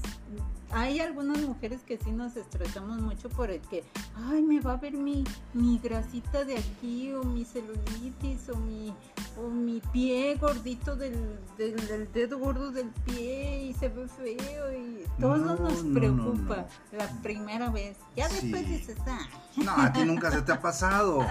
Hay 0.73 0.99
algunas 0.99 1.39
mujeres 1.41 1.81
que 1.85 1.97
sí 1.97 2.11
nos 2.11 2.35
estresamos 2.37 3.01
mucho 3.01 3.27
por 3.29 3.51
el 3.51 3.59
que, 3.61 3.83
ay, 4.15 4.41
me 4.41 4.59
va 4.61 4.73
a 4.73 4.77
ver 4.77 4.93
mi, 4.93 5.23
mi 5.53 5.77
grasita 5.79 6.45
de 6.45 6.57
aquí 6.57 7.11
o 7.13 7.23
mi 7.23 7.43
celulitis 7.43 8.47
o 8.49 8.55
mi, 8.57 8.93
o 9.37 9.49
mi 9.49 9.81
pie 9.91 10.35
gordito 10.35 10.95
del, 10.95 11.37
del, 11.57 11.75
del 11.87 12.11
dedo 12.13 12.39
gordo 12.39 12.71
del 12.71 12.87
pie 13.05 13.65
y 13.65 13.73
se 13.73 13.89
ve 13.89 14.07
feo 14.07 14.71
y 14.73 15.03
todo 15.19 15.35
No, 15.37 15.55
nos 15.55 15.83
no, 15.83 15.93
preocupa 15.93 16.55
no, 16.91 16.97
la 16.97 17.07
primera 17.21 17.69
vez. 17.69 17.97
Ya 18.15 18.29
después 18.29 18.65
Sí. 18.65 18.71
dices, 18.71 18.97
ah, 19.07 19.27
no, 19.57 19.71
a 19.71 19.91
ti 19.91 20.03
nunca 20.05 20.31
se 20.31 20.41
te 20.41 20.51
ha 20.53 20.61
pasado. 20.61 21.25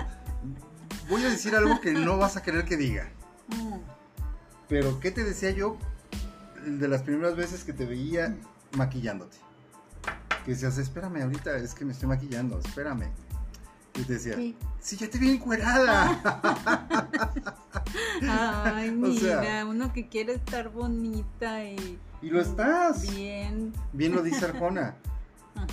Voy 1.08 1.24
a 1.24 1.30
decir 1.30 1.54
algo 1.56 1.80
que 1.80 1.92
no 1.92 2.18
vas 2.18 2.36
a 2.36 2.42
querer 2.42 2.64
que 2.66 2.76
diga. 2.76 3.10
mm, 3.48 3.74
Pero, 4.68 5.00
¿qué 5.00 5.10
te 5.10 5.24
decía 5.24 5.50
yo 5.50 5.76
de 6.66 6.88
las 6.88 7.02
primeras 7.02 7.36
veces 7.36 7.64
que 7.64 7.72
te 7.72 7.86
veía 7.86 8.36
maquillándote? 8.76 9.36
Que 10.44 10.52
decías, 10.52 10.78
espérame, 10.78 11.22
ahorita 11.22 11.56
es 11.56 11.74
que 11.74 11.84
me 11.84 11.92
estoy 11.92 12.08
maquillando, 12.08 12.58
espérame. 12.58 13.10
Y 13.96 14.02
te 14.02 14.14
decía, 14.14 14.36
¿qué? 14.36 14.54
sí, 14.80 14.96
ya 14.96 15.10
te 15.10 15.18
vi 15.18 15.30
encuerada. 15.32 16.20
Ay, 18.28 18.88
O 18.90 18.92
mira, 18.92 19.40
sea- 19.42 19.66
uno 19.66 19.92
que 19.92 20.08
quiere 20.08 20.34
estar 20.34 20.68
bonita 20.70 21.64
y... 21.64 21.98
Y 22.22 22.30
lo 22.30 22.40
estás. 22.40 23.02
Bien. 23.14 23.72
Bien 23.92 24.14
lo 24.14 24.22
dice 24.22 24.44
Arjona. 24.44 24.94
Ajá. 25.54 25.66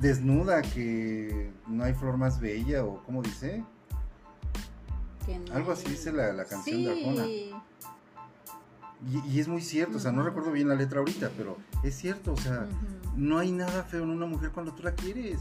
Desnuda, 0.00 0.62
que 0.62 1.52
no 1.68 1.84
hay 1.84 1.94
flor 1.94 2.16
más 2.16 2.40
bella, 2.40 2.84
o 2.84 3.02
¿cómo 3.04 3.22
dice? 3.22 3.64
que 5.24 5.38
no 5.38 5.54
Algo 5.54 5.72
así 5.72 5.88
dice 5.88 6.12
la, 6.12 6.32
la 6.32 6.44
canción 6.44 6.82
de 6.84 6.90
Arjona. 6.90 7.24
Y, 9.10 9.36
y 9.36 9.40
es 9.40 9.48
muy 9.48 9.60
cierto, 9.62 9.96
o 9.98 10.00
sea, 10.00 10.12
no 10.12 10.22
recuerdo 10.22 10.50
bien 10.52 10.68
la 10.68 10.74
letra 10.74 11.00
ahorita, 11.00 11.30
pero 11.36 11.58
es 11.82 11.94
cierto, 11.96 12.32
o 12.32 12.36
sea, 12.36 12.66
no 13.16 13.38
hay 13.38 13.52
nada 13.52 13.82
feo 13.84 14.02
en 14.02 14.10
una 14.10 14.26
mujer 14.26 14.50
cuando 14.50 14.72
tú 14.72 14.82
la 14.82 14.92
quieres. 14.92 15.38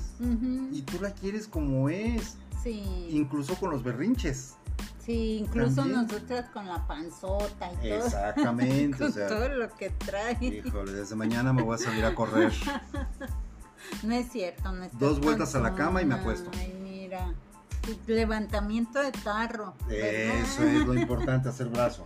Y 0.71 0.81
tú 0.83 0.99
la 1.01 1.11
quieres 1.11 1.47
como 1.47 1.89
es, 1.89 2.35
sí, 2.61 2.83
incluso 3.09 3.55
con 3.55 3.69
los 3.71 3.83
berrinches. 3.83 4.55
sí, 4.99 5.37
incluso 5.39 5.75
también. 5.77 6.01
nosotras 6.03 6.49
con 6.49 6.67
la 6.67 6.85
panzota 6.87 7.71
y 7.73 7.75
todo, 7.89 8.05
Exactamente, 8.05 9.03
o 9.03 9.11
sea, 9.13 9.27
todo 9.27 9.47
lo 9.49 9.69
que 9.75 9.89
trae. 9.91 10.37
híjole, 10.41 10.91
desde 10.91 11.15
mañana 11.15 11.53
me 11.53 11.61
voy 11.61 11.75
a 11.75 11.77
salir 11.77 12.03
a 12.05 12.13
correr. 12.15 12.51
No 14.01 14.13
es 14.15 14.31
cierto, 14.31 14.71
no 14.71 14.83
estás 14.85 14.99
Dos 14.99 15.19
vueltas 15.19 15.55
a 15.55 15.59
la 15.59 15.75
cama 15.75 16.01
y 16.01 16.05
me 16.05 16.15
acuesto. 16.15 16.49
Ay, 16.57 16.73
mira, 16.81 17.33
levantamiento 18.07 18.99
de 19.01 19.11
tarro. 19.11 19.73
¿verdad? 19.87 20.35
Eso 20.41 20.63
es 20.63 20.85
lo 20.85 20.93
importante, 20.93 21.49
hacer 21.49 21.67
brazo. 21.67 22.05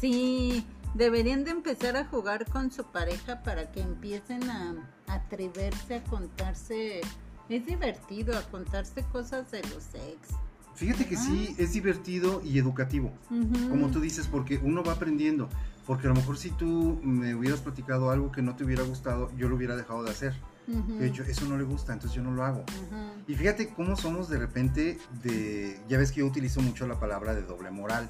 Sí, 0.00 0.66
deberían 0.94 1.44
de 1.44 1.50
empezar 1.50 1.96
a 1.96 2.04
jugar 2.04 2.46
con 2.46 2.70
su 2.70 2.84
pareja 2.84 3.42
para 3.42 3.70
que 3.70 3.80
empiecen 3.80 4.48
a 4.50 4.74
atreverse 5.06 5.96
a 5.96 6.04
contarse. 6.04 7.00
Es 7.48 7.66
divertido 7.66 8.36
a 8.36 8.42
contarse 8.42 9.04
cosas 9.12 9.50
de 9.50 9.62
los 9.62 9.94
ex. 9.94 10.36
Fíjate 10.74 11.06
que 11.06 11.16
sí, 11.16 11.56
es 11.58 11.72
divertido 11.72 12.40
y 12.44 12.58
educativo. 12.58 13.12
Ujú. 13.30 13.70
Como 13.70 13.88
tú 13.88 14.00
dices, 14.00 14.28
porque 14.28 14.60
uno 14.62 14.84
va 14.84 14.92
aprendiendo. 14.92 15.48
Porque 15.86 16.06
a 16.06 16.10
lo 16.10 16.14
mejor 16.14 16.36
si 16.36 16.50
tú 16.50 17.00
me 17.02 17.34
hubieras 17.34 17.60
platicado 17.60 18.10
algo 18.10 18.30
que 18.30 18.42
no 18.42 18.54
te 18.54 18.64
hubiera 18.64 18.82
gustado, 18.82 19.32
yo 19.36 19.48
lo 19.48 19.56
hubiera 19.56 19.74
dejado 19.74 20.04
de 20.04 20.10
hacer. 20.10 20.34
Ujú. 20.68 20.98
De 20.98 21.06
hecho, 21.06 21.22
eso 21.22 21.46
no 21.46 21.56
le 21.56 21.64
gusta, 21.64 21.94
entonces 21.94 22.14
yo 22.14 22.22
no 22.22 22.30
lo 22.30 22.44
hago. 22.44 22.60
Ujú. 22.60 23.22
Y 23.26 23.34
fíjate 23.34 23.70
cómo 23.70 23.96
somos 23.96 24.28
de 24.28 24.38
repente 24.38 24.98
de... 25.22 25.80
Ya 25.88 25.96
ves 25.96 26.12
que 26.12 26.20
yo 26.20 26.26
utilizo 26.26 26.60
mucho 26.60 26.86
la 26.86 27.00
palabra 27.00 27.34
de 27.34 27.42
doble 27.42 27.70
moral. 27.70 28.08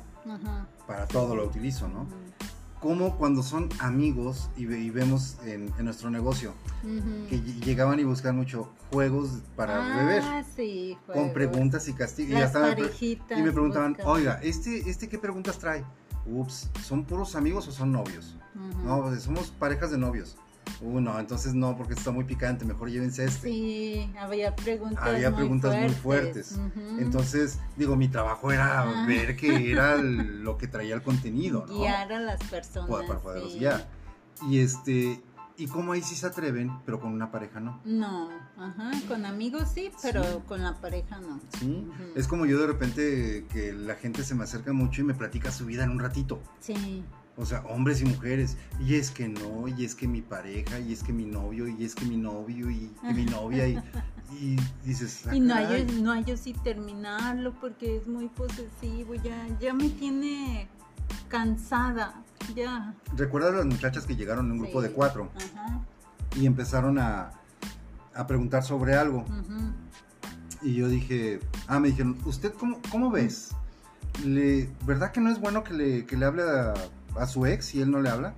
Para 0.87 1.07
todo 1.07 1.37
lo 1.37 1.47
utilizo, 1.47 1.89
¿no? 1.89 2.07
Como 2.81 3.17
cuando 3.17 3.43
son 3.43 3.69
amigos 3.81 4.51
y, 4.57 4.67
ve- 4.67 4.79
y 4.81 4.91
vemos 4.91 5.37
en, 5.45 5.73
en 5.79 5.85
nuestro 5.85 6.11
negocio 6.11 6.55
que 7.29 7.37
ll- 7.37 7.61
llegaban 7.65 7.99
y 7.99 8.05
buscan 8.05 8.37
mucho 8.37 8.71
juegos 8.93 9.31
para 9.57 9.97
beber. 9.97 10.23
Ah, 10.25 10.45
sí, 10.55 10.97
Con 11.07 11.33
preguntas 11.33 11.89
y 11.89 11.93
castigos. 11.93 12.31
Y, 12.31 12.35
me 12.35 12.41
y 13.41 13.43
me 13.43 13.53
preguntaban, 13.53 13.93
buscan. 13.95 14.07
oiga, 14.07 14.41
¿este, 14.43 14.89
¿este 14.89 15.09
qué 15.09 15.19
preguntas 15.19 15.59
trae? 15.59 15.85
Ups, 16.27 16.69
¿son 16.85 17.05
puros 17.05 17.35
amigos 17.35 17.67
o 17.69 17.73
son 17.73 17.91
novios? 17.91 18.37
No, 18.85 19.03
pues 19.03 19.23
somos 19.23 19.49
parejas 19.51 19.91
de 19.91 19.99
novios. 19.99 20.37
Uh, 20.81 21.01
no, 21.01 21.19
entonces 21.19 21.55
no, 21.55 21.77
porque 21.77 21.95
está 21.95 22.11
muy 22.11 22.25
picante, 22.25 22.65
mejor 22.65 22.91
llévense 22.91 23.25
este. 23.25 23.49
Sí, 23.49 24.13
había 24.19 24.55
preguntas 24.55 25.05
Había 25.07 25.31
muy 25.31 25.39
preguntas 25.39 25.71
fuertes. 26.03 26.57
muy 26.57 26.71
fuertes. 26.71 26.99
Entonces, 26.99 27.59
digo, 27.77 27.97
mi 27.97 28.09
trabajo 28.09 28.53
era 28.53 28.83
Ah. 28.83 29.07
ver 29.07 29.37
que 29.37 29.71
era 29.73 29.95
el- 29.95 30.43
lo 30.43 30.57
que 30.59 30.67
traía 30.69 30.95
el 30.95 31.03
contenido, 31.03 31.67
¿no? 31.67 31.79
guiar 31.81 32.13
a 32.13 32.21
las 32.21 32.43
personas. 32.45 32.91
Para, 32.91 33.07
para 33.07 33.21
poderlos 33.21 33.53
sí. 33.53 33.59
guiar. 33.61 33.89
Y 34.49 34.61
este, 34.61 35.23
y 35.57 35.67
como 35.67 35.91
ahí 35.93 36.03
sí 36.03 36.15
se 36.15 36.27
atreven, 36.27 36.71
pero 36.87 37.01
con 37.01 37.13
una 37.13 37.33
pareja 37.33 37.59
no. 37.59 37.81
No, 37.85 38.29
ajá, 38.57 38.93
con 39.09 39.27
amigos 39.27 39.65
sí, 39.75 39.91
pero 40.01 40.23
Sí. 40.23 40.39
con 40.47 40.63
la 40.63 40.75
pareja 40.81 41.19
no. 41.19 41.41
¿sí? 41.59 41.85
Es 42.15 42.29
como 42.29 42.47
yo 42.47 42.61
de 42.61 42.69
repente 42.69 43.47
que 43.53 43.73
la 43.73 43.97
gente 43.97 44.23
se 44.23 44.37
me 44.37 44.45
acerca 44.45 44.73
mucho 44.73 45.01
y 45.01 45.05
me 45.05 45.15
platica 45.15 45.51
su 45.51 45.67
vida 45.67 45.83
en 45.83 45.91
un 45.91 45.99
ratito. 45.99 46.39
Sí, 46.61 47.03
O 47.39 47.47
sea, 47.47 47.61
hombres 47.67 48.01
y 48.01 48.05
mujeres. 48.05 48.57
Y 48.81 48.97
es 48.97 49.11
que 49.13 49.29
no, 49.29 49.69
y 49.69 49.85
es 49.85 49.95
que 49.95 50.09
mi 50.09 50.21
pareja, 50.23 50.81
y 50.81 50.93
es 50.93 51.03
que 51.05 51.13
mi 51.13 51.25
novio, 51.25 51.69
y 51.69 51.85
es 51.85 51.95
que 51.95 52.05
mi 52.05 52.17
novio, 52.17 52.69
y 52.71 52.91
mi 53.15 53.25
novia, 53.27 53.69
y, 53.69 53.79
y 54.41 54.57
dices... 54.85 55.25
"Ah, 55.29 55.35
y 55.37 55.41
no 55.41 55.55
caray". 55.55 55.83
hay, 55.83 56.03
no 56.03 56.11
hay 56.13 56.37
si 56.37 56.53
terminarlo 56.53 57.55
porque 57.61 57.97
es 57.97 58.09
muy 58.09 58.29
posesivo, 58.29 59.15
ya, 59.15 59.47
ya 59.61 59.73
me 59.73 59.89
tiene 59.89 60.69
cansada, 61.29 62.23
ya. 62.57 62.95
¿Recuerdas 63.17 63.55
las 63.55 63.67
muchachas 63.67 64.05
que 64.05 64.17
llegaron 64.17 64.47
en 64.47 64.53
un 64.53 64.59
grupo 64.59 64.83
de 64.83 64.91
cuatro 64.91 65.31
Ajá, 65.37 65.81
y 66.37 66.45
empezaron 66.47 66.99
a, 66.99 67.31
a 68.15 68.27
preguntar 68.27 68.65
sobre 68.65 68.95
algo? 68.97 69.21
ujú. 69.21 69.73
Y 70.61 70.75
yo 70.75 70.89
dije, 70.89 71.39
ah, 71.69 71.79
me 71.79 71.89
dijeron, 71.89 72.19
¿usted 72.25 72.53
cómo, 72.53 72.81
cómo 72.91 73.13
ves? 73.13 73.51
Le, 74.25 74.69
¿Verdad 74.85 75.13
que 75.13 75.21
no 75.21 75.31
es 75.31 75.39
bueno 75.39 75.63
que 75.63 75.73
le, 75.73 76.05
que 76.05 76.17
le 76.17 76.27
hable 76.27 76.43
a, 76.43 76.75
a 77.19 77.27
su 77.27 77.47
ex 77.47 77.75
y 77.75 77.81
él 77.83 77.91
no 77.91 78.01
le 78.01 78.11
habla? 78.11 78.35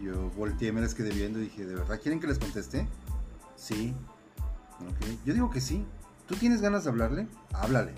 Y 0.00 0.06
yo 0.06 0.30
volteé, 0.36 0.72
me 0.72 0.80
les 0.80 0.94
quedé 0.94 1.10
viendo 1.10 1.38
y 1.38 1.42
dije, 1.44 1.64
¿de 1.66 1.74
verdad 1.74 2.00
quieren 2.00 2.20
que 2.20 2.26
les 2.26 2.38
conteste? 2.38 2.86
Sí. 3.56 3.94
Yo 5.24 5.34
digo 5.34 5.50
que 5.50 5.60
sí. 5.60 5.84
¿Tú 6.26 6.34
tienes 6.36 6.60
ganas 6.60 6.84
de 6.84 6.90
hablarle? 6.90 7.26
Háblale. 7.52 7.92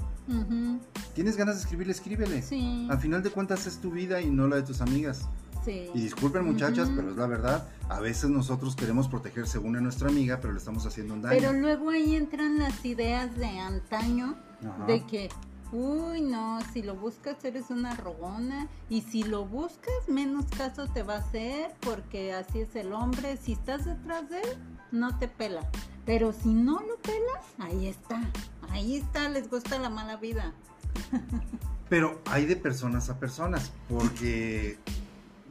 ¿Tienes 1.14 1.36
ganas 1.36 1.56
de 1.56 1.60
escribirle? 1.62 1.92
Escríbele. 1.92 2.42
Sí, 2.42 2.88
Al 2.90 2.98
final 2.98 3.22
de 3.22 3.30
cuentas 3.30 3.66
es 3.66 3.78
tu 3.78 3.90
vida 3.90 4.20
y 4.20 4.30
no 4.30 4.48
la 4.48 4.56
de 4.56 4.62
tus 4.62 4.80
amigas. 4.80 5.28
sí. 5.64 5.88
Y 5.94 6.00
disculpen 6.00 6.44
muchachas, 6.44 6.90
pero 6.94 7.10
es 7.10 7.16
la 7.16 7.26
verdad. 7.26 7.68
A 7.88 8.00
veces 8.00 8.30
nosotros 8.30 8.74
queremos 8.76 9.08
proteger 9.08 9.46
según 9.46 9.76
a 9.76 9.80
nuestra 9.80 10.08
amiga, 10.08 10.38
pero 10.40 10.52
le 10.54 10.58
estamos 10.58 10.84
haciendo 10.86 11.14
un 11.14 11.22
daño. 11.22 11.36
Pero 11.38 11.52
luego 11.52 11.90
ahí 11.90 12.16
entran 12.16 12.58
las 12.58 12.84
ideas 12.84 13.36
de 13.36 13.58
antaño 13.58 14.36
Ajá. 14.66 14.86
de 14.86 15.04
que, 15.04 15.28
uy, 15.72 16.20
no, 16.20 16.58
si 16.72 16.82
lo 16.82 16.94
buscas 16.94 17.44
eres 17.44 17.70
una 17.70 17.94
rogona 17.96 18.68
y 18.88 19.02
si 19.02 19.22
lo 19.22 19.44
buscas 19.46 19.94
menos 20.08 20.44
caso 20.56 20.86
te 20.88 21.02
va 21.02 21.14
a 21.16 21.18
hacer 21.18 21.74
porque 21.80 22.32
así 22.32 22.60
es 22.60 22.74
el 22.76 22.92
hombre. 22.92 23.36
Si 23.36 23.52
estás 23.52 23.84
detrás 23.84 24.28
de 24.30 24.40
él, 24.40 24.56
no 24.92 25.18
te 25.18 25.28
pela. 25.28 25.68
Pero 26.06 26.32
si 26.32 26.50
no 26.52 26.80
lo 26.80 26.96
pelas, 26.98 27.44
ahí 27.58 27.86
está. 27.88 28.20
Ahí 28.70 28.96
está, 28.96 29.28
les 29.28 29.48
gusta 29.50 29.78
la 29.78 29.90
mala 29.90 30.16
vida. 30.16 30.52
Pero 31.88 32.20
hay 32.26 32.46
de 32.46 32.56
personas 32.56 33.10
a 33.10 33.18
personas, 33.18 33.72
porque 33.88 34.78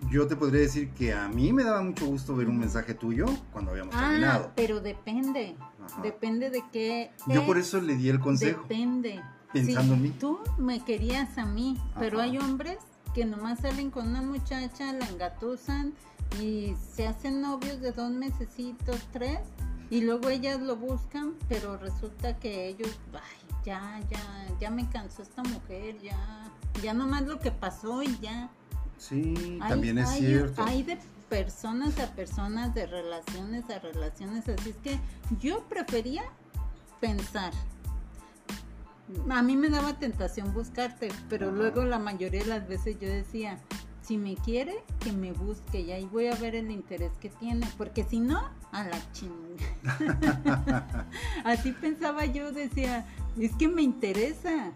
yo 0.10 0.28
te 0.28 0.36
podría 0.36 0.62
decir 0.62 0.90
que 0.92 1.14
a 1.14 1.28
mí 1.30 1.54
me 1.54 1.64
daba 1.64 1.82
mucho 1.82 2.06
gusto 2.06 2.36
ver 2.36 2.50
un 2.50 2.58
mensaje 2.60 2.94
tuyo 2.94 3.26
cuando 3.52 3.72
habíamos 3.72 3.96
Ah, 3.96 4.10
terminado. 4.10 4.52
pero 4.56 4.82
depende. 4.82 5.56
Ajá. 5.86 6.02
Depende 6.02 6.50
de 6.50 6.64
qué. 6.72 7.12
Yo 7.28 7.46
por 7.46 7.58
es. 7.58 7.68
eso 7.68 7.80
le 7.82 7.96
di 7.96 8.10
el 8.10 8.20
consejo, 8.20 8.62
Depende. 8.64 9.22
Pensando 9.54 9.94
Sí, 9.94 10.00
en 10.00 10.02
mí. 10.02 10.10
Tú 10.20 10.40
me 10.58 10.84
querías 10.84 11.38
a 11.38 11.46
mí, 11.46 11.78
pero 12.00 12.20
hay 12.20 12.38
hombres 12.38 12.78
que 13.14 13.26
nomás 13.26 13.60
salen 13.60 13.92
con 13.92 14.08
una 14.10 14.22
muchacha, 14.22 14.92
la 14.94 15.06
engatusan 15.08 15.94
y 16.42 16.74
se 16.96 17.08
hacen 17.08 17.42
novios 17.42 17.80
de 17.80 17.92
dos 17.92 18.12
mesecitos, 18.12 18.98
tres, 19.12 19.40
y 19.92 20.02
luego 20.02 20.30
ellas 20.30 20.60
lo 20.60 20.76
buscan, 20.76 21.34
pero 21.48 21.78
resulta 21.78 22.38
que 22.40 22.68
ellos, 22.70 22.90
ay, 23.14 23.60
ya, 23.64 24.00
ya, 24.10 24.48
ya 24.60 24.70
me 24.72 24.90
cansó 24.90 25.22
esta 25.22 25.44
mujer, 25.44 26.00
ya, 26.02 26.18
ya 26.82 26.94
nomás 26.96 27.22
lo 27.24 27.40
que 27.40 27.52
pasó 27.52 28.02
y 28.02 28.18
ya. 28.20 28.50
Sí, 28.98 29.60
Hay- 29.62 29.70
también 29.70 30.00
es 30.00 30.10
hay- 30.10 30.20
cierto. 30.20 30.64
Hay 30.64 30.82
de 30.84 30.98
personas 31.30 32.00
a 32.00 32.08
personas, 32.16 32.74
de 32.74 32.88
relaciones 32.88 33.70
a 33.70 33.78
relaciones, 33.80 34.48
así 34.50 34.72
es 34.72 34.78
que 34.78 35.00
yo 35.40 35.64
prefería 35.66 36.24
pensar. 37.00 37.54
A 39.30 39.42
mí 39.42 39.56
me 39.56 39.70
daba 39.70 40.00
tentación 40.00 40.54
buscarte, 40.54 41.10
pero 41.30 41.48
Ajá. 41.48 41.58
luego 41.58 41.84
la 41.84 42.00
mayoría 42.00 42.42
de 42.42 42.48
las 42.48 42.68
veces 42.68 43.00
yo 43.00 43.08
decía, 43.08 43.60
si 44.02 44.18
me 44.18 44.36
quiere, 44.36 44.84
que 45.00 45.12
me 45.14 45.32
busque 45.32 45.82
y 45.82 45.92
ahí 45.92 46.06
voy 46.06 46.28
a 46.28 46.36
ver 46.36 46.56
el 46.56 46.70
interés 46.72 47.12
que 47.20 47.30
tiene, 47.30 47.68
porque 47.78 48.04
si 48.04 48.20
no, 48.20 48.50
a 48.72 48.84
la 48.84 49.12
chingada. 49.14 51.08
Así 51.46 51.72
pensaba 51.72 52.26
yo, 52.26 52.52
decía, 52.52 53.06
es 53.40 53.56
que 53.56 53.68
me 53.68 53.82
interesa. 53.82 54.72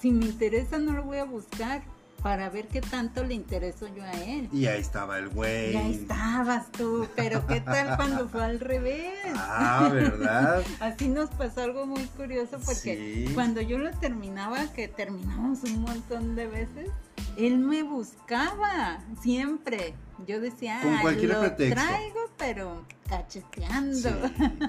Si 0.00 0.10
me 0.10 0.24
interesa, 0.24 0.78
no 0.78 0.92
lo 0.92 1.04
voy 1.04 1.18
a 1.18 1.24
buscar 1.24 1.82
para 2.22 2.48
ver 2.50 2.68
qué 2.68 2.80
tanto 2.80 3.24
le 3.24 3.34
intereso 3.34 3.86
yo 3.94 4.02
a 4.02 4.12
él. 4.12 4.48
Y 4.52 4.66
ahí 4.66 4.80
estaba 4.80 5.18
el 5.18 5.28
güey. 5.30 5.72
Ya 5.72 5.88
estabas 5.88 6.70
tú, 6.72 7.06
pero 7.16 7.46
¿qué 7.46 7.60
tal 7.60 7.96
cuando 7.96 8.28
fue 8.28 8.44
al 8.44 8.60
revés? 8.60 9.14
Ah, 9.36 9.88
¿verdad? 9.92 10.62
Así 10.80 11.08
nos 11.08 11.30
pasó 11.30 11.62
algo 11.62 11.86
muy 11.86 12.04
curioso 12.16 12.58
porque 12.64 13.24
Sí. 13.26 13.34
cuando 13.34 13.60
yo 13.60 13.78
lo 13.78 13.90
terminaba, 13.98 14.66
que 14.72 14.88
terminamos 14.88 15.62
un 15.64 15.82
montón 15.82 16.36
de 16.36 16.46
veces, 16.46 16.90
él 17.36 17.58
me 17.58 17.82
buscaba 17.82 18.98
siempre. 19.22 19.94
Yo 20.26 20.40
decía, 20.40 20.80
Con 20.82 20.92
"Ay, 20.94 21.00
cualquier 21.02 21.30
lo 21.32 21.40
pretexto". 21.40 21.74
traigo, 21.80 22.20
pero 22.36 22.84
cacheteando. 23.08 24.10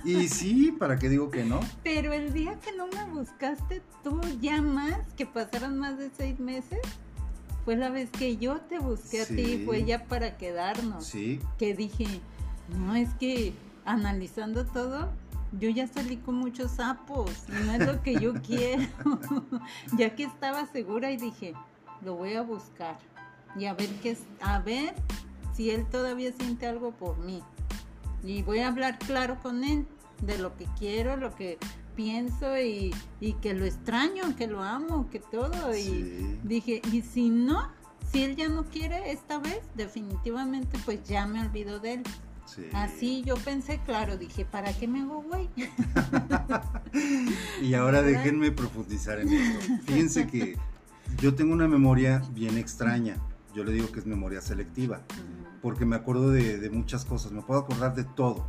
Sí. 0.04 0.14
Y 0.18 0.28
sí, 0.30 0.72
¿para 0.78 0.98
qué 0.98 1.10
digo 1.10 1.30
que 1.30 1.44
no? 1.44 1.60
Pero 1.84 2.14
el 2.14 2.34
día 2.34 2.58
que 2.60 2.72
no 2.76 2.88
me 2.88 3.04
buscaste 3.12 3.82
tú 4.04 4.20
ya 4.40 4.62
más, 4.62 4.96
que 5.18 5.26
pasaron 5.26 5.78
más 5.78 5.98
de 5.98 6.10
seis 6.18 6.40
meses, 6.40 6.80
fue 7.66 7.76
la 7.76 7.90
vez 7.90 8.10
que 8.10 8.38
yo 8.38 8.60
te 8.62 8.80
busqué 8.80 9.22
a 9.22 9.26
Sí. 9.26 9.36
ti, 9.36 9.64
fue 9.66 9.84
ya 9.86 10.06
para 10.06 10.38
quedarnos. 10.38 11.06
Sí. 11.06 11.40
Que 11.58 11.76
dije, 11.76 12.06
no, 12.78 12.96
es 12.96 13.10
que 13.16 13.54
analizando 13.86 14.66
todo, 14.66 15.10
yo 15.60 15.70
ya 15.70 15.88
salí 15.88 16.18
con 16.18 16.36
muchos 16.36 16.72
sapos, 16.72 17.30
y 17.50 17.66
no 17.66 17.74
es 17.74 17.86
lo 17.86 18.02
que 18.02 18.16
yo 18.20 18.34
quiero. 18.42 18.84
ya 19.98 20.16
que 20.16 20.24
estaba 20.24 20.66
segura 20.68 21.12
y 21.12 21.18
dije, 21.18 21.54
lo 22.04 22.16
voy 22.16 22.34
a 22.36 22.42
buscar 22.42 22.98
y 23.58 23.66
a 23.66 23.74
ver 23.74 23.90
qué 24.02 24.12
es, 24.12 24.22
a 24.40 24.60
ver 24.60 24.96
si 25.54 25.70
él 25.72 25.86
todavía 25.86 26.32
siente 26.32 26.66
algo 26.68 26.92
por 26.92 27.18
mí. 27.20 27.44
Y 28.24 28.44
voy 28.44 28.60
a 28.60 28.70
hablar 28.70 28.98
claro 29.00 29.40
con 29.42 29.64
él 29.64 29.86
de 30.22 30.38
lo 30.38 30.56
que 30.56 30.66
quiero, 30.80 31.18
lo 31.18 31.36
que 31.36 31.58
pienso 32.02 32.58
y, 32.60 32.94
y 33.20 33.34
que 33.34 33.54
lo 33.54 33.66
extraño, 33.66 34.36
que 34.36 34.48
lo 34.48 34.64
amo, 34.64 35.08
que 35.12 35.20
todo. 35.20 35.76
Y 35.76 36.40
dije, 36.44 36.82
y 36.92 37.02
si 37.02 37.30
no, 37.30 37.70
si 38.12 38.24
él 38.24 38.36
ya 38.36 38.50
no 38.50 38.64
quiere 38.66 39.12
esta 39.12 39.38
vez, 39.38 39.60
definitivamente 39.76 40.78
pues 40.86 41.04
ya 41.04 41.28
me 41.28 41.42
olvido 41.42 41.80
de 41.80 41.94
él. 41.96 42.04
sí. 42.46 42.64
Así 42.74 43.24
yo 43.24 43.36
pensé, 43.36 43.80
claro, 43.86 44.18
dije, 44.18 44.46
¿para 44.46 44.74
qué 44.74 44.88
me 44.88 45.02
hago 45.02 45.22
güey? 45.22 45.50
Y 47.62 47.74
ahora 47.76 48.02
¿Verdad? 48.02 48.24
déjenme 48.24 48.52
profundizar 48.52 49.20
en 49.20 49.32
esto. 49.32 49.74
Fíjense 49.86 50.28
que 50.28 50.58
yo 51.22 51.36
tengo 51.36 51.54
una 51.54 51.68
memoria 51.68 52.22
bien 52.34 52.58
extraña. 52.58 53.18
Yo 53.54 53.64
le 53.64 53.74
digo 53.74 53.92
que 53.92 54.00
es 54.00 54.06
memoria 54.06 54.42
selectiva. 54.42 55.02
Porque 55.62 55.86
me 55.86 55.96
acuerdo 55.96 56.32
de, 56.32 56.58
de 56.58 56.70
muchas 56.70 57.06
cosas. 57.06 57.32
Me 57.32 57.42
puedo 57.44 57.60
acordar 57.60 57.94
de 57.96 58.04
todo 58.04 58.48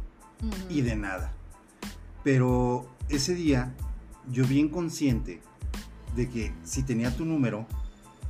y 0.71 0.81
de 0.81 0.97
nada. 0.97 1.33
Pero 2.25 2.87
ese 3.17 3.35
día 3.35 3.75
yo 4.31 4.47
bien 4.47 4.69
consciente 4.69 5.41
de 6.17 6.29
que 6.29 6.55
si 6.65 6.83
tenía 6.83 7.15
tu 7.17 7.25
número, 7.25 7.67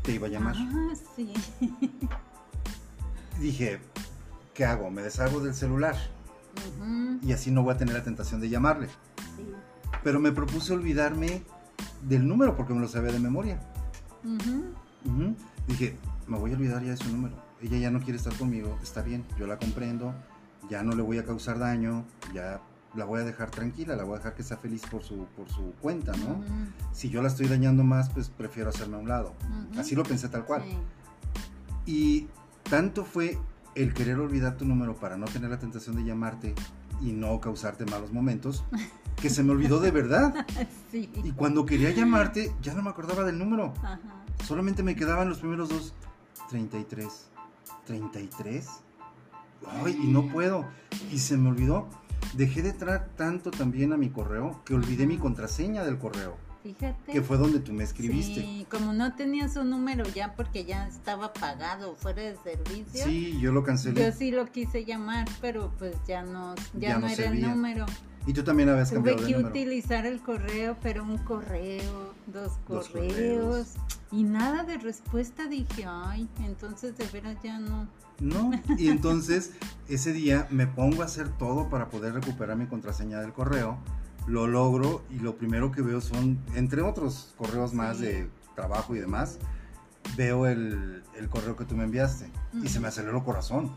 te 0.03 0.12
iba 0.12 0.26
a 0.26 0.30
llamar. 0.30 0.57
Ah, 0.59 0.95
sí. 1.16 1.33
Dije, 3.41 3.80
¿qué 4.55 4.64
hago? 4.64 4.91
Me 4.91 5.03
deshago 5.03 5.41
del 5.41 5.55
celular 5.55 5.97
y 7.22 7.33
así 7.33 7.51
no 7.51 7.62
voy 7.62 7.74
a 7.74 7.76
tener 7.78 7.95
la 7.95 8.03
tentación 8.03 8.41
de 8.41 8.49
llamarle. 8.49 8.89
sí. 9.37 9.47
Pero 10.03 10.20
me 10.20 10.33
propuse 10.33 10.72
olvidarme 10.72 11.43
del 12.09 12.26
número 12.26 12.57
porque 12.57 12.74
me 12.74 12.80
lo 12.80 12.89
sabía 12.89 13.12
de 13.12 13.20
memoria. 13.20 13.61
Dije, 15.68 15.97
me 16.26 16.39
voy 16.39 16.53
a 16.53 16.55
olvidar 16.55 16.83
ya 16.83 16.91
de 16.91 16.97
su 16.97 17.11
número. 17.11 17.35
Ella 17.61 17.78
ya 17.78 17.91
no 17.91 18.01
quiere 18.01 18.16
estar 18.16 18.35
conmigo, 18.35 18.76
está 18.83 19.03
bien, 19.03 19.24
yo 19.39 19.47
la 19.47 19.59
comprendo, 19.59 20.12
ya 20.68 20.83
no 20.83 20.97
le 20.97 21.03
voy 21.03 21.18
a 21.18 21.24
causar 21.24 21.61
daño, 21.61 22.05
ya 22.35 22.61
la 22.95 23.05
voy 23.05 23.20
a 23.20 23.24
dejar 23.24 23.51
tranquila, 23.51 23.97
la 23.97 24.05
voy 24.05 24.14
a 24.14 24.18
dejar 24.18 24.34
que 24.34 24.43
sea 24.43 24.57
feliz 24.57 24.82
por 24.90 25.03
su, 25.03 25.26
por 25.36 25.49
su 25.49 25.72
cuenta, 25.80 26.12
¿no? 26.16 26.43
Si 26.93 27.09
yo 27.11 27.22
la 27.22 27.28
estoy 27.28 27.47
dañando 27.47 27.84
más, 27.84 28.11
pues 28.11 28.28
prefiero 28.28 28.70
hacerme 28.70 28.97
a 28.97 28.99
un 29.01 29.09
lado. 29.09 29.34
Así 29.78 29.95
lo 29.95 30.03
pensé 30.03 30.28
tal 30.28 30.45
cual. 30.45 30.62
Sí. 30.62 30.76
Y 31.86 32.28
tanto 32.68 33.05
fue 33.05 33.38
el 33.74 33.95
querer 33.95 34.18
olvidar 34.18 34.57
tu 34.57 34.64
número 34.64 34.97
para 34.97 35.16
no 35.16 35.26
tener 35.26 35.51
la 35.51 35.59
tentación 35.59 35.97
de 35.97 36.05
llamarte 36.05 36.55
y 37.01 37.12
no 37.12 37.40
causarte 37.40 37.84
malos 37.86 38.12
momentos, 38.12 38.64
que 39.20 39.30
se 39.30 39.43
me 39.43 39.53
olvidó 39.53 39.80
de 39.80 39.90
verdad. 39.90 40.47
Sí. 40.93 41.11
Y 41.24 41.32
cuando 41.32 41.64
quería 41.64 41.88
llamarte, 41.90 42.53
ya 42.61 42.74
no 42.74 42.82
me 42.82 42.90
acordaba 42.90 43.24
del 43.24 43.38
número. 43.38 43.72
Ajá. 43.78 43.99
Solamente 44.47 44.82
me 44.82 44.95
quedaban 44.95 45.28
los 45.28 45.38
primeros 45.38 45.70
dos. 45.70 45.95
33. 46.51 47.30
33. 47.86 48.68
ay, 49.84 49.99
y 50.03 50.07
no 50.09 50.28
puedo. 50.28 50.66
Y 51.11 51.18
se 51.18 51.38
me 51.38 51.49
olvidó. 51.49 51.88
Dejé 52.35 52.62
de 52.62 52.70
entrar 52.70 53.11
tanto 53.16 53.51
también 53.51 53.93
a 53.93 53.97
mi 53.97 54.11
correo 54.11 54.62
que 54.64 54.74
olvidé 54.74 55.07
mi 55.07 55.18
contraseña 55.18 55.85
del 55.85 55.99
correo. 55.99 56.37
Fíjate. 56.62 57.12
Que 57.12 57.22
fue 57.22 57.39
donde 57.39 57.59
tú 57.59 57.72
me 57.72 57.83
escribiste. 57.83 58.41
Sí, 58.41 58.66
como 58.70 58.93
no 58.93 59.14
tenía 59.16 59.49
su 59.49 59.64
número 59.64 60.05
ya 60.14 60.35
porque 60.37 60.64
ya 60.64 60.87
estaba 60.87 61.33
pagado, 61.33 61.97
fuera 61.97 62.22
de 62.22 62.37
servicio. 62.37 63.05
Sí, 63.05 63.39
yo 63.41 63.51
lo 63.53 63.64
cancelé. 63.64 64.05
Yo 64.05 64.12
sí 64.12 64.30
lo 64.30 64.47
quise 64.47 64.85
llamar, 64.85 65.28
pero 65.41 65.72
pues 65.78 65.97
ya 66.07 66.22
no, 66.22 66.55
ya, 66.74 66.99
no, 66.99 67.09
era 67.09 67.26
el 67.26 67.41
número. 67.41 67.87
Y 68.26 68.33
tú 68.33 68.45
también 68.45 68.68
habías 68.68 68.93
cambiado 68.93 69.18
Tuve 69.18 69.33
que 69.33 69.37
utilizar 69.37 70.07
el 70.07 70.20
correo, 70.20 70.76
pero 70.80 71.03
un 71.03 71.18
correo, 71.18 72.14
dos 72.28 72.53
correos, 72.68 73.74
y 74.12 74.22
nada 74.22 74.62
de 74.62 74.78
respuesta. 74.78 75.47
Dije, 75.47 75.85
ay, 75.87 76.28
entonces 76.45 76.97
de 76.97 77.07
veras 77.07 77.37
ya 77.43 77.59
no. 77.59 77.89
No, 78.20 78.50
y 78.78 78.88
entonces 78.88 79.52
ese 79.88 80.12
día 80.12 80.46
me 80.50 80.66
pongo 80.66 81.02
a 81.02 81.06
hacer 81.06 81.28
todo 81.28 81.68
para 81.68 81.88
poder 81.90 82.14
recuperar 82.14 82.56
mi 82.56 82.66
contraseña 82.66 83.20
del 83.20 83.32
correo. 83.32 83.78
Lo 84.26 84.46
logro 84.46 85.02
y 85.10 85.18
lo 85.18 85.36
primero 85.36 85.72
que 85.72 85.82
veo 85.82 86.00
son, 86.00 86.38
entre 86.54 86.82
otros 86.82 87.34
correos 87.36 87.74
más 87.74 87.98
de 87.98 88.28
trabajo 88.54 88.94
y 88.94 89.00
demás, 89.00 89.38
veo 90.16 90.46
el, 90.46 91.02
el 91.18 91.28
correo 91.28 91.56
que 91.56 91.64
tú 91.64 91.76
me 91.76 91.84
enviaste 91.84 92.30
y 92.62 92.68
se 92.68 92.80
me 92.80 92.88
aceleró 92.88 93.18
el 93.18 93.24
corazón. 93.24 93.72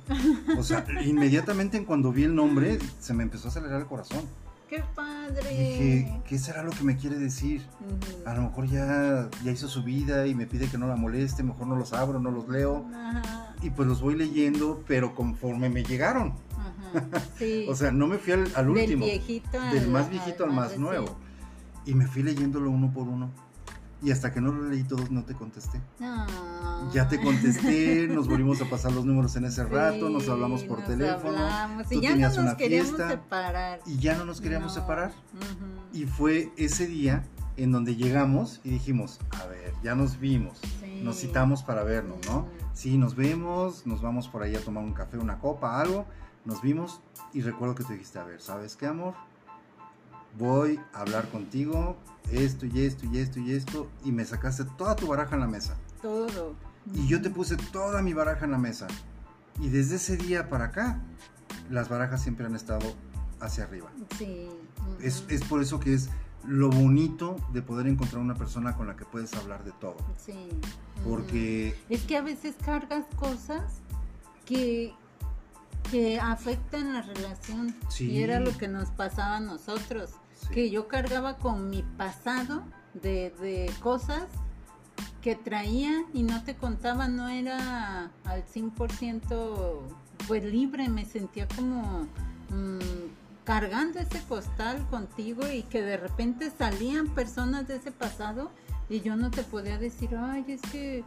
O 0.57 0.63
sea, 0.63 0.85
inmediatamente 1.03 1.77
en 1.77 1.85
cuando 1.85 2.11
vi 2.11 2.23
el 2.23 2.35
nombre, 2.35 2.79
se 2.99 3.13
me 3.13 3.23
empezó 3.23 3.47
a 3.47 3.51
acelerar 3.51 3.81
el 3.81 3.87
corazón. 3.87 4.21
¡Qué 4.69 4.83
padre! 4.95 5.49
Dije, 5.49 6.21
¿qué 6.27 6.39
será 6.39 6.63
lo 6.63 6.71
que 6.71 6.83
me 6.83 6.97
quiere 6.97 7.17
decir? 7.17 7.65
A 8.25 8.33
lo 8.33 8.43
mejor 8.43 8.67
ya, 8.67 9.29
ya 9.43 9.51
hizo 9.51 9.67
su 9.67 9.83
vida 9.83 10.25
y 10.25 10.33
me 10.33 10.47
pide 10.47 10.67
que 10.67 10.77
no 10.77 10.87
la 10.87 10.95
moleste, 10.95 11.43
mejor 11.43 11.67
no 11.67 11.75
los 11.75 11.93
abro, 11.93 12.19
no 12.19 12.31
los 12.31 12.47
leo. 12.47 12.85
Ajá, 12.93 13.53
Y 13.61 13.69
pues 13.69 13.87
los 13.87 14.01
voy 14.01 14.15
leyendo, 14.15 14.83
pero 14.87 15.13
conforme 15.13 15.69
me 15.69 15.83
llegaron. 15.83 16.33
ajá, 16.53 17.21
sí. 17.37 17.67
O 17.69 17.75
sea, 17.75 17.91
no 17.91 18.07
me 18.07 18.17
fui 18.17 18.33
al, 18.33 18.45
al 18.55 18.65
del 18.65 18.69
último, 18.69 19.05
al, 19.05 19.71
del 19.71 19.87
más 19.89 20.09
viejito 20.09 20.43
al 20.45 20.51
más 20.51 20.77
nuevo. 20.77 21.15
Y 21.85 21.93
me 21.93 22.07
fui 22.07 22.23
leyéndolo 22.23 22.71
uno 22.71 22.91
por 22.91 23.07
uno. 23.07 23.29
Y 24.05 24.11
hasta 24.11 24.31
que 24.31 24.39
no 24.39 24.51
lo 24.51 24.69
leí 24.69 24.83
todos, 24.83 25.09
no 25.09 25.25
te 25.25 25.33
contesté. 25.33 25.81
No. 25.99 26.27
Ya 26.93 27.07
te 27.07 27.19
contesté, 27.19 28.07
nos 28.07 28.27
volvimos 28.27 28.61
a 28.61 28.69
pasar 28.69 28.91
los 28.91 29.03
números 29.03 29.35
en 29.35 29.45
ese 29.45 29.63
rato, 29.65 30.11
nos 30.11 30.29
hablamos 30.29 30.63
por 30.63 30.77
nos 30.77 30.87
teléfono. 30.89 31.35
hablamos, 31.35 31.89
tú 31.89 31.95
no 31.95 32.01
tenías 32.01 32.37
nos 32.37 32.45
una 32.45 32.55
queríamos 32.55 32.91
fiesta, 32.91 33.09
separar. 33.09 33.79
Y 33.87 33.97
ya 33.97 34.15
no 34.15 34.25
nos 34.25 34.41
queríamos 34.41 34.75
No, 34.75 34.81
separar. 34.81 35.11
Y 35.91 36.05
fue 36.05 36.51
ese 36.55 36.85
día 36.85 37.23
en 37.57 37.71
donde 37.71 37.95
llegamos 37.95 38.61
y 38.63 38.69
dijimos, 38.69 39.19
a 39.41 39.47
ver, 39.47 39.73
ya 39.83 39.95
nos 39.95 40.19
vimos, 40.19 40.59
sí. 40.81 41.01
nos 41.03 41.17
citamos 41.19 41.63
para 41.63 41.83
vernos, 41.83 42.17
¿no? 42.27 42.47
Sí, 42.73 42.99
nos 42.99 43.15
vemos, 43.15 43.87
nos 43.87 44.03
vamos 44.03 44.27
por 44.27 44.43
ahí 44.43 44.55
a 44.55 44.59
tomar 44.59 44.83
un 44.83 44.93
café, 44.93 45.17
una 45.17 45.39
copa, 45.39 45.81
algo. 45.81 46.05
Nos 46.43 46.61
vimos 46.61 47.01
y 47.33 47.41
recuerdo 47.41 47.73
que 47.73 47.83
tú 47.83 47.93
dijiste, 47.93 48.19
a 48.19 48.23
ver, 48.23 48.39
¿sabes 48.39 48.75
qué, 48.75 48.85
amor? 48.85 49.15
Voy 50.37 50.79
a 50.93 51.01
hablar 51.01 51.29
contigo, 51.29 51.97
esto 52.31 52.65
y 52.65 52.81
esto 52.81 53.05
y 53.11 53.17
esto 53.19 53.39
y 53.39 53.53
esto, 53.53 53.89
y 54.03 54.11
me 54.11 54.25
sacaste 54.25 54.65
toda 54.77 54.95
tu 54.95 55.07
baraja 55.07 55.35
en 55.35 55.41
la 55.41 55.47
mesa. 55.47 55.77
Todo. 56.01 56.55
Y 56.93 57.07
yo 57.07 57.21
te 57.21 57.29
puse 57.29 57.57
toda 57.71 58.01
mi 58.01 58.13
baraja 58.13 58.45
en 58.45 58.51
la 58.51 58.57
mesa. 58.57 58.87
Y 59.59 59.69
desde 59.69 59.95
ese 59.95 60.17
día 60.17 60.49
para 60.49 60.65
acá, 60.65 61.01
las 61.69 61.89
barajas 61.89 62.21
siempre 62.21 62.45
han 62.45 62.55
estado 62.55 62.93
hacia 63.39 63.63
arriba. 63.63 63.89
Sí. 64.17 64.49
Es, 65.01 65.23
es 65.29 65.43
por 65.43 65.61
eso 65.61 65.79
que 65.79 65.93
es 65.93 66.09
lo 66.47 66.69
bonito 66.69 67.37
de 67.53 67.61
poder 67.61 67.87
encontrar 67.87 68.21
una 68.21 68.35
persona 68.35 68.75
con 68.75 68.87
la 68.87 68.95
que 68.95 69.05
puedes 69.05 69.33
hablar 69.33 69.63
de 69.63 69.71
todo. 69.73 69.97
Sí. 70.17 70.49
Porque 71.03 71.75
Es 71.89 72.03
que 72.03 72.17
a 72.17 72.21
veces 72.21 72.55
cargas 72.63 73.05
cosas 73.15 73.81
que, 74.45 74.93
que 75.91 76.19
afectan 76.19 76.93
la 76.93 77.01
relación. 77.01 77.75
Sí. 77.89 78.11
Y 78.11 78.23
era 78.23 78.39
lo 78.39 78.55
que 78.57 78.67
nos 78.67 78.89
pasaba 78.91 79.37
a 79.37 79.39
nosotros. 79.39 80.11
Sí, 80.35 80.47
Que 80.53 80.69
yo 80.69 80.87
cargaba 80.87 81.37
con 81.37 81.69
mi 81.69 81.83
pasado 81.83 82.63
de, 82.93 83.31
de 83.41 83.71
cosas 83.81 84.23
que 85.21 85.35
traía 85.35 86.05
y 86.13 86.23
no 86.23 86.43
te 86.43 86.55
contaba, 86.55 87.07
no 87.07 87.27
era 87.29 88.11
al 88.25 88.45
100% 88.45 89.81
pues 90.27 90.43
libre, 90.43 90.87
me 90.87 91.05
sentía 91.05 91.47
como 91.47 92.07
mm, 92.49 93.43
cargando 93.43 93.99
ese 93.99 94.21
costal 94.27 94.85
contigo 94.89 95.41
y 95.51 95.63
que 95.63 95.81
de 95.81 95.97
repente 95.97 96.51
salían 96.55 97.07
personas 97.09 97.67
de 97.67 97.77
ese 97.77 97.91
pasado 97.91 98.51
y 98.89 99.01
yo 99.01 99.15
no 99.15 99.31
te 99.31 99.43
podía 99.43 99.77
decir, 99.77 100.15
ay, 100.15 100.45
es 100.47 100.61
que 100.71 101.03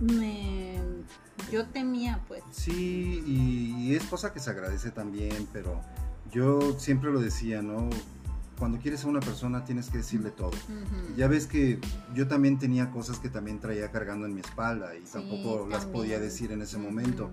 me 0.00 0.78
yo 1.50 1.66
temía 1.66 2.20
pues. 2.28 2.42
Sí, 2.50 3.22
y, 3.26 3.74
y 3.78 3.94
es 3.94 4.04
cosa 4.04 4.32
que 4.32 4.40
se 4.40 4.50
agradece 4.50 4.90
también, 4.90 5.48
pero 5.52 5.80
yo 6.30 6.78
siempre 6.78 7.10
lo 7.10 7.20
decía, 7.20 7.62
¿no? 7.62 7.88
Cuando 8.60 8.78
quieres 8.78 9.04
a 9.04 9.08
una 9.08 9.18
persona 9.20 9.64
tienes 9.64 9.88
que 9.90 9.98
decirle 9.98 10.30
todo. 10.30 10.50
Ujú. 10.50 11.16
Ya 11.16 11.26
ves 11.26 11.46
que 11.48 11.80
yo 12.14 12.28
también 12.28 12.58
tenía 12.58 12.90
cosas 12.92 13.18
que 13.18 13.28
también 13.30 13.58
traía 13.58 13.90
cargando 13.90 14.26
en 14.26 14.34
mi 14.34 14.40
espalda 14.42 14.94
y 14.94 15.00
Sí, 15.00 15.14
tampoco 15.14 15.66
las 15.68 15.80
también. 15.80 15.92
podía 15.92 16.20
decir 16.20 16.52
en 16.52 16.60
ese 16.62 16.76
momento. 16.78 17.30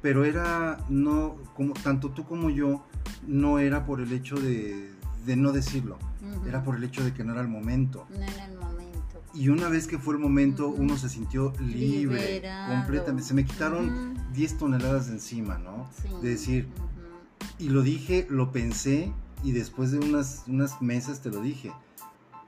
Pero 0.00 0.24
era, 0.24 0.78
no, 0.88 1.36
como 1.54 1.74
tanto 1.74 2.10
tú 2.12 2.24
como 2.24 2.48
yo, 2.48 2.86
no 3.26 3.58
era 3.58 3.84
por 3.84 4.00
el 4.00 4.12
hecho 4.12 4.36
de, 4.36 4.90
de 5.26 5.36
no 5.36 5.52
decirlo, 5.52 5.98
Ujú. 6.22 6.48
era 6.48 6.62
por 6.62 6.76
el 6.76 6.84
hecho 6.84 7.04
de 7.04 7.12
que 7.12 7.22
no 7.24 7.32
era 7.32 7.42
el 7.42 7.48
momento. 7.48 8.06
No 8.10 8.22
era 8.22 8.46
el 8.46 8.56
momento. 8.56 9.22
Y 9.34 9.48
una 9.48 9.68
vez 9.68 9.86
que 9.86 9.98
fue 9.98 10.14
el 10.14 10.20
momento, 10.20 10.68
Ujú. 10.68 10.82
uno 10.82 10.96
se 10.96 11.08
sintió 11.08 11.52
libre, 11.60 12.34
Liberado. 12.34 12.74
completamente. 12.76 13.24
Se 13.24 13.34
me 13.34 13.44
quitaron 13.44 14.12
Ujú. 14.14 14.22
10 14.34 14.56
toneladas 14.56 15.08
de 15.08 15.14
encima, 15.14 15.58
¿no? 15.58 15.90
Sí. 16.00 16.08
De 16.22 16.28
decir, 16.30 16.68
Ujú. 16.76 17.46
y 17.58 17.68
lo 17.70 17.82
dije, 17.82 18.26
lo 18.30 18.52
pensé, 18.52 19.12
y 19.42 19.52
después 19.52 19.90
de 19.92 19.98
unas, 19.98 20.44
unas 20.46 20.80
meses 20.82 21.20
te 21.20 21.30
lo 21.30 21.40
dije. 21.40 21.72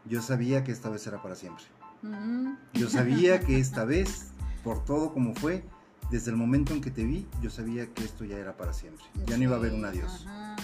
Yo 0.05 0.20
sabía 0.22 0.64
que 0.64 0.72
esta 0.72 0.88
vez 0.90 1.07
era 1.07 1.22
para 1.22 1.34
siempre. 1.36 1.64
Ujú. 2.03 2.57
Yo 2.74 2.88
sabía 2.90 3.40
que 3.40 3.59
esta 3.61 3.84
vez, 3.84 4.28
por 4.64 4.84
todo 4.84 5.12
como 5.12 5.34
fue, 5.34 5.64
desde 6.11 6.30
el 6.30 6.36
momento 6.36 6.74
en 6.74 6.80
que 6.80 6.90
te 6.90 7.05
vi, 7.05 7.26
yo 7.40 7.49
sabía 7.51 7.86
que 7.95 8.05
esto 8.05 8.24
ya 8.24 8.36
era 8.36 8.57
para 8.57 8.72
siempre. 8.72 9.05
Ya 9.26 9.36
no 9.36 9.45
iba 9.45 9.55
a 9.55 9.59
haber 9.59 9.72
un 9.72 9.84
adiós. 9.84 10.26
ajá. 10.26 10.57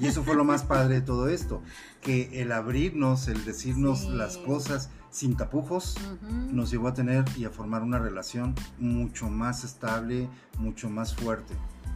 Y 0.00 0.06
eso 0.06 0.24
fue 0.24 0.34
lo 0.34 0.44
más 0.44 0.62
padre 0.64 0.94
de 0.96 1.00
todo 1.02 1.28
esto, 1.28 1.62
que 2.00 2.42
el 2.42 2.50
abrirnos, 2.50 3.28
el 3.28 3.44
decirnos 3.44 4.00
Sí. 4.00 4.08
las 4.10 4.36
cosas 4.38 4.90
sin 5.10 5.36
tapujos, 5.36 5.94
nos 6.52 6.70
llevó 6.70 6.88
a 6.88 6.94
tener 6.94 7.24
y 7.36 7.44
a 7.44 7.50
formar 7.50 7.82
una 7.82 7.98
relación 7.98 8.54
mucho 8.78 9.30
más 9.30 9.64
estable, 9.64 10.28
mucho 10.58 10.90
más 10.90 11.14
fuerte. 11.14 11.54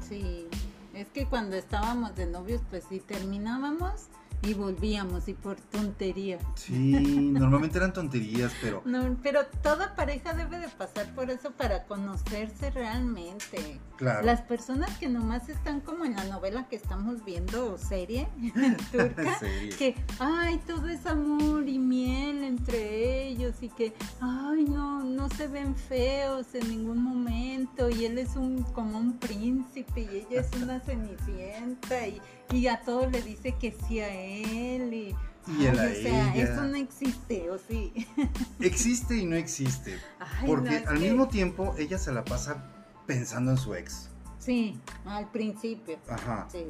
Sí, 0.09 0.47
es 0.95 1.09
que 1.09 1.26
cuando 1.26 1.57
estábamos 1.57 2.14
de 2.16 2.26
novios, 2.26 2.61
pues 2.70 2.84
sí 2.88 3.01
terminábamos 3.01 4.09
y 4.43 4.55
volvíamos 4.55 5.28
y 5.28 5.34
por 5.34 5.57
tontería. 5.57 6.38
Sí, 6.55 6.72
normalmente 7.32 7.78
eran 7.78 7.93
tonterías, 7.93 8.53
pero 8.61 8.82
No, 8.84 9.16
pero 9.22 9.47
toda 9.62 9.95
pareja 9.95 10.34
debe 10.34 10.59
de 10.59 10.68
pasar 10.68 11.14
por 11.14 11.30
eso 11.30 11.53
para 11.53 11.84
conocerse 11.84 12.70
realmente. 12.70 13.80
Claro. 14.03 14.26
Las 14.26 14.40
personas 14.42 14.96
que 14.98 15.09
nomás 15.09 15.48
están 15.48 15.80
como 15.80 16.05
en 16.05 16.14
la 16.16 16.24
novela 16.24 16.66
que 16.68 16.76
estamos 16.76 17.24
viendo, 17.24 17.78
serie 17.78 18.28
turca, 18.92 19.38
Sí. 19.40 19.68
que, 19.78 19.94
ay, 20.18 20.61
todo 20.66 20.88
es 20.88 21.07
amor 21.07 21.68
y 21.68 21.78
miel 21.78 22.42
entre 22.44 23.28
ellos 23.28 23.55
y 23.62 23.68
que, 23.68 23.92
ay, 24.20 24.64
no, 24.64 25.03
no 25.05 25.28
se 25.30 25.46
ven 25.46 25.74
feos 25.76 26.46
en 26.55 26.68
ningún 26.68 27.03
momento 27.03 27.88
y 27.90 28.05
él 28.07 28.18
es 28.18 28.36
un 28.36 28.62
como 28.74 28.98
un 28.98 29.18
príncipe 29.18 30.00
y 30.03 30.26
ella 30.28 30.40
es 30.40 30.50
una 30.62 30.80
cenicienta 30.86 32.07
y, 32.09 32.20
y 32.53 32.66
a 32.66 32.80
todo 32.82 33.09
le 33.09 33.22
dice 33.22 33.55
que 33.59 33.74
sí 33.86 34.00
a 34.00 34.12
él 34.12 34.92
y... 34.92 35.14
Ay, 35.44 35.66
o 35.66 35.74
sea, 35.74 36.34
ella. 36.34 36.34
eso 36.53 36.62
no 36.62 36.76
existe, 36.76 37.50
¿o 37.50 37.59
sí? 37.59 37.92
Existe 38.61 39.16
y 39.16 39.26
no 39.26 39.34
existe. 39.34 39.98
Ay, 40.20 40.46
Porque 40.46 40.80
no, 40.82 40.90
al 40.90 40.98
que- 40.98 41.05
mismo 41.09 41.26
tiempo 41.28 41.74
ella 41.78 41.98
se 41.98 42.12
la 42.12 42.24
pasa 42.24 42.64
pensando 43.07 43.50
en 43.53 43.57
su 43.59 43.74
ex. 43.74 44.09
Sí, 44.38 44.78
al 45.05 45.30
principio, 45.30 45.98
Ajá. 46.09 46.48
sí, 46.50 46.64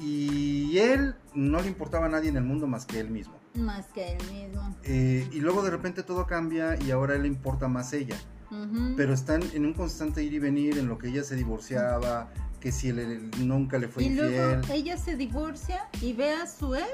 Y 0.00 0.78
él 0.78 1.14
no 1.34 1.60
le 1.60 1.68
importaba 1.68 2.06
a 2.06 2.08
nadie 2.08 2.28
en 2.30 2.36
el 2.36 2.44
mundo 2.44 2.66
más 2.66 2.84
que 2.86 2.98
él 3.00 3.10
mismo. 3.10 3.34
más 3.54 3.86
que 3.88 4.12
él 4.16 4.18
mismo. 4.32 4.74
Eh, 4.82 5.28
y 5.30 5.40
luego 5.40 5.62
de 5.62 5.70
repente 5.70 6.02
todo 6.02 6.26
cambia 6.26 6.76
y 6.82 6.90
ahora 6.90 7.14
él 7.14 7.22
le 7.22 7.28
importa 7.28 7.68
más 7.68 7.92
ella. 7.92 8.16
Pero 8.98 9.14
están 9.14 9.42
en 9.54 9.64
un 9.64 9.72
constante 9.72 10.22
ir 10.22 10.34
y 10.34 10.38
venir 10.38 10.76
en 10.76 10.86
lo 10.86 10.98
que 10.98 11.08
ella 11.08 11.24
se 11.24 11.36
divorciaba, 11.36 12.28
que 12.60 12.70
si 12.70 12.88
él, 12.90 12.98
él 12.98 13.30
nunca 13.46 13.78
le 13.78 13.88
fue 13.88 14.02
y 14.02 14.06
infiel. 14.08 14.30
luego 14.30 14.66
ella 14.72 14.96
se 14.98 15.16
divorcia 15.16 15.88
y 16.02 16.12
ve 16.12 16.32
a 16.32 16.46
su 16.46 16.74
ex 16.74 16.86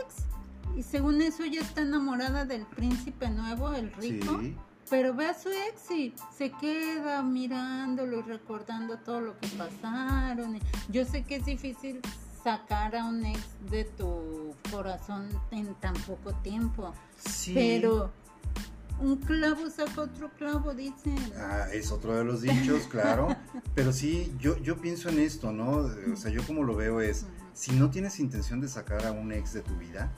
y 0.76 0.84
según 0.84 1.20
eso 1.20 1.42
ella 1.42 1.60
está 1.60 1.80
enamorada 1.82 2.44
del 2.44 2.64
príncipe 2.64 3.28
nuevo, 3.30 3.72
el 3.74 3.92
rico, 3.94 4.38
Sí, 4.40 4.56
pero 4.90 5.14
ve 5.14 5.26
a 5.26 5.34
su 5.34 5.48
ex 5.48 5.90
y 5.90 6.14
se 6.36 6.50
queda 6.50 7.22
mirándolo 7.22 8.18
y 8.18 8.22
recordando 8.22 8.98
todo 8.98 9.20
lo 9.20 9.38
que 9.38 9.48
pasaron. 9.48 10.58
Yo 10.88 11.04
sé 11.04 11.24
que 11.24 11.36
es 11.36 11.44
difícil 11.44 12.00
sacar 12.42 12.96
a 12.96 13.04
un 13.04 13.24
ex 13.24 13.40
de 13.70 13.84
tu 13.84 14.54
corazón 14.70 15.28
en 15.50 15.74
tan 15.76 15.94
poco 15.94 16.32
tiempo, 16.34 16.94
sí. 17.18 17.52
pero 17.54 18.10
un 19.00 19.16
clavo 19.16 19.70
saca 19.70 20.02
otro 20.02 20.30
clavo, 20.36 20.74
dicen. 20.74 21.16
Ah, 21.36 21.66
es 21.72 21.92
otro 21.92 22.16
de 22.16 22.24
los 22.24 22.42
dichos, 22.42 22.86
claro. 22.88 23.28
Pero 23.74 23.92
sí, 23.92 24.34
yo, 24.40 24.56
yo 24.58 24.78
pienso 24.78 25.08
en 25.08 25.20
esto, 25.20 25.52
¿no? 25.52 25.88
O 26.12 26.16
sea, 26.16 26.32
yo 26.32 26.44
como 26.44 26.64
lo 26.64 26.74
veo 26.74 27.00
es, 27.00 27.26
si 27.54 27.72
no 27.72 27.90
tienes 27.90 28.18
intención 28.18 28.60
de 28.60 28.68
sacar 28.68 29.06
a 29.06 29.12
un 29.12 29.30
ex 29.32 29.52
de 29.52 29.60
tu 29.60 29.76
vida, 29.76 30.10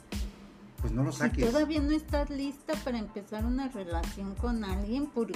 pues 0.81 0.93
no 0.93 1.03
lo 1.03 1.13
saques. 1.13 1.45
Si 1.45 1.51
todavía 1.51 1.81
no 1.81 1.93
estás 1.93 2.31
lista 2.31 2.75
para 2.85 2.99
empezar 2.99 3.45
una 3.45 3.69
relación 3.69 4.35
con 4.35 4.65
alguien 4.65 5.07
por, 5.07 5.29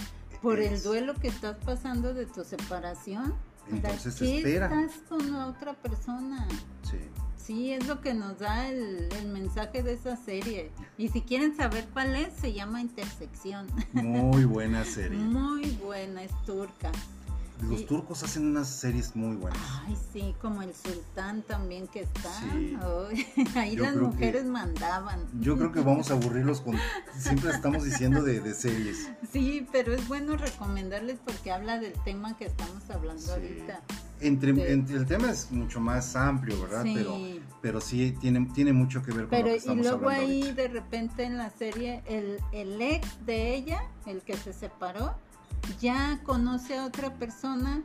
por 0.43 0.61
el 0.61 0.83
duelo 0.83 1.15
que 1.15 1.29
estás 1.29 1.57
pasando 1.65 2.15
de 2.15 2.27
tu 2.27 2.45
separación. 2.45 3.35
Entonces 3.71 4.17
¿Qué 4.17 4.39
espera. 4.39 4.67
estás 4.67 5.01
con 5.09 5.33
la 5.33 5.47
otra 5.47 5.75
persona? 5.75 6.47
Sí. 6.83 6.99
Sí, 7.37 7.73
es 7.73 7.87
lo 7.87 8.01
que 8.01 8.15
nos 8.15 8.39
da 8.39 8.69
el, 8.69 9.09
el 9.13 9.29
mensaje 9.29 9.83
de 9.83 9.93
esa 9.93 10.17
serie. 10.17 10.71
Y 10.97 11.09
si 11.09 11.21
quieren 11.21 11.55
saber 11.55 11.87
cuál 11.93 12.17
es, 12.17 12.33
se 12.41 12.55
llama 12.55 12.81
Intersección. 12.81 13.67
Muy 13.93 14.47
buena 14.47 14.83
serie. 14.85 15.19
Muy 15.19 15.71
buena, 15.73 16.23
es 16.23 16.33
turca. 16.47 16.91
Los 17.69 17.81
Sí. 17.81 17.87
turcos 17.87 18.23
hacen 18.23 18.47
unas 18.47 18.69
series 18.69 19.15
muy 19.17 19.37
buenas. 19.37 19.59
Ay, 19.87 19.97
sí, 20.13 20.35
como 20.41 20.63
el 20.63 20.75
sultán 20.75 21.43
también 21.43 21.87
que 21.89 22.01
está. 22.01 22.33
Sí. 22.41 22.77
Ay, 22.81 23.27
ahí 23.57 23.77
Yo 23.77 23.83
las 23.85 23.93
creo 23.95 24.05
que- 24.11 24.15
mujeres 24.15 24.45
mandaban. 24.45 25.21
Yo 25.41 25.57
creo 25.57 25.73
que 25.73 25.81
vamos 25.81 26.11
a 26.11 26.15
aburrirlos 26.15 26.61
con... 26.61 26.77
Siempre 27.19 27.51
estamos 27.51 27.85
diciendo 27.85 28.23
de, 28.23 28.41
de 28.41 28.55
series. 28.55 29.09
Sí, 29.33 29.67
pero 29.73 29.93
es 29.95 30.07
bueno 30.09 30.37
recomendarles 30.37 31.19
porque 31.25 31.53
habla 31.53 31.79
del 31.79 31.93
tema 32.05 32.37
que 32.37 32.47
estamos 32.47 32.89
hablando 32.91 33.23
Sí. 33.23 33.31
ahorita. 33.31 33.81
Entre, 34.21 34.55
Sí. 34.55 34.61
entre- 34.67 34.97
el 34.97 35.07
tema 35.07 35.31
es 35.31 35.51
mucho 35.51 35.81
más 35.81 36.15
amplio, 36.17 36.61
¿verdad? 36.63 36.83
Sí. 36.85 36.95
Pero, 36.95 37.17
pero 37.61 37.81
sí 37.81 38.17
tiene, 38.21 38.47
tiene 38.55 38.73
mucho 38.73 39.03
que 39.03 39.11
ver 39.13 39.23
con 39.23 39.31
Pero 39.31 39.43
lo 39.43 39.49
que 39.49 39.55
y 39.55 39.59
estamos 39.59 39.83
luego 39.85 40.09
hablando 40.09 40.27
ahí 40.27 40.43
ahorita. 40.43 40.63
de 40.63 40.69
repente 40.69 41.25
en 41.25 41.37
la 41.39 41.51
serie 41.51 42.03
el, 42.07 42.39
el 42.53 42.81
ex 42.81 43.27
de 43.27 43.55
ella, 43.55 43.83
el 44.07 44.23
que 44.23 44.37
se 44.37 44.53
separó, 44.53 45.15
ya 45.81 46.21
conoce 46.25 46.79
a 46.79 46.87
otra 46.87 47.13
persona, 47.15 47.83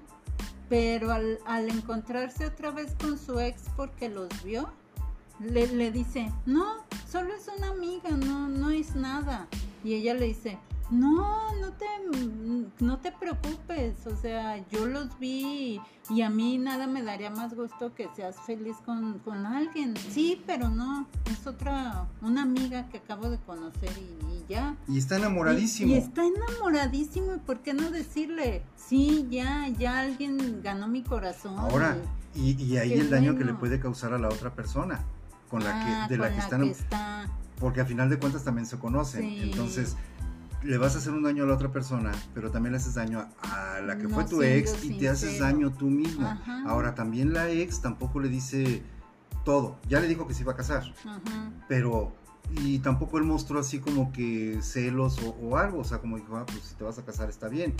pero 0.69 1.11
al, 1.11 1.39
encontrarse 1.69 2.45
otra 2.45 2.71
vez 2.71 2.95
con 3.01 3.17
su 3.17 3.39
ex 3.39 3.63
porque 3.75 4.09
los 4.09 4.29
vio, 4.43 4.69
le, 5.39 5.67
le 5.67 5.91
dice, 5.91 6.31
no, 6.45 6.85
solo 7.09 7.33
es 7.33 7.49
una 7.57 7.69
amiga, 7.69 8.11
no, 8.11 8.47
no 8.47 8.69
es 8.69 8.95
nada. 8.95 9.47
Y 9.83 9.93
ella 9.93 10.13
le 10.13 10.25
dice, 10.25 10.57
no, 10.91 11.53
no 11.55 11.71
te, 11.73 11.85
no 12.79 12.97
te 12.97 13.11
preocupes, 13.11 14.05
o 14.07 14.15
sea, 14.15 14.57
yo 14.69 14.85
los 14.85 15.17
vi 15.19 15.79
y 16.09 16.21
a 16.23 16.29
mí 16.29 16.57
nada 16.57 16.87
me 16.87 17.03
daría 17.03 17.29
más 17.29 17.53
gusto 17.53 17.93
que 17.93 18.07
seas 18.15 18.35
feliz 18.45 18.75
con, 18.85 19.19
con 19.19 19.45
alguien. 19.45 19.95
Sí, 19.97 20.41
pero 20.47 20.69
no, 20.69 21.05
es 21.31 21.45
otra, 21.45 22.07
una 22.21 22.41
amiga 22.41 22.89
que 22.89 22.97
acabo 22.97 23.29
de 23.29 23.37
conocer 23.37 23.91
y, 23.97 24.25
y 24.33 24.45
ya. 24.49 24.75
Y 24.87 24.97
está 24.97 25.17
enamoradísimo. 25.17 25.91
Y, 25.91 25.95
y 25.95 25.97
está 25.99 26.23
enamoradísimo, 26.25 27.35
¿y 27.35 27.39
por 27.39 27.59
qué 27.59 27.73
no 27.73 27.91
decirle? 27.91 28.63
Sí, 28.75 29.27
ya, 29.29 29.67
ya 29.67 29.99
alguien 29.99 30.61
ganó 30.63 30.87
mi 30.87 31.03
corazón. 31.03 31.57
Ahora, 31.59 31.97
y, 32.33 32.61
y 32.61 32.77
ahí 32.77 32.93
el 32.93 33.09
daño 33.09 33.35
que 33.37 33.43
le 33.45 33.53
puede 33.53 33.79
causar 33.79 34.13
a 34.13 34.17
la 34.17 34.27
otra 34.29 34.53
persona, 34.55 34.99
con 35.49 35.63
la 35.63 35.69
Ah, 36.03 36.07
que, 36.07 36.13
de 36.15 36.19
la 36.19 36.31
que 36.31 36.39
están, 36.39 36.63
está. 36.63 37.27
porque 37.59 37.81
a 37.81 37.85
final 37.85 38.09
de 38.09 38.17
cuentas 38.17 38.43
también 38.43 38.65
se 38.65 38.79
conocen. 38.79 39.21
Sí. 39.21 39.39
Entonces, 39.43 39.95
le 40.63 40.77
vas 40.77 40.95
a 40.95 40.97
hacer 40.99 41.13
un 41.13 41.23
daño 41.23 41.43
a 41.43 41.47
la 41.47 41.53
otra 41.53 41.71
persona, 41.71 42.11
pero 42.33 42.51
también 42.51 42.73
le 42.73 42.77
haces 42.77 42.95
daño 42.95 43.19
a, 43.41 43.75
a 43.75 43.81
la 43.81 43.97
que 43.97 44.03
No 44.03 44.15
fue 44.15 44.25
tu 44.25 44.41
ex 44.41 44.83
y 44.83 44.97
te 44.97 45.09
haces 45.09 45.39
daño 45.39 45.71
tú 45.71 45.89
mismo. 45.89 46.27
Ajá. 46.27 46.63
Ahora, 46.67 46.95
también 46.95 47.33
la 47.33 47.49
ex 47.49 47.81
tampoco 47.81 48.19
le 48.19 48.29
dice 48.29 48.83
todo. 49.45 49.77
Ya 49.87 49.99
le 49.99 50.07
dijo 50.07 50.27
que 50.27 50.33
se 50.33 50.43
iba 50.43 50.53
a 50.53 50.55
casar, 50.55 50.83
Ajá. 51.05 51.51
pero 51.67 52.13
y 52.51 52.79
tampoco 52.79 53.17
él 53.19 53.25
mostró 53.25 53.59
así 53.59 53.79
como 53.79 54.11
que 54.11 54.59
celos 54.61 55.19
o, 55.19 55.29
o 55.41 55.57
algo, 55.57 55.79
o 55.79 55.83
sea, 55.83 55.99
como 55.99 56.17
dijo, 56.17 56.35
ah, 56.35 56.45
pues 56.45 56.63
si 56.63 56.75
te 56.75 56.83
vas 56.83 56.97
a 56.97 57.05
casar 57.05 57.29
está 57.29 57.47
bien, 57.47 57.75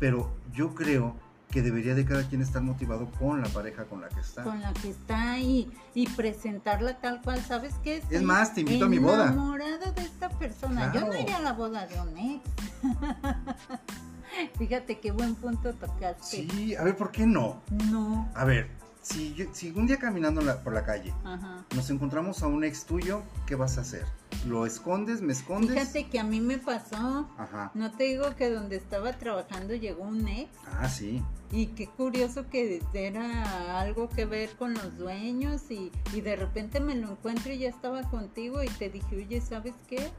pero 0.00 0.34
yo 0.52 0.74
creo 0.74 1.14
que 1.54 1.62
debería 1.62 1.94
de 1.94 2.04
cada 2.04 2.24
quien 2.24 2.42
estar 2.42 2.60
motivado 2.62 3.08
con 3.16 3.40
la 3.40 3.48
pareja 3.48 3.84
con 3.84 4.00
la 4.00 4.08
que 4.08 4.18
está. 4.18 4.42
Con 4.42 4.60
la 4.60 4.72
que 4.72 4.90
está 4.90 5.38
y, 5.38 5.70
y 5.94 6.08
presentarla 6.08 6.98
tal 6.98 7.22
cual, 7.22 7.40
¿sabes 7.42 7.76
qué? 7.84 7.98
Estoy 7.98 8.16
Es 8.16 8.22
más, 8.24 8.52
te 8.54 8.62
invito 8.62 8.86
a 8.86 8.88
mi 8.88 8.98
boda. 8.98 9.28
enamorado 9.28 9.92
de 9.92 10.02
esta 10.02 10.28
persona. 10.30 10.92
Yo 10.92 11.02
no 11.02 11.16
iría 11.16 11.36
a 11.36 11.42
la 11.42 11.52
boda 11.52 11.86
de 11.86 12.00
un 12.00 12.18
ex. 12.18 12.42
Fíjate 14.58 14.98
qué 14.98 15.12
buen 15.12 15.36
punto 15.36 15.72
tocaste. 15.74 16.48
Sí, 16.48 16.74
a 16.74 16.82
ver, 16.82 16.96
¿por 16.96 17.12
qué 17.12 17.24
no? 17.24 17.62
No. 17.70 18.28
A 18.34 18.44
ver, 18.44 18.68
si, 19.04 19.34
yo- 19.34 19.46
si 19.52 19.70
un 19.70 19.86
día 19.86 19.98
caminando 19.98 20.40
la- 20.40 20.62
por 20.62 20.72
la 20.72 20.84
calle 20.84 21.12
Ajá. 21.24 21.64
nos 21.76 21.90
encontramos 21.90 22.42
a 22.42 22.46
un 22.46 22.64
ex 22.64 22.84
tuyo, 22.86 23.22
¿qué 23.46 23.54
vas 23.54 23.78
a 23.78 23.82
hacer? 23.82 24.04
¿Lo 24.46 24.66
escondes? 24.66 25.20
¿Me 25.22 25.32
escondes? 25.32 25.70
Fíjate 25.78 26.08
que 26.10 26.18
a 26.18 26.24
mí 26.24 26.40
me 26.40 26.58
pasó. 26.58 27.28
Ajá. 27.38 27.70
No 27.74 27.92
te 27.92 28.04
digo 28.04 28.34
que 28.36 28.50
donde 28.50 28.76
estaba 28.76 29.12
trabajando 29.12 29.74
llegó 29.74 30.02
un 30.04 30.26
ex 30.26 30.50
Ah, 30.80 30.88
sí. 30.88 31.22
y 31.52 31.66
qué 31.68 31.86
curioso 31.86 32.48
que 32.50 32.82
era 32.94 33.78
algo 33.80 34.08
que 34.08 34.24
ver 34.24 34.50
con 34.56 34.74
los 34.74 34.96
dueños 34.98 35.70
y, 35.70 35.92
y 36.14 36.20
de 36.22 36.36
repente 36.36 36.80
me 36.80 36.94
lo 36.94 37.10
encuentro 37.12 37.52
y 37.52 37.58
ya 37.58 37.68
estaba 37.68 38.02
contigo 38.10 38.62
y 38.62 38.68
te 38.68 38.88
dije, 38.90 39.16
oye, 39.16 39.40
¿sabes 39.40 39.74
qué? 39.86 40.10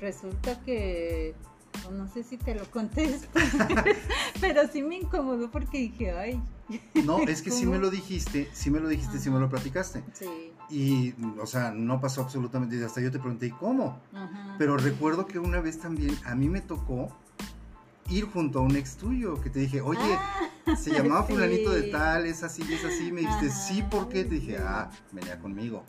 Resulta 0.00 0.60
que, 0.60 1.34
no 1.92 2.06
sé 2.08 2.22
si 2.22 2.36
te 2.36 2.54
lo 2.54 2.64
contesto, 2.70 3.28
pero 4.40 4.68
sí 4.68 4.82
me 4.82 4.96
incomodó 4.96 5.50
porque 5.50 5.78
dije, 5.78 6.12
ay, 6.12 6.40
No, 7.04 7.18
es 7.22 7.42
que 7.42 7.50
sí 7.50 7.60
¿Cómo? 7.64 7.72
me 7.72 7.78
lo 7.78 7.90
dijiste, 7.90 8.48
sí 8.52 8.70
me 8.70 8.78
lo 8.80 8.88
dijiste, 8.88 9.18
sí 9.18 9.28
me 9.30 9.40
lo 9.40 9.48
platicaste. 9.48 10.04
sí, 10.12 10.52
Y, 10.68 11.14
o 11.40 11.46
sea, 11.46 11.70
no 11.72 12.00
pasó 12.00 12.22
absolutamente, 12.22 12.82
hasta 12.84 13.00
yo 13.00 13.10
te 13.10 13.18
pregunté, 13.18 13.46
¿y 13.46 13.50
cómo? 13.50 13.98
ajá. 14.14 14.54
Pero 14.58 14.76
recuerdo 14.76 15.26
que 15.26 15.38
una 15.38 15.60
vez 15.60 15.78
también 15.80 16.16
a 16.24 16.34
mí 16.34 16.48
me 16.48 16.60
tocó 16.60 17.08
ir 18.08 18.24
junto 18.26 18.58
a 18.60 18.62
un 18.62 18.76
ex 18.76 18.96
tuyo, 18.96 19.40
que 19.40 19.50
te 19.50 19.60
dije, 19.60 19.80
oye, 19.80 20.00
Ah, 20.66 20.76
se 20.76 20.90
llamaba 20.90 21.22
sí. 21.26 21.32
fulanito 21.32 21.70
de 21.70 21.84
tal, 21.84 22.26
es 22.26 22.42
así, 22.42 22.62
es 22.72 22.84
así, 22.84 23.10
me 23.12 23.20
dijiste, 23.22 23.46
Ajá, 23.48 23.56
sí, 23.68 23.82
¿por 23.90 24.08
qué? 24.08 24.24
Te 24.24 24.34
dije, 24.36 24.56
sí. 24.56 24.62
ah, 24.64 24.90
venía 25.12 25.38
conmigo. 25.40 25.84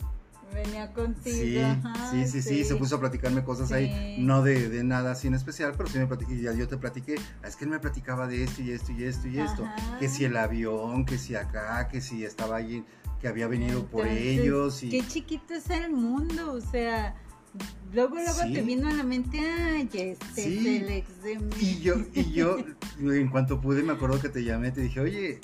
Venía 0.52 0.92
contigo. 0.92 1.36
Sí, 1.36 1.58
ajá, 1.58 2.10
sí, 2.10 2.26
sí, 2.28 2.42
sí, 2.42 2.64
se 2.64 2.76
puso 2.76 2.96
a 2.96 3.00
platicarme 3.00 3.42
cosas 3.44 3.72
ahí, 3.72 4.16
no 4.20 4.42
de, 4.42 4.68
de 4.68 4.84
nada 4.84 5.12
así 5.12 5.28
en 5.28 5.34
especial, 5.34 5.74
pero 5.76 5.88
sí 5.88 5.98
me 5.98 6.06
platiqué, 6.06 6.34
y 6.34 6.42
ya 6.42 6.52
yo 6.52 6.68
te 6.68 6.76
platiqué, 6.76 7.16
"Ah, 7.42 7.48
es 7.48 7.56
que 7.56 7.64
él 7.64 7.70
me 7.70 7.78
platicaba 7.80 8.26
de 8.26 8.44
esto 8.44 8.62
y 8.62 8.70
esto 8.72 8.92
y 8.92 9.04
esto 9.04 9.28
y 9.28 9.38
esto, 9.38 9.68
que 9.98 10.08
si 10.08 10.24
el 10.24 10.36
avión, 10.36 11.04
que 11.04 11.18
si 11.18 11.34
acá, 11.34 11.88
que 11.88 12.00
si 12.00 12.24
estaba 12.24 12.56
allí, 12.56 12.84
que 13.20 13.28
había 13.28 13.46
venido 13.46 13.86
por 13.86 14.06
ellos 14.06 14.82
y... 14.82 14.90
Qué 14.90 15.06
chiquito 15.06 15.54
es 15.54 15.70
el 15.70 15.92
mundo, 15.92 16.52
o 16.52 16.60
sea, 16.60 17.14
luego 17.92 18.16
luego 18.16 18.42
Sí. 18.42 18.52
te 18.52 18.62
vino 18.62 18.88
a 18.88 18.92
la 18.92 19.04
mente, 19.04 19.38
ay, 19.38 19.88
este 19.92 20.16
Sí. 20.42 20.58
es 20.68 20.82
el 20.82 20.90
ex 20.90 21.22
de 21.22 21.38
mí. 21.38 21.54
Y 21.60 21.80
yo, 21.80 21.94
y 22.14 22.32
yo, 22.32 22.56
en 23.00 23.28
cuanto 23.30 23.60
pude, 23.60 23.82
me 23.82 23.92
acuerdo 23.92 24.20
que 24.20 24.28
te 24.28 24.42
llamé, 24.42 24.72
te 24.72 24.80
dije, 24.80 24.98
oye, 25.00 25.40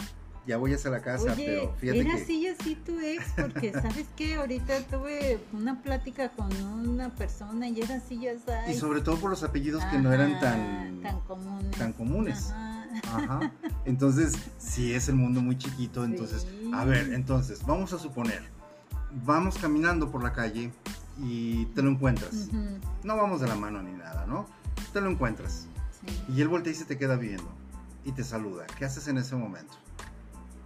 ya 0.49 0.57
voy 0.57 0.73
hacia 0.73 0.91
la 0.91 1.01
casa, 1.01 1.33
Oye, 1.35 1.45
pero 1.47 1.75
fíjate 1.75 2.01
era 2.01 2.17
que... 2.17 2.23
así 2.23 2.39
y 2.41 2.47
así 2.49 2.75
tu 2.75 2.99
ex, 2.99 3.23
porque 3.37 3.73
sabes 3.83 4.07
que 4.17 4.35
ahorita 4.37 4.81
tuve 4.91 5.39
una 5.53 5.81
plática 5.83 6.31
con 6.31 6.51
una 6.89 7.11
persona 7.15 7.69
y 7.69 7.81
era 7.83 7.97
así 7.97 8.15
y 8.17 8.29
así. 8.29 8.43
Y 8.67 8.75
sobre 8.75 9.03
todo 9.03 9.17
por 9.19 9.29
los 9.31 9.43
apellidos 9.45 9.85
que 9.85 9.99
no 9.99 10.13
eran 10.13 10.41
tan, 10.41 11.03
tan 11.03 11.21
comunes. 11.21 11.71
tan 11.79 11.93
comunes. 11.93 12.51
Ajá. 12.51 12.75
Ajá. 13.15 13.53
Entonces, 13.85 14.33
sí 14.59 14.93
es 14.95 15.09
el 15.09 15.15
mundo 15.15 15.41
muy 15.43 15.57
chiquito. 15.59 16.05
Entonces, 16.05 16.43
Sí. 16.43 16.71
a 16.75 16.85
ver, 16.85 17.13
entonces, 17.13 17.65
vamos 17.67 17.93
a 17.93 17.99
suponer, 17.99 18.43
vamos 19.25 19.57
caminando 19.59 20.11
por 20.11 20.23
la 20.23 20.33
calle 20.33 20.73
y 21.21 21.67
te 21.67 21.83
lo 21.83 21.91
encuentras. 21.91 22.49
No 23.05 23.17
vamos 23.17 23.41
de 23.41 23.47
la 23.49 23.55
mano 23.55 23.83
ni 23.83 23.93
nada, 23.93 24.27
¿no? 24.27 24.47
Te 24.93 25.01
lo 25.01 25.11
encuentras. 25.11 25.67
sí. 26.01 26.33
Y 26.35 26.41
él 26.41 26.49
voltea 26.49 26.73
y 26.73 26.77
se 26.77 26.87
te 26.87 26.97
queda 26.97 27.17
viendo. 27.17 27.49
Y 28.05 28.13
te 28.13 28.25
saluda. 28.25 28.67
¿Qué 28.79 28.85
haces 28.87 29.07
en 29.09 29.19
ese 29.19 29.37
momento? 29.37 29.75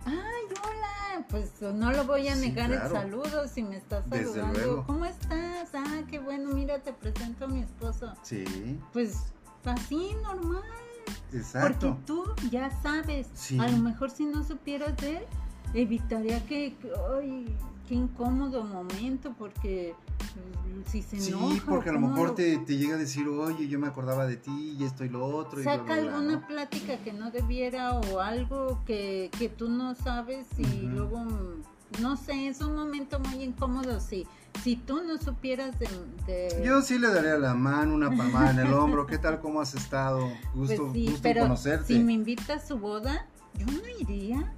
Ay, 0.05 0.15
hola, 0.51 1.27
pues 1.29 1.51
no 1.61 1.93
lo 1.93 2.05
voy 2.05 2.29
a 2.29 2.35
Sí, 2.37 2.49
negar 2.49 2.69
claro. 2.69 2.87
el 2.87 2.93
saludo 2.93 3.49
si 3.49 3.63
me 3.63 3.77
estás 3.77 4.09
Desde 4.11 4.27
saludando. 4.27 4.59
luego. 4.59 4.85
¿Cómo 4.87 5.05
estás? 5.05 5.71
Ah, 5.75 6.01
qué 6.11 6.19
bueno, 6.19 6.51
mira, 6.55 6.79
te 6.81 6.93
presento 6.93 7.45
a 7.45 7.49
mi 7.49 7.61
esposo. 7.63 8.13
Sí, 8.23 8.79
Pues 8.93 9.17
así, 9.65 10.15
normal. 10.23 10.63
exacto. 11.33 11.91
Porque 11.95 12.03
tú 12.07 12.25
ya 12.51 12.71
sabes. 12.83 13.29
Sí. 13.35 13.59
A 13.59 13.69
lo 13.69 13.79
mejor 13.79 14.11
si 14.11 14.25
no 14.27 14.43
supieras 14.45 14.97
de 14.97 15.19
él, 15.19 15.25
evitaría 15.75 16.45
que, 16.47 16.75
que- 16.77 16.93
ay, 17.19 17.57
qué 17.89 17.95
incómodo 17.95 18.65
momento, 18.65 19.35
porque 19.39 19.95
mm, 20.35 20.91
si 20.91 21.03
se 21.03 21.17
enoja. 21.17 21.55
Sí, 21.55 21.63
porque 21.69 21.91
a 21.91 21.93
lo 21.93 22.01
¿cómo 22.01 22.13
mejor 22.13 22.29
lo- 22.29 22.35
te, 22.35 22.59
te 22.59 22.77
llega 22.77 22.95
a 22.95 22.99
decir, 22.99 23.27
oye, 23.29 23.69
yo 23.69 23.79
me 23.79 23.87
acordaba 23.89 24.27
de 24.27 24.37
ti 24.37 24.77
y 24.79 24.85
esto 24.85 25.05
y 25.05 25.09
lo 25.09 25.25
otro. 25.25 25.61
Y 25.61 25.65
bla, 25.65 25.73
Saca 25.77 25.85
bla, 25.85 25.95
bla", 26.03 26.17
alguna 26.17 26.37
¿no? 26.39 26.47
plática 26.47 26.97
que 26.99 27.13
no 27.13 27.31
debiera 27.31 27.95
o 27.95 28.21
algo 28.21 28.83
que, 28.87 29.31
que 29.39 29.49
tú 29.49 29.69
no 29.69 29.95
sabes 29.95 30.47
y 30.59 30.65
luego, 30.87 31.19
mm, 31.19 32.01
no 32.01 32.17
sé, 32.17 32.49
es 32.49 32.61
un 32.61 32.75
momento 32.75 33.19
muy 33.21 33.43
incómodo 33.43 34.01
si, 34.01 34.27
si 34.63 34.77
tú 34.77 35.03
no 35.05 35.19
supieras 35.19 35.79
de... 35.79 35.89
de- 36.27 36.63
Yo 36.65 36.81
sí 36.81 36.99
le 36.99 37.09
daría 37.13 37.37
la 37.37 37.53
mano, 37.55 37.93
una 37.95 38.17
palmada 38.17 38.51
en 38.51 38.59
el 38.61 38.73
hombro. 38.73 39.07
¿Qué 39.07 39.19
tal? 39.19 39.41
¿Cómo 39.41 39.61
has 39.61 39.75
estado? 39.75 40.21
pues 40.55 40.71
Gusto, 40.79 40.93
sí, 40.95 41.05
gusto 41.07 41.21
pero 41.23 41.43
conocerte. 41.43 41.87
si 41.95 41.99
me 42.01 42.13
invita 42.15 42.55
a 42.55 42.61
su 42.67 42.79
boda, 42.79 43.27
yo 43.59 43.67
no 43.67 43.83
iría. 44.01 44.55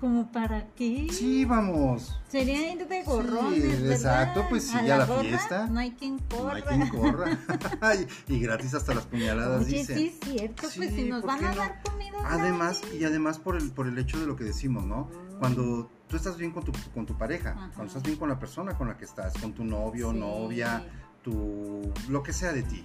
¿Como 0.00 0.30
para 0.32 0.66
qué? 0.74 1.08
Sí, 1.10 1.44
vamos. 1.44 2.18
Sería 2.28 2.72
ir 2.72 2.86
de 2.88 3.02
gorrones, 3.04 3.62
Sí, 3.62 3.68
¿verdad? 3.68 3.92
exacto, 3.92 4.46
pues 4.48 4.66
sí, 4.68 4.76
a 4.76 4.82
la 4.82 5.04
gorra 5.06 5.20
fiesta. 5.22 5.66
No 5.66 5.78
hay 5.80 5.90
quien 5.92 6.16
No 6.16 6.22
corra. 6.38 6.54
hay 6.56 6.62
quien 6.62 6.88
corra. 6.88 7.38
y 8.28 8.40
gratis 8.40 8.74
hasta 8.74 8.94
las 8.94 9.06
puñaladas, 9.06 9.66
Oye, 9.66 9.78
dicen. 9.78 9.96
sí 9.98 10.06
es 10.06 10.28
cierto, 10.30 10.62
pues 10.76 10.90
si 10.94 11.04
nos 11.04 11.20
¿por 11.20 11.28
van 11.30 11.44
a 11.44 11.50
no? 11.50 11.56
dar 11.56 11.82
comida 11.82 12.18
Además, 12.24 12.80
gratis. 12.80 13.00
y 13.00 13.04
además 13.04 13.38
por 13.38 13.56
el, 13.56 13.70
por 13.70 13.86
el 13.86 13.98
hecho 13.98 14.18
de 14.18 14.26
lo 14.26 14.36
que 14.36 14.44
decimos, 14.44 14.84
¿no? 14.84 15.04
Mm. 15.04 15.38
Cuando 15.38 15.90
tú 16.08 16.16
estás 16.16 16.36
bien 16.36 16.50
con 16.52 16.64
tu, 16.64 16.72
con 16.94 17.06
tu 17.06 17.16
pareja, 17.16 17.50
Ajá. 17.50 17.70
cuando 17.74 17.86
estás 17.86 18.02
bien 18.02 18.16
con 18.16 18.28
la 18.28 18.38
persona 18.38 18.76
con 18.76 18.88
la 18.88 18.96
que 18.96 19.04
estás, 19.04 19.34
con 19.38 19.52
tu 19.52 19.64
novio, 19.64 20.12
Sí. 20.12 20.18
novia, 20.18 20.84
tu, 21.22 21.92
lo 22.08 22.22
que 22.22 22.32
sea 22.32 22.52
de 22.52 22.62
ti, 22.62 22.84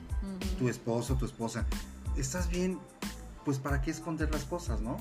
tu 0.59 0.69
esposo, 0.69 1.15
tu 1.15 1.25
esposa, 1.25 1.65
estás 2.15 2.49
bien, 2.49 2.79
pues 3.47 3.59
para 3.59 3.81
qué 3.81 3.91
esconder 3.91 4.29
las 4.29 4.43
cosas, 4.43 4.81
¿no? 4.81 4.97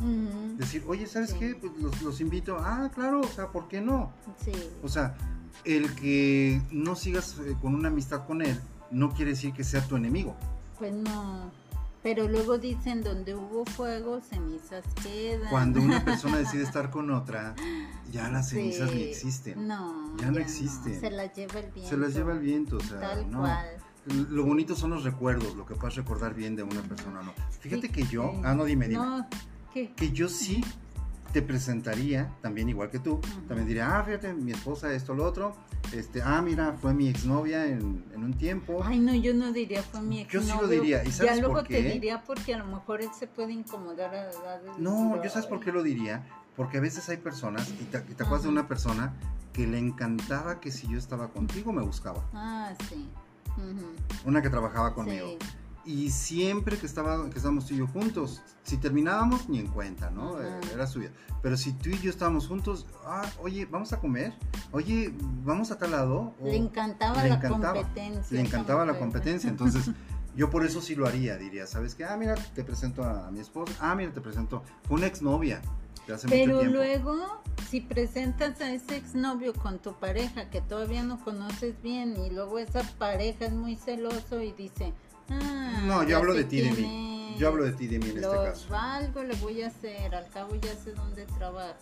Decir, 0.56 0.84
oye, 0.86 1.04
¿sabes 1.08 1.30
Sí. 1.30 1.36
qué? 1.40 1.56
Pues 1.56 1.72
los, 1.80 2.00
los 2.00 2.20
invito. 2.20 2.56
Ah, 2.60 2.88
claro, 2.94 3.22
o 3.22 3.26
sea, 3.26 3.48
¿por 3.48 3.66
qué 3.66 3.80
no? 3.80 4.12
Sí. 4.44 4.52
O 4.84 4.88
sea, 4.88 5.16
el 5.64 5.92
que 5.96 6.62
no 6.70 6.94
sigas 6.94 7.38
eh, 7.44 7.56
con 7.60 7.74
una 7.74 7.88
amistad 7.88 8.24
con 8.24 8.42
él 8.42 8.60
no 8.92 9.10
quiere 9.12 9.32
decir 9.32 9.52
que 9.52 9.64
sea 9.64 9.80
tu 9.84 9.96
enemigo. 9.96 10.36
Pues 10.78 10.92
no. 10.94 11.50
Pero 12.04 12.28
luego 12.28 12.56
dicen, 12.56 13.02
donde 13.02 13.34
hubo 13.34 13.64
fuego, 13.64 14.20
cenizas 14.20 14.84
quedan. 15.02 15.50
Cuando 15.50 15.80
una 15.82 16.04
persona 16.04 16.36
decide 16.36 16.62
estar 16.62 16.90
con 16.92 17.10
otra, 17.10 17.56
ya 18.12 18.30
las 18.30 18.48
Sí. 18.50 18.58
cenizas 18.58 18.94
ni 18.94 19.02
existen. 19.02 19.66
No, 19.66 20.16
Ya 20.18 20.30
no 20.30 20.38
existen. 20.38 21.00
Se 21.00 21.10
las 21.10 21.34
lleva 21.34 21.58
el 21.58 21.72
viento. 21.72 21.90
Se 21.90 21.96
las 21.96 22.14
lleva 22.14 22.32
el 22.32 22.38
viento, 22.38 22.76
o 22.76 22.80
sea, 22.80 23.00
Tal 23.00 23.28
no. 23.28 23.40
cual. 23.40 23.66
Lo 24.06 24.44
bonito 24.44 24.74
son 24.76 24.90
los 24.90 25.04
recuerdos, 25.04 25.56
lo 25.56 25.66
que 25.66 25.74
puedes 25.74 25.96
recordar 25.96 26.34
bien 26.34 26.54
de 26.56 26.62
una 26.62 26.80
persona, 26.82 27.22
¿no? 27.22 27.32
Fíjate 27.60 27.88
Sí, 27.88 27.92
que 27.92 28.02
yo, 28.04 28.40
ah, 28.44 28.54
no, 28.54 28.64
dime, 28.64 28.88
dime. 28.88 29.04
No, 29.04 29.26
¿qué? 29.74 29.92
Que 29.96 30.12
yo 30.12 30.28
sí 30.28 30.62
te 31.32 31.42
presentaría, 31.42 32.32
también 32.40 32.68
igual 32.68 32.88
que 32.88 32.98
tú, 32.98 33.20
también 33.48 33.66
diría, 33.66 33.98
ah, 33.98 34.02
fíjate, 34.04 34.32
mi 34.32 34.52
esposa, 34.52 34.92
esto, 34.92 35.12
lo 35.12 35.24
otro, 35.24 35.54
este, 35.92 36.22
ah, 36.22 36.40
mira, 36.40 36.72
fue 36.80 36.94
mi 36.94 37.08
exnovia 37.08 37.66
en, 37.66 38.04
en 38.14 38.24
un 38.24 38.32
tiempo. 38.34 38.80
Ay, 38.82 39.00
no, 39.00 39.12
yo 39.14 39.34
no 39.34 39.52
diría, 39.52 39.82
fue 39.82 40.00
mi 40.02 40.20
ex. 40.20 40.32
Yo 40.32 40.40
sí 40.40 40.52
lo 40.58 40.68
diría, 40.68 41.02
¿y 41.04 41.10
sabes 41.10 41.34
Ya 41.34 41.40
luego 41.40 41.56
por 41.56 41.66
te 41.68 41.82
diría 41.82 42.22
porque 42.22 42.54
a 42.54 42.58
lo 42.58 42.66
mejor 42.66 43.02
él 43.02 43.10
se 43.18 43.26
puede 43.26 43.52
incomodar 43.52 44.14
a, 44.14 44.20
a- 44.30 44.78
No, 44.78 45.08
decir, 45.10 45.24
yo 45.24 45.30
sabes 45.30 45.46
por 45.46 45.60
qué 45.60 45.72
lo 45.72 45.82
diría, 45.82 46.24
porque 46.56 46.78
a 46.78 46.80
veces 46.80 47.08
hay 47.08 47.16
personas, 47.18 47.68
y 47.80 47.84
te, 47.84 47.98
y 47.98 48.14
te 48.14 48.22
acuerdas 48.22 48.44
de 48.44 48.48
una 48.50 48.68
persona 48.68 49.12
que 49.52 49.66
le 49.66 49.78
encantaba 49.78 50.60
que 50.60 50.70
si 50.70 50.86
yo 50.88 50.96
estaba 50.96 51.28
contigo 51.28 51.72
me 51.72 51.82
buscaba, 51.82 52.24
Ah, 52.32 52.72
sí. 52.88 53.08
Una 54.24 54.42
que 54.42 54.50
trabajaba 54.50 54.94
conmigo. 54.94 55.28
Sí. 55.40 55.46
Y 55.88 56.10
siempre 56.10 56.76
que, 56.78 56.86
estaba, 56.86 57.30
que 57.30 57.36
estábamos 57.36 57.66
tú 57.66 57.74
y 57.74 57.76
yo 57.76 57.86
juntos, 57.86 58.42
si 58.64 58.76
terminábamos, 58.76 59.48
ni 59.48 59.60
en 59.60 59.68
cuenta, 59.68 60.10
¿no? 60.10 60.36
Ajá. 60.36 60.58
Eh, 60.60 60.60
Era 60.74 60.86
suya. 60.88 61.12
Pero 61.42 61.56
si 61.56 61.72
tú 61.74 61.90
y 61.90 61.98
yo 62.00 62.10
estábamos 62.10 62.48
juntos, 62.48 62.86
ah, 63.04 63.24
oye, 63.40 63.66
vamos 63.66 63.92
a 63.92 64.00
comer, 64.00 64.34
oye, 64.72 65.14
vamos 65.44 65.70
a 65.70 65.78
tal 65.78 65.92
lado. 65.92 66.34
o- 66.40 66.44
Le 66.44 66.56
encantaba 66.56 67.22
le 67.22 67.28
la 67.28 67.34
encantaba, 67.36 67.74
competencia. 67.82 68.34
Le 68.36 68.40
encantaba 68.44 68.84
la 68.84 68.98
competencia, 68.98 69.48
entonces 69.48 69.88
yo 70.36 70.50
por 70.50 70.66
eso 70.66 70.80
sí 70.80 70.96
lo 70.96 71.06
haría, 71.06 71.36
diría, 71.36 71.68
¿sabes 71.68 71.94
qué? 71.94 72.04
Ah, 72.04 72.16
mira, 72.16 72.34
te 72.34 72.64
presento 72.64 73.04
a, 73.04 73.30
mi 73.30 73.38
esposa, 73.38 73.72
ah, 73.78 73.94
mira, 73.94 74.12
te 74.12 74.20
presento, 74.20 74.64
fue 74.88 74.96
una 74.96 75.06
exnovia 75.06 75.62
mucho 76.14 76.26
Pero 76.28 76.58
tiempo. 76.60 76.76
luego, 76.76 77.42
si 77.68 77.80
presentas 77.80 78.60
a 78.60 78.72
ese 78.72 78.96
exnovio 78.96 79.52
con 79.54 79.78
tu 79.78 79.92
pareja 79.94 80.48
que 80.50 80.60
todavía 80.60 81.02
no 81.02 81.18
conoces 81.22 81.80
bien 81.82 82.16
y 82.24 82.30
luego 82.30 82.58
esa 82.58 82.82
pareja 82.98 83.46
es 83.46 83.52
muy 83.52 83.76
celoso 83.76 84.40
y 84.40 84.52
dice, 84.52 84.92
ah, 85.30 85.82
No, 85.86 86.02
yo 86.04 86.16
hablo 86.18 86.34
de 86.34 86.44
ti, 86.44 86.60
de 86.62 86.72
mí. 86.72 87.36
Yo 87.38 87.48
hablo 87.48 87.64
de 87.64 87.72
ti, 87.72 87.86
de 87.86 87.98
mí 87.98 88.10
en 88.10 88.16
este 88.16 88.28
caso. 88.30 88.68
valgo, 88.70 89.22
le 89.22 89.34
voy 89.36 89.60
a 89.62 89.66
hacer, 89.66 90.14
al 90.14 90.26
cabo 90.30 90.54
ya 90.56 90.74
sé 90.74 90.92
dónde 90.92 91.26
trabaja. 91.38 91.76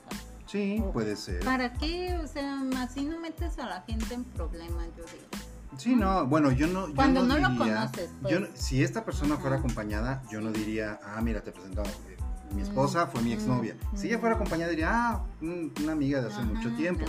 Sí, 0.47 0.83
o- 0.85 0.91
puede 0.93 1.15
ser. 1.17 1.45
¿Para 1.45 1.73
qué? 1.75 2.19
O 2.23 2.27
sea, 2.27 2.61
así 2.79 3.05
no 3.05 3.21
metes 3.21 3.59
a 3.59 3.67
la 3.67 3.83
gente 3.83 4.15
en 4.15 4.25
problemas, 4.25 4.87
yo 4.97 5.05
digo. 5.05 5.45
Sí, 5.79 5.95
no, 5.97 6.27
bueno, 6.27 6.51
yo 6.53 6.67
no. 6.69 6.89
yo 6.89 6.95
Cuando 6.95 7.23
no 7.25 7.39
lo 7.39 7.49
diría- 7.51 7.59
conoces, 7.77 8.11
pues. 8.23 8.33
yo 8.35 8.47
si 8.55 8.83
esta 8.83 9.05
persona 9.05 9.35
Ajá. 9.35 9.43
fuera 9.43 9.57
acompañada, 9.57 10.23
yo 10.31 10.41
no 10.41 10.51
diría, 10.53 10.99
ah, 11.05 11.21
mira, 11.21 11.41
te 11.43 11.51
presento. 11.53 11.83
Mi 12.55 12.63
esposa 12.63 13.07
fue 13.07 13.23
mi 13.23 13.33
exnovia. 13.33 13.77
Si 13.95 14.07
ella 14.09 14.19
fuera 14.19 14.37
acompañada, 14.37 14.71
diría, 14.71 14.91
ah, 14.93 15.25
una 15.41 15.93
amiga 15.93 16.21
de 16.21 16.29
hace 16.29 16.37
Ajá, 16.41 16.45
mucho 16.47 16.71
tiempo. 16.77 17.05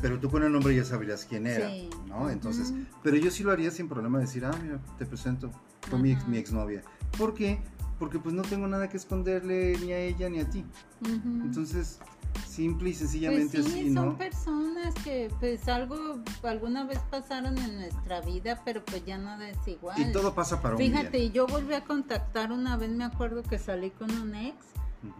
Pero 0.00 0.20
tú 0.20 0.30
con 0.30 0.44
el 0.44 0.52
nombre 0.52 0.74
ya 0.76 0.84
sabrías 0.84 1.24
quién 1.28 1.46
era, 1.48 1.68
Sí. 1.68 1.90
¿no? 2.06 2.30
Entonces, 2.30 2.72
pero 3.02 3.16
yo 3.16 3.30
sí 3.32 3.42
lo 3.42 3.50
haría 3.50 3.70
sin 3.72 3.88
problema 3.88 4.18
decir, 4.20 4.44
ah, 4.44 4.56
mira, 4.62 4.80
te 4.96 5.04
presento, 5.06 5.50
fue 5.90 5.98
mi, 5.98 6.12
ex, 6.12 6.26
mi 6.28 6.38
exnovia. 6.38 6.82
¿Por 7.18 7.34
qué? 7.34 7.60
Porque 7.98 8.20
pues 8.20 8.32
no 8.32 8.42
tengo 8.42 8.68
nada 8.68 8.88
que 8.88 8.96
esconderle 8.96 9.76
ni 9.80 9.92
a 9.92 9.98
ella 9.98 10.28
ni 10.30 10.38
a 10.38 10.48
ti. 10.48 10.64
Entonces, 11.04 11.98
simple 12.46 12.90
y 12.90 12.92
Pues 12.92 12.98
sencillamente 12.98 13.62
sí, 13.62 13.68
así, 13.68 13.94
son 13.94 14.06
¿no? 14.06 14.18
personas 14.18 14.94
que 15.04 15.30
pues 15.40 15.66
algo 15.68 16.18
alguna 16.42 16.84
vez 16.84 16.98
pasaron 17.10 17.56
en 17.58 17.76
nuestra 17.78 18.20
vida, 18.20 18.60
pero 18.64 18.84
pues 18.84 19.04
ya 19.04 19.18
nada 19.18 19.48
es 19.48 19.66
igual. 19.66 19.98
Y 20.00 20.12
todo 20.12 20.34
pasa 20.34 20.60
para 20.60 20.74
un 20.74 20.80
Fíjate, 20.80 21.18
bien. 21.18 21.32
yo 21.32 21.46
volví 21.46 21.74
a 21.74 21.84
contactar 21.84 22.52
una 22.52 22.76
vez, 22.76 22.90
me 22.90 23.04
acuerdo 23.04 23.42
que 23.42 23.58
salí 23.58 23.90
con 23.90 24.10
un 24.10 24.34
ex, 24.34 24.56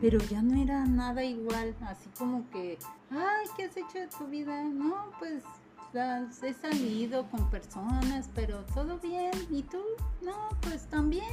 pero 0.01 0.19
ya 0.31 0.43
no 0.43 0.61
era 0.61 0.85
nada 0.87 1.25
igual, 1.25 1.75
así 1.83 2.09
como 2.19 2.49
que, 2.51 2.79
ay, 3.11 3.47
¿qué 3.57 3.65
has 3.65 3.77
hecho 3.77 3.99
de 3.99 4.09
tu 4.09 4.27
vida? 4.27 4.63
No, 4.65 5.11
pues 5.19 5.43
he 6.43 6.55
salido 6.55 7.29
con 7.31 7.49
personas, 7.51 8.29
pero 8.35 8.59
todo 8.75 8.99
bien, 8.99 9.33
¿y 9.51 9.63
tú? 9.63 9.81
No, 10.23 10.49
pues 10.61 10.87
también. 10.87 11.25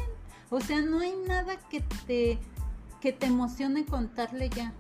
O 0.49 0.61
sea, 0.61 0.81
no 0.81 0.99
hay 0.99 1.15
nada 1.27 1.57
que 1.69 1.81
te 2.05 2.39
que 3.01 3.13
te 3.13 3.27
emocione 3.27 3.85
contarle 3.85 4.49
ya 4.49 4.73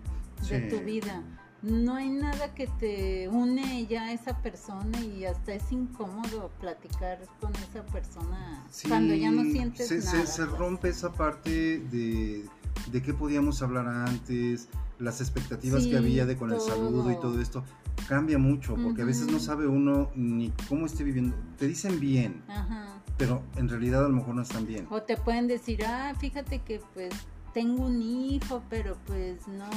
de 0.49 0.59
tu 0.61 0.79
vida. 0.81 1.21
No 1.61 1.95
hay 1.95 2.09
nada 2.09 2.53
que 2.53 2.67
te 2.67 3.27
une 3.27 3.87
ya 3.87 4.03
a 4.03 4.13
esa 4.13 4.37
persona 4.43 4.99
y 5.01 5.25
hasta 5.25 5.53
es 5.55 5.71
incómodo 5.71 6.51
platicar 6.59 7.19
con 7.41 7.51
esa 7.55 7.83
persona 7.87 8.63
Sí, 8.69 8.87
cuando 8.87 9.15
ya 9.15 9.31
no 9.31 9.41
sientes 9.43 9.87
se, 9.87 9.97
nada. 9.99 10.25
se 10.27 10.45
pues. 10.45 10.57
rompe 10.59 10.89
esa 10.89 11.11
parte 11.11 11.79
de, 11.79 12.45
de 12.91 13.01
qué 13.01 13.15
podíamos 13.15 13.63
hablar 13.63 13.87
antes, 13.87 14.69
las 14.99 15.21
expectativas 15.21 15.83
Sí, 15.83 15.89
que 15.89 15.97
había 15.97 16.27
de 16.27 16.37
con 16.37 16.51
el 16.51 16.59
saludo 16.61 17.09
y 17.11 17.15
todo 17.15 17.41
esto. 17.41 17.63
Cambia 18.07 18.37
mucho, 18.37 18.75
porque 18.75 19.01
a 19.01 19.05
veces 19.05 19.25
no 19.31 19.39
sabe 19.39 19.65
uno 19.65 20.11
ni 20.15 20.51
cómo 20.69 20.85
esté 20.85 21.03
viviendo. 21.03 21.35
Te 21.57 21.65
dicen 21.67 21.99
bien, 21.99 22.43
Ajá. 22.47 23.01
pero 23.17 23.41
en 23.55 23.69
realidad 23.69 24.05
a 24.05 24.09
lo 24.09 24.13
mejor 24.15 24.35
no 24.35 24.43
están 24.43 24.67
bien. 24.67 24.85
O 24.91 25.01
te 25.01 25.17
pueden 25.17 25.47
decir, 25.47 25.83
ah, 25.83 26.13
fíjate 26.19 26.59
que 26.59 26.79
pues 26.93 27.11
tengo 27.55 27.85
un 27.85 28.01
hijo, 28.01 28.61
pero 28.69 28.97
pues 29.07 29.47
no, 29.47 29.69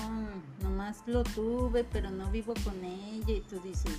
nomás 0.62 0.97
lo 1.07 1.22
tuve, 1.22 1.85
pero 1.85 2.11
no 2.11 2.29
vivo 2.29 2.53
con 2.64 2.85
ella. 2.85 3.33
Y 3.33 3.41
tú 3.43 3.61
dices, 3.61 3.97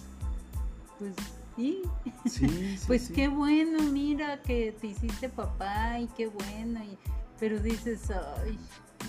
pues 1.00 1.14
sí, 1.56 1.82
Sí, 2.26 2.48
sí, 2.78 2.80
pues 2.88 3.04
sí. 3.04 3.14
qué 3.14 3.30
bueno, 3.30 3.82
mira 3.84 4.42
que 4.42 4.76
te 4.80 4.88
hiciste 4.88 5.30
papá 5.30 5.98
y 5.98 6.08
qué 6.08 6.28
bueno. 6.28 6.84
Y, 6.84 6.98
pero 7.40 7.58
dices, 7.62 8.12
ay, 8.12 8.60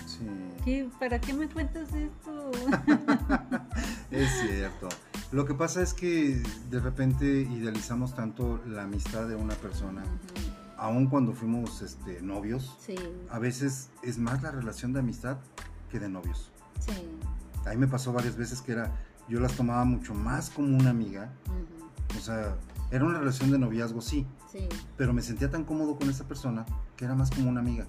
Sí, 0.05 0.25
¿qué, 0.63 0.89
¿para 0.99 1.19
qué 1.19 1.33
me 1.33 1.49
cuentas 1.49 1.89
esto? 1.93 2.51
es 4.11 4.29
cierto. 4.39 4.87
Lo 5.33 5.45
que 5.45 5.53
pasa 5.53 5.81
es 5.81 5.93
que 5.93 6.41
de 6.69 6.79
repente 6.79 7.25
idealizamos 7.25 8.15
tanto 8.15 8.61
la 8.65 8.83
amistad 8.83 9.27
de 9.27 9.35
una 9.35 9.53
persona, 9.55 10.03
aun 10.81 11.05
cuando 11.05 11.31
fuimos 11.31 11.83
este, 11.83 12.23
novios, 12.23 12.75
sí, 12.79 12.95
a 13.29 13.37
veces 13.37 13.91
es 14.01 14.17
más 14.17 14.41
la 14.41 14.49
relación 14.49 14.93
de 14.93 14.99
amistad 14.99 15.37
que 15.91 15.99
de 15.99 16.09
novios. 16.09 16.51
sí. 16.79 16.91
A 17.63 17.69
mí 17.69 17.77
me 17.77 17.87
pasó 17.87 18.11
varias 18.11 18.35
veces 18.35 18.59
que 18.59 18.71
era, 18.71 18.91
yo 19.29 19.39
las 19.39 19.53
tomaba 19.53 19.85
mucho 19.85 20.15
más 20.15 20.49
como 20.49 20.75
una 20.75 20.89
amiga, 20.89 21.31
o 22.17 22.19
sea, 22.19 22.57
era 22.89 23.05
una 23.05 23.19
relación 23.19 23.51
de 23.51 23.59
noviazgo, 23.59 24.01
sí, 24.01 24.25
sí. 24.51 24.67
pero 24.97 25.13
me 25.13 25.21
sentía 25.21 25.51
tan 25.51 25.63
cómodo 25.63 25.95
con 25.95 26.09
esa 26.09 26.27
persona 26.27 26.65
que 26.97 27.05
era 27.05 27.13
más 27.13 27.29
como 27.29 27.47
una 27.47 27.59
amiga. 27.59 27.85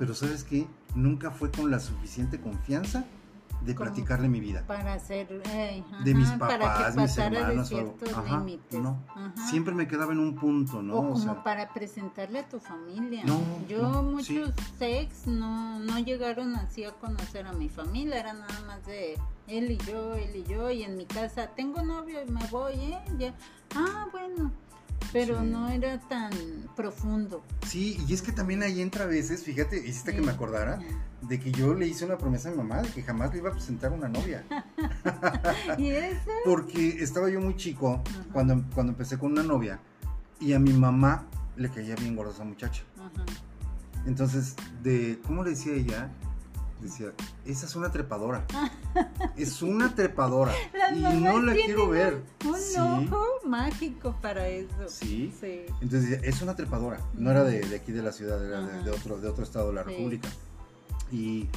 Pero 0.00 0.12
sabes 0.12 0.42
qué, 0.42 0.66
nunca 0.96 1.30
fue 1.30 1.52
con 1.52 1.70
la 1.70 1.78
suficiente 1.78 2.40
confianza 2.40 3.04
de 3.64 3.74
Como- 3.74 3.90
platicarle 3.90 4.28
mi 4.28 4.40
vida. 4.40 4.64
para 4.66 4.94
hacer 4.94 5.28
eh, 5.46 5.82
De 6.04 6.14
mis 6.14 6.28
ajá, 6.28 6.38
para 6.38 6.58
que 6.58 6.64
papás, 6.64 6.96
mis 6.96 7.14
de 7.16 7.22
hermanos 7.22 7.72
o 7.72 7.94
Ajá, 8.16 8.38
límites. 8.38 8.80
no. 8.80 8.98
Ajá. 9.08 9.32
Siempre 9.48 9.74
me 9.74 9.86
quedaba 9.88 10.12
en 10.12 10.18
un 10.18 10.34
punto, 10.34 10.82
¿no? 10.82 10.94
o 10.94 11.02
como 11.02 11.16
sea, 11.18 11.42
para 11.42 11.72
presentarle 11.72 12.40
a 12.40 12.48
tu 12.48 12.58
familia. 12.60 13.22
No, 13.24 13.40
Yo 13.68 13.82
no, 13.82 14.02
muchos 14.02 14.52
ex 14.80 15.26
no, 15.26 15.78
no 15.78 15.98
llegaron 15.98 16.56
así 16.56 16.84
a 16.84 16.90
conocer 16.92 17.46
a 17.46 17.52
mi 17.52 17.68
familia, 17.68 18.18
era 18.20 18.32
nada 18.32 18.60
más 18.66 18.84
de 18.86 19.18
él 19.48 19.70
y 19.70 19.76
yo, 19.78 20.14
él 20.14 20.34
y 20.36 20.42
yo, 20.44 20.70
y 20.70 20.82
en 20.84 20.96
mi 20.96 21.06
casa 21.06 21.48
tengo 21.48 21.82
novio 21.82 22.20
y 22.26 22.30
me 22.30 22.44
voy, 22.48 22.74
¿eh? 22.74 22.98
Ya. 23.18 23.34
Ah, 23.76 24.06
bueno, 24.12 24.50
pero 25.12 25.40
Sí. 25.40 25.46
no 25.46 25.68
era 25.68 25.98
tan 26.00 26.30
profundo. 26.76 27.42
Sí, 27.66 27.98
y 28.08 28.14
es 28.14 28.22
que 28.22 28.32
también 28.32 28.62
ahí 28.62 28.80
entra 28.80 29.04
a 29.04 29.06
veces, 29.08 29.42
fíjate, 29.44 29.78
hiciste 29.78 30.10
Sí. 30.12 30.16
que 30.18 30.22
me 30.22 30.32
acordara 30.32 30.78
de 31.22 31.38
que 31.38 31.52
yo 31.52 31.74
le 31.74 31.86
hice 31.86 32.04
una 32.04 32.18
promesa 32.18 32.48
a 32.48 32.52
mi 32.52 32.58
mamá 32.58 32.82
de 32.82 32.88
que 32.88 33.02
jamás 33.02 33.32
le 33.32 33.38
iba 33.38 33.50
a 33.50 33.52
presentar 33.52 33.92
una 33.92 34.08
novia. 34.08 34.44
y 35.78 35.88
eso, 35.90 36.30
Porque 36.44 36.96
estaba 37.02 37.30
yo 37.30 37.40
muy 37.40 37.56
chico 37.56 38.02
Ajá. 38.08 38.24
cuando, 38.32 38.62
cuando 38.74 38.92
empecé 38.92 39.18
con 39.18 39.32
una 39.32 39.42
novia 39.42 39.78
y 40.40 40.52
a 40.52 40.58
mi 40.58 40.72
mamá 40.72 41.26
le 41.56 41.68
caía 41.70 41.94
bien 41.96 42.16
gorda 42.16 42.32
esa 42.32 42.44
muchacha. 42.44 42.82
ajá, 42.98 43.24
Entonces, 44.06 44.56
de, 44.82 45.20
¿cómo 45.26 45.44
le 45.44 45.50
decía 45.50 45.72
ella? 45.74 46.10
Decía, 46.82 47.12
esa 47.44 47.66
es 47.66 47.76
una 47.76 47.90
trepadora. 47.92 48.44
es 49.36 49.62
una 49.62 49.94
trepadora. 49.94 50.52
Las 50.94 51.14
y 51.14 51.20
no 51.20 51.40
la 51.40 51.52
quiero 51.54 51.88
ver. 51.88 52.22
Un 52.46 52.56
Sí. 52.56 52.76
ojo 52.78 53.24
mágico 53.46 54.16
para 54.20 54.48
eso. 54.48 54.88
Sí. 54.88 55.32
Sí. 55.40 55.62
Entonces 55.80 56.10
decía, 56.10 56.28
es 56.28 56.42
una 56.42 56.54
trepadora. 56.56 57.00
No 57.14 57.30
era 57.30 57.44
de, 57.44 57.60
de 57.60 57.76
aquí 57.76 57.92
de 57.92 58.02
la 58.02 58.12
ciudad, 58.12 58.44
era 58.44 58.60
de, 58.60 58.90
otro, 58.90 59.18
de 59.18 59.28
otro 59.28 59.44
estado 59.44 59.68
de 59.68 59.74
la 59.74 59.84
Sí. 59.84 59.90
República. 59.90 60.28
Y 61.10 61.48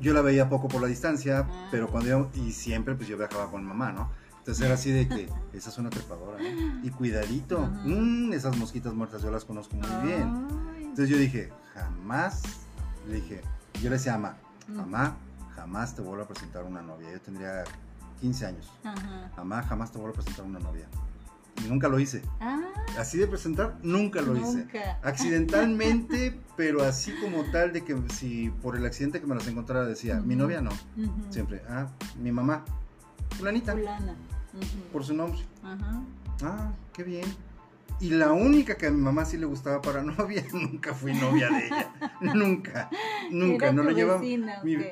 yo 0.00 0.12
la 0.14 0.20
veía 0.22 0.48
poco 0.48 0.68
por 0.68 0.80
la 0.82 0.88
distancia, 0.88 1.46
Ah. 1.48 1.68
pero 1.70 1.88
cuando 1.88 2.08
yo, 2.08 2.30
y 2.34 2.52
siempre 2.52 2.94
pues 2.94 3.08
yo 3.08 3.16
viajaba 3.16 3.50
con 3.50 3.64
mamá, 3.64 3.92
¿no? 3.92 4.10
Entonces 4.38 4.64
era 4.64 4.74
así 4.74 4.90
de 4.90 5.08
que, 5.08 5.28
esa 5.52 5.70
es 5.70 5.78
una 5.78 5.90
trepadora, 5.90 6.42
¿eh? 6.42 6.56
Y 6.82 6.90
cuidadito, 6.90 7.60
mm, 7.84 8.32
esas 8.32 8.56
mosquitas 8.56 8.94
muertas 8.94 9.22
yo 9.22 9.30
las 9.30 9.44
conozco 9.44 9.76
muy 9.76 10.06
bien. 10.06 10.46
Entonces 10.80 11.08
yo 11.10 11.16
dije, 11.18 11.50
jamás, 11.74 12.42
le 13.06 13.16
dije, 13.16 13.42
yo 13.82 13.90
le 13.90 13.96
decía 13.96 14.14
a 14.14 14.18
mamá, 14.18 14.36
Mamá, 14.68 15.16
jamás 15.54 15.94
te 15.94 16.02
vuelvo 16.02 16.24
a 16.24 16.28
presentar 16.28 16.64
una 16.64 16.82
novia. 16.82 17.10
Yo 17.12 17.20
tendría 17.20 17.64
15 18.20 18.46
años. 18.46 18.70
Ajá. 18.84 19.30
Mamá, 19.36 19.62
jamás 19.62 19.90
te 19.90 19.98
vuelvo 19.98 20.12
a 20.12 20.14
presentar 20.14 20.44
una 20.44 20.58
novia. 20.58 20.86
Y 21.64 21.68
nunca 21.68 21.88
lo 21.88 21.98
hice. 21.98 22.22
Ah, 22.40 22.60
Así 22.98 23.18
de 23.18 23.26
presentar, 23.26 23.76
nunca 23.82 24.20
lo 24.22 24.36
hice. 24.36 24.58
nunca. 24.58 24.98
Accidentalmente, 25.02 26.38
pero 26.56 26.84
así 26.84 27.12
como 27.20 27.44
tal 27.50 27.72
de 27.72 27.82
que 27.84 27.96
si 28.12 28.50
por 28.62 28.76
el 28.76 28.86
accidente 28.86 29.20
que 29.20 29.26
me 29.26 29.34
las 29.34 29.46
encontrara 29.48 29.84
decía, 29.84 30.20
mi 30.20 30.36
novia 30.36 30.60
no. 30.60 30.70
Siempre, 31.30 31.62
ah, 31.68 31.88
mi 32.20 32.30
mamá, 32.30 32.64
fulanita, 33.36 33.72
Fulana. 33.72 34.14
Por 34.92 35.04
su 35.04 35.14
nombre. 35.14 35.40
Ajá. 35.62 36.02
Ah, 36.42 36.72
qué 36.92 37.02
bien. 37.02 37.24
Y 38.00 38.10
la 38.10 38.32
única 38.32 38.76
que 38.76 38.86
a 38.86 38.90
mi 38.90 39.00
mamá 39.00 39.24
sí 39.24 39.36
le 39.38 39.46
gustaba 39.46 39.80
para 39.82 40.02
novia, 40.18 40.44
nunca 40.52 40.94
fui 40.94 41.12
novia 41.14 41.48
de 41.50 41.66
ella. 41.66 41.92
nunca, 42.20 42.90
nunca. 43.30 43.66
Era 43.66 43.72
no 43.74 43.82
le 43.82 43.94
llevaba. 43.94 44.22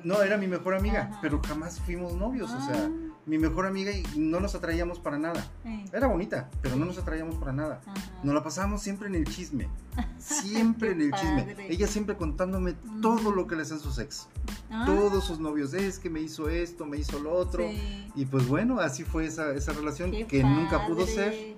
no, 0.04 0.22
era 0.22 0.36
mi 0.36 0.46
mejor 0.48 0.74
amiga, 0.74 1.08
Ajá. 1.10 1.18
pero 1.22 1.40
jamás 1.46 1.80
fuimos 1.80 2.14
novios. 2.14 2.50
O 2.50 2.60
sea, 2.60 2.74
Ah, 2.86 2.90
mi 3.26 3.38
mejor 3.38 3.66
amiga 3.66 3.90
y 3.90 4.04
no 4.16 4.38
nos 4.38 4.54
atraíamos 4.54 5.00
para 5.00 5.18
nada. 5.18 5.44
eh, 5.64 5.84
Era 5.92 6.06
bonita, 6.06 6.48
pero 6.62 6.76
no 6.76 6.84
nos 6.84 6.96
atraíamos 6.98 7.34
para 7.36 7.52
nada. 7.52 7.80
ajá. 7.84 7.94
Nos 8.22 8.34
la 8.34 8.42
pasábamos 8.42 8.82
siempre 8.82 9.08
en 9.08 9.14
el 9.16 9.24
chisme. 9.24 9.68
Siempre 10.18 10.90
en 10.92 11.00
el 11.00 11.12
chisme. 11.12 11.56
Ella 11.68 11.86
siempre 11.86 12.16
contándome 12.16 12.74
Mm. 12.84 13.00
todo 13.00 13.30
lo 13.32 13.46
que 13.46 13.56
le 13.56 13.62
hacen 13.62 13.78
sus 13.80 13.98
ex. 13.98 14.28
Ah, 14.70 14.82
Todos 14.86 15.24
sus 15.24 15.38
novios. 15.38 15.72
Es 15.74 15.98
que 15.98 16.10
me 16.10 16.20
hizo 16.20 16.48
esto, 16.48 16.84
me 16.86 16.98
hizo 16.98 17.18
lo 17.18 17.32
otro. 17.32 17.64
sí. 17.68 18.10
Y 18.14 18.26
pues 18.26 18.46
bueno, 18.46 18.78
así 18.80 19.04
fue 19.04 19.26
esa, 19.26 19.52
esa 19.54 19.72
relación 19.72 20.10
Qué 20.10 20.26
que 20.26 20.42
nunca 20.42 20.86
pudo 20.86 21.06
ser. 21.06 21.55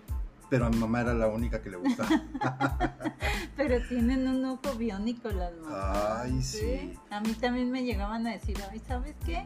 Pero 0.51 0.66
a 0.66 0.70
mi 0.70 0.78
mamá 0.78 1.03
era 1.03 1.14
la 1.14 1.28
única 1.28 1.61
que 1.61 1.70
le 1.70 1.76
gustaba. 1.76 2.09
Pero 3.57 3.86
tienen 3.86 4.26
un 4.26 4.44
ojo 4.44 4.74
biónico 4.76 5.28
las 5.30 5.53
mamás. 5.59 6.22
Ay, 6.22 6.42
sí. 6.42 6.94
A 7.11 7.20
mí 7.20 7.32
también 7.34 7.70
me 7.70 7.84
llegaban 7.84 8.26
a 8.26 8.32
decir, 8.32 8.57
ay, 8.70 8.80
¿sabes 8.86 9.14
qué? 9.26 9.44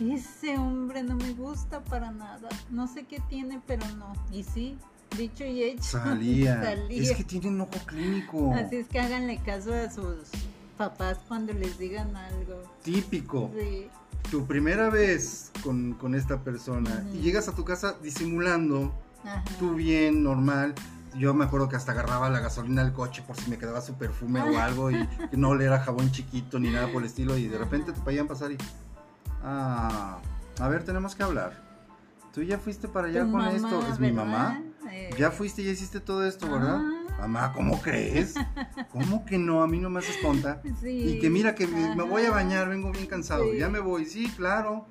Ese 0.00 0.58
hombre 0.58 1.02
no 1.02 1.16
me 1.16 1.32
gusta 1.32 1.82
para 1.84 2.10
nada. 2.10 2.48
No 2.70 2.86
sé 2.86 3.04
qué 3.04 3.20
tiene, 3.28 3.60
pero 3.66 3.86
no. 3.96 4.12
Y 4.30 4.42
sí, 4.42 4.76
dicho 5.16 5.44
y 5.44 5.62
hecho. 5.62 5.82
Salía. 5.82 6.62
salía. 6.62 7.02
Es 7.02 7.12
que 7.16 7.24
tienen 7.24 7.60
ojo 7.60 7.78
clínico. 7.86 8.52
Así 8.54 8.76
es 8.76 8.88
que 8.88 9.00
háganle 9.00 9.38
caso 9.38 9.72
a 9.72 9.90
sus 9.90 10.28
papás 10.76 11.18
cuando 11.28 11.52
les 11.52 11.78
digan 11.78 12.14
algo. 12.16 12.62
Típico. 12.82 13.50
Sí. 13.58 13.88
Tu 14.30 14.46
primera 14.46 14.88
vez 14.88 15.50
con, 15.62 15.94
con 15.94 16.14
esta 16.14 16.42
persona 16.42 17.04
y 17.12 17.18
llegas 17.18 17.48
a 17.48 17.54
tu 17.54 17.64
casa 17.64 17.96
disimulando, 18.02 18.92
Ajá. 19.24 19.42
tú 19.58 19.74
bien, 19.74 20.22
normal. 20.22 20.74
Yo 21.14 21.34
me 21.34 21.44
acuerdo 21.44 21.68
que 21.68 21.76
hasta 21.76 21.92
agarraba 21.92 22.30
la 22.30 22.40
gasolina 22.40 22.82
del 22.82 22.92
coche 22.94 23.22
por 23.26 23.36
si 23.36 23.50
me 23.50 23.58
quedaba 23.58 23.80
su 23.82 23.94
perfume 23.94 24.40
o 24.40 24.58
algo 24.60 24.90
y 24.90 25.06
no 25.32 25.54
le 25.54 25.66
era 25.66 25.80
jabón 25.80 26.10
chiquito 26.10 26.58
ni 26.58 26.70
nada 26.70 26.88
por 26.88 27.02
el 27.02 27.08
estilo 27.08 27.36
y 27.36 27.48
de 27.48 27.58
repente 27.58 27.92
te 27.92 28.00
podían 28.00 28.26
pasar 28.26 28.52
y... 28.52 28.56
Ah, 29.44 30.18
a 30.58 30.68
ver, 30.68 30.84
tenemos 30.84 31.14
que 31.14 31.22
hablar. 31.22 31.60
Tú 32.32 32.42
ya 32.42 32.58
fuiste 32.58 32.88
para 32.88 33.08
allá 33.08 33.20
con 33.22 33.32
mamá, 33.32 33.52
esto, 33.52 33.86
es 33.92 33.98
mi 34.00 34.10
mamá. 34.12 34.62
Eh, 34.90 35.10
Ya 35.18 35.30
fuiste, 35.30 35.62
ya 35.62 35.70
hiciste 35.70 36.00
todo 36.00 36.26
esto, 36.26 36.50
¿verdad? 36.50 36.80
Ah. 36.80 36.98
Mamá, 37.20 37.52
¿cómo 37.52 37.80
crees? 37.82 38.34
¿Cómo 38.90 39.24
que 39.26 39.36
no? 39.38 39.62
A 39.62 39.66
mí 39.66 39.78
no 39.78 39.90
me 39.90 39.98
haces 40.00 40.20
tonta. 40.22 40.62
Sí. 40.80 40.88
Y 41.16 41.18
que 41.20 41.28
mira 41.28 41.54
que 41.54 41.66
me, 41.66 41.94
me 41.94 42.02
voy 42.04 42.24
a 42.24 42.30
bañar, 42.30 42.68
vengo 42.70 42.90
bien 42.90 43.06
cansado. 43.06 43.44
Sí. 43.52 43.58
Ya 43.58 43.68
me 43.68 43.80
voy, 43.80 44.06
sí, 44.06 44.28
claro. 44.34 44.86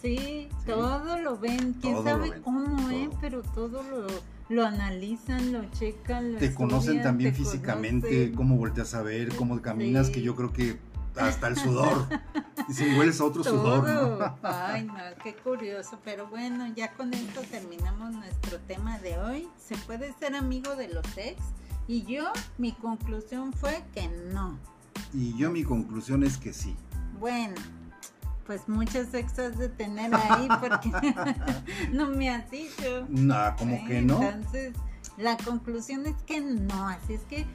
Sí, 0.00 0.16
Sí. 0.16 0.48
todo 0.66 1.18
lo 1.18 1.38
ven. 1.38 1.74
¿Quién 1.80 1.94
Todo 1.94 2.04
sabe 2.04 2.30
ven, 2.30 2.42
cómo, 2.42 2.90
eh? 2.90 3.08
todo. 3.10 3.18
Pero 3.20 3.42
todo 3.42 3.82
lo, 3.82 4.06
lo 4.48 4.66
analizan, 4.66 5.52
lo 5.52 5.64
checan, 5.70 6.32
lo 6.34 6.38
Te 6.38 6.52
conocen 6.54 6.78
estudian, 6.80 7.02
también 7.04 7.32
te 7.32 7.38
físicamente, 7.38 8.08
conocen. 8.08 8.34
cómo 8.34 8.56
volteas 8.56 8.94
a 8.94 9.02
ver, 9.02 9.34
cómo 9.36 9.60
caminas, 9.62 10.06
Sí. 10.08 10.12
que 10.14 10.22
yo 10.22 10.34
creo 10.36 10.52
que 10.52 10.78
hasta 11.16 11.48
el 11.48 11.56
sudor. 11.56 12.06
Y 12.66 12.72
si 12.72 12.84
hueles 12.98 13.20
a 13.20 13.24
otro 13.24 13.44
sudor. 13.44 13.86
¿no? 13.86 14.38
Ay, 14.42 14.84
no, 14.84 14.94
qué 15.22 15.34
curioso. 15.36 15.98
Pero 16.02 16.28
bueno, 16.28 16.66
ya 16.74 16.92
con 16.94 17.12
esto 17.12 17.42
terminamos 17.50 18.14
nuestro 18.14 18.58
tema 18.60 18.98
de 19.00 19.18
hoy. 19.18 19.46
¿Se 19.58 19.76
puede 19.76 20.14
ser 20.14 20.34
amigo 20.34 20.74
de 20.74 20.88
los 20.88 21.04
ex? 21.18 21.42
Y 21.88 22.04
yo, 22.04 22.24
mi 22.56 22.72
conclusión 22.72 23.52
fue 23.52 23.84
que 23.92 24.08
no. 24.32 24.58
Y 25.12 25.36
yo 25.36 25.50
mi 25.50 25.62
conclusión 25.62 26.24
es 26.24 26.38
que 26.38 26.54
sí. 26.54 26.74
Bueno, 27.20 27.54
pues 28.46 28.68
muchos 28.68 29.12
ex 29.14 29.38
has 29.38 29.58
de 29.58 29.68
tener 29.68 30.14
ahí 30.14 30.48
porque 30.60 30.90
no 31.92 32.08
me 32.10 32.30
has 32.30 32.50
dicho. 32.50 33.06
No, 33.08 33.54
como 33.58 33.84
que 33.86 34.02
no. 34.02 34.22
Entonces, 34.22 34.74
la 35.16 35.36
conclusión 35.38 36.06
es 36.06 36.16
que 36.26 36.40
no. 36.40 36.88
Así 36.88 37.14
es 37.14 37.22
que, 37.22 37.46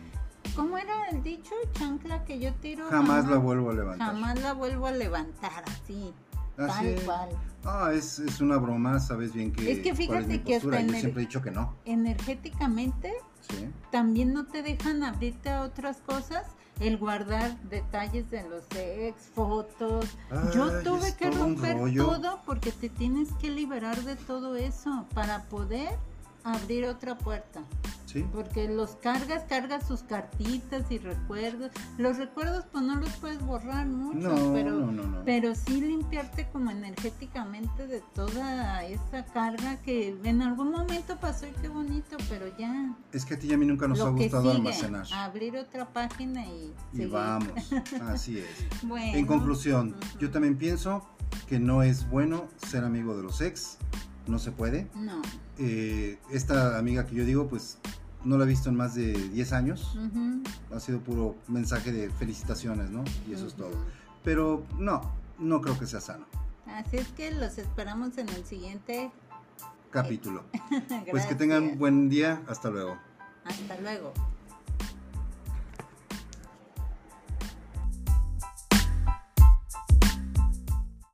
¿cómo 0.55 0.77
era 0.77 1.09
el 1.09 1.23
dicho? 1.23 1.51
Chancla 1.73 2.25
que 2.25 2.39
yo 2.39 2.53
tiro. 2.55 2.89
Jamás 2.89 3.27
la 3.27 3.37
vuelvo 3.37 3.69
a 3.71 3.73
levantar. 3.73 4.07
Jamás 4.13 4.39
la 4.41 4.53
vuelvo 4.53 4.87
a 4.87 4.91
levantar 4.91 5.63
así, 5.67 6.13
Así 6.57 6.95
tal 6.95 7.05
cual. 7.05 7.29
Ah, 7.65 7.91
es, 7.93 8.19
es 8.19 8.41
una 8.41 8.57
broma, 8.57 8.99
sabes 8.99 9.33
bien 9.33 9.51
que. 9.51 9.71
Es 9.71 9.79
que 9.79 9.89
es 9.89 9.97
fíjate 9.97 10.41
que 10.43 10.55
hasta 10.55 10.81
Yo 10.81 10.93
siempre 10.93 11.23
he 11.23 11.25
dicho 11.25 11.41
que 11.41 11.51
no. 11.51 11.75
Energéticamente 11.85 13.13
Sí. 13.41 13.69
también 13.89 14.33
no 14.33 14.45
te 14.45 14.61
dejan 14.61 15.01
abrirte 15.01 15.49
a 15.49 15.61
otras 15.61 15.97
cosas. 16.01 16.45
El 16.79 16.97
guardar 16.97 17.59
detalles 17.63 18.29
de 18.31 18.47
los 18.47 18.63
ex, 18.75 19.15
fotos. 19.35 20.05
Yo 20.53 20.81
tuve 20.81 21.13
que 21.15 21.29
romper 21.29 21.77
todo 21.95 22.39
porque 22.45 22.71
te 22.71 22.89
tienes 22.89 23.31
que 23.33 23.49
liberar 23.49 24.01
de 24.03 24.15
todo 24.15 24.55
eso 24.55 25.05
para 25.13 25.43
poder 25.43 25.97
abrir 26.43 26.85
otra 26.85 27.17
puerta. 27.17 27.61
Sí. 28.05 28.25
Porque 28.33 28.67
los 28.67 28.95
cargas, 28.95 29.43
cargas 29.47 29.87
sus 29.87 30.01
cartitas 30.01 30.89
y 30.89 30.97
recuerdos. 30.97 31.69
Los 31.99 32.17
recuerdos 32.17 32.65
pues 32.71 32.83
no 32.83 32.95
los 32.95 33.11
puedes 33.17 33.39
borrar 33.39 33.85
mucho, 33.85 34.29
No, 34.29 34.51
pero, 34.51 34.71
no, 34.71 34.91
no, 34.91 35.03
no. 35.03 35.21
pero 35.25 35.53
sí 35.53 35.79
limpiarte 35.79 36.47
como 36.51 36.71
energéticamente 36.71 37.85
de 37.85 38.01
toda 38.15 38.83
esa 38.85 39.25
carga 39.25 39.77
que 39.83 40.17
en 40.23 40.41
algún 40.41 40.71
momento 40.71 41.19
pasó 41.19 41.45
y 41.45 41.51
qué 41.61 41.67
bonito, 41.67 42.17
pero 42.29 42.47
ya. 42.57 42.95
Es 43.13 43.25
que 43.25 43.35
a 43.35 43.39
ti 43.39 43.45
y 43.47 43.53
a 43.53 43.57
mí 43.59 43.67
nunca 43.67 43.87
nos 43.87 43.99
ha 44.01 44.09
gustado 44.09 44.41
sigue, 44.43 44.55
almacenar. 44.55 45.05
abrir 45.13 45.55
otra 45.57 45.85
página 45.87 46.47
y, 46.47 46.73
Y 46.93 46.97
seguir. 46.97 47.09
vamos. 47.11 47.51
Así 48.07 48.39
es. 48.39 48.47
Bueno, 48.81 49.17
En 49.17 49.27
conclusión, 49.27 49.95
yo 50.19 50.31
también 50.31 50.57
pienso 50.57 51.07
que 51.47 51.59
no 51.59 51.83
es 51.83 52.09
bueno 52.09 52.47
ser 52.67 52.83
amigo 52.85 53.15
de 53.15 53.21
los 53.21 53.39
ex. 53.41 53.77
No 54.29 54.37
se 54.37 54.51
puede. 54.51 54.87
No. 54.95 55.21
Eh, 55.57 56.19
esta 56.31 56.77
amiga 56.77 57.05
que 57.05 57.15
yo 57.15 57.25
digo, 57.25 57.47
pues 57.47 57.79
no 58.23 58.37
la 58.37 58.43
he 58.43 58.47
visto 58.47 58.69
en 58.69 58.75
más 58.75 58.93
de 58.93 59.13
10 59.13 59.53
años. 59.53 59.97
Ha 60.73 60.79
sido 60.79 60.99
puro 60.99 61.35
mensaje 61.47 61.91
de 61.91 62.09
felicitaciones, 62.11 62.91
¿no? 62.91 63.03
Y 63.27 63.33
eso 63.33 63.47
es 63.47 63.55
todo. 63.55 63.71
Pero 64.23 64.65
no, 64.77 65.01
no 65.39 65.61
creo 65.61 65.79
que 65.79 65.87
sea 65.87 65.99
sano. 65.99 66.25
Así 66.67 66.97
es 66.97 67.07
que 67.09 67.31
los 67.31 67.57
esperamos 67.57 68.17
en 68.17 68.29
el 68.29 68.45
siguiente. 68.45 69.11
Capítulo. 69.89 70.43
Pues 71.09 71.25
que 71.25 71.33
tengan 71.33 71.79
buen 71.79 72.09
día. 72.09 72.43
Hasta 72.47 72.69
luego. 72.69 72.97
Hasta 73.45 73.79
luego. 73.81 74.13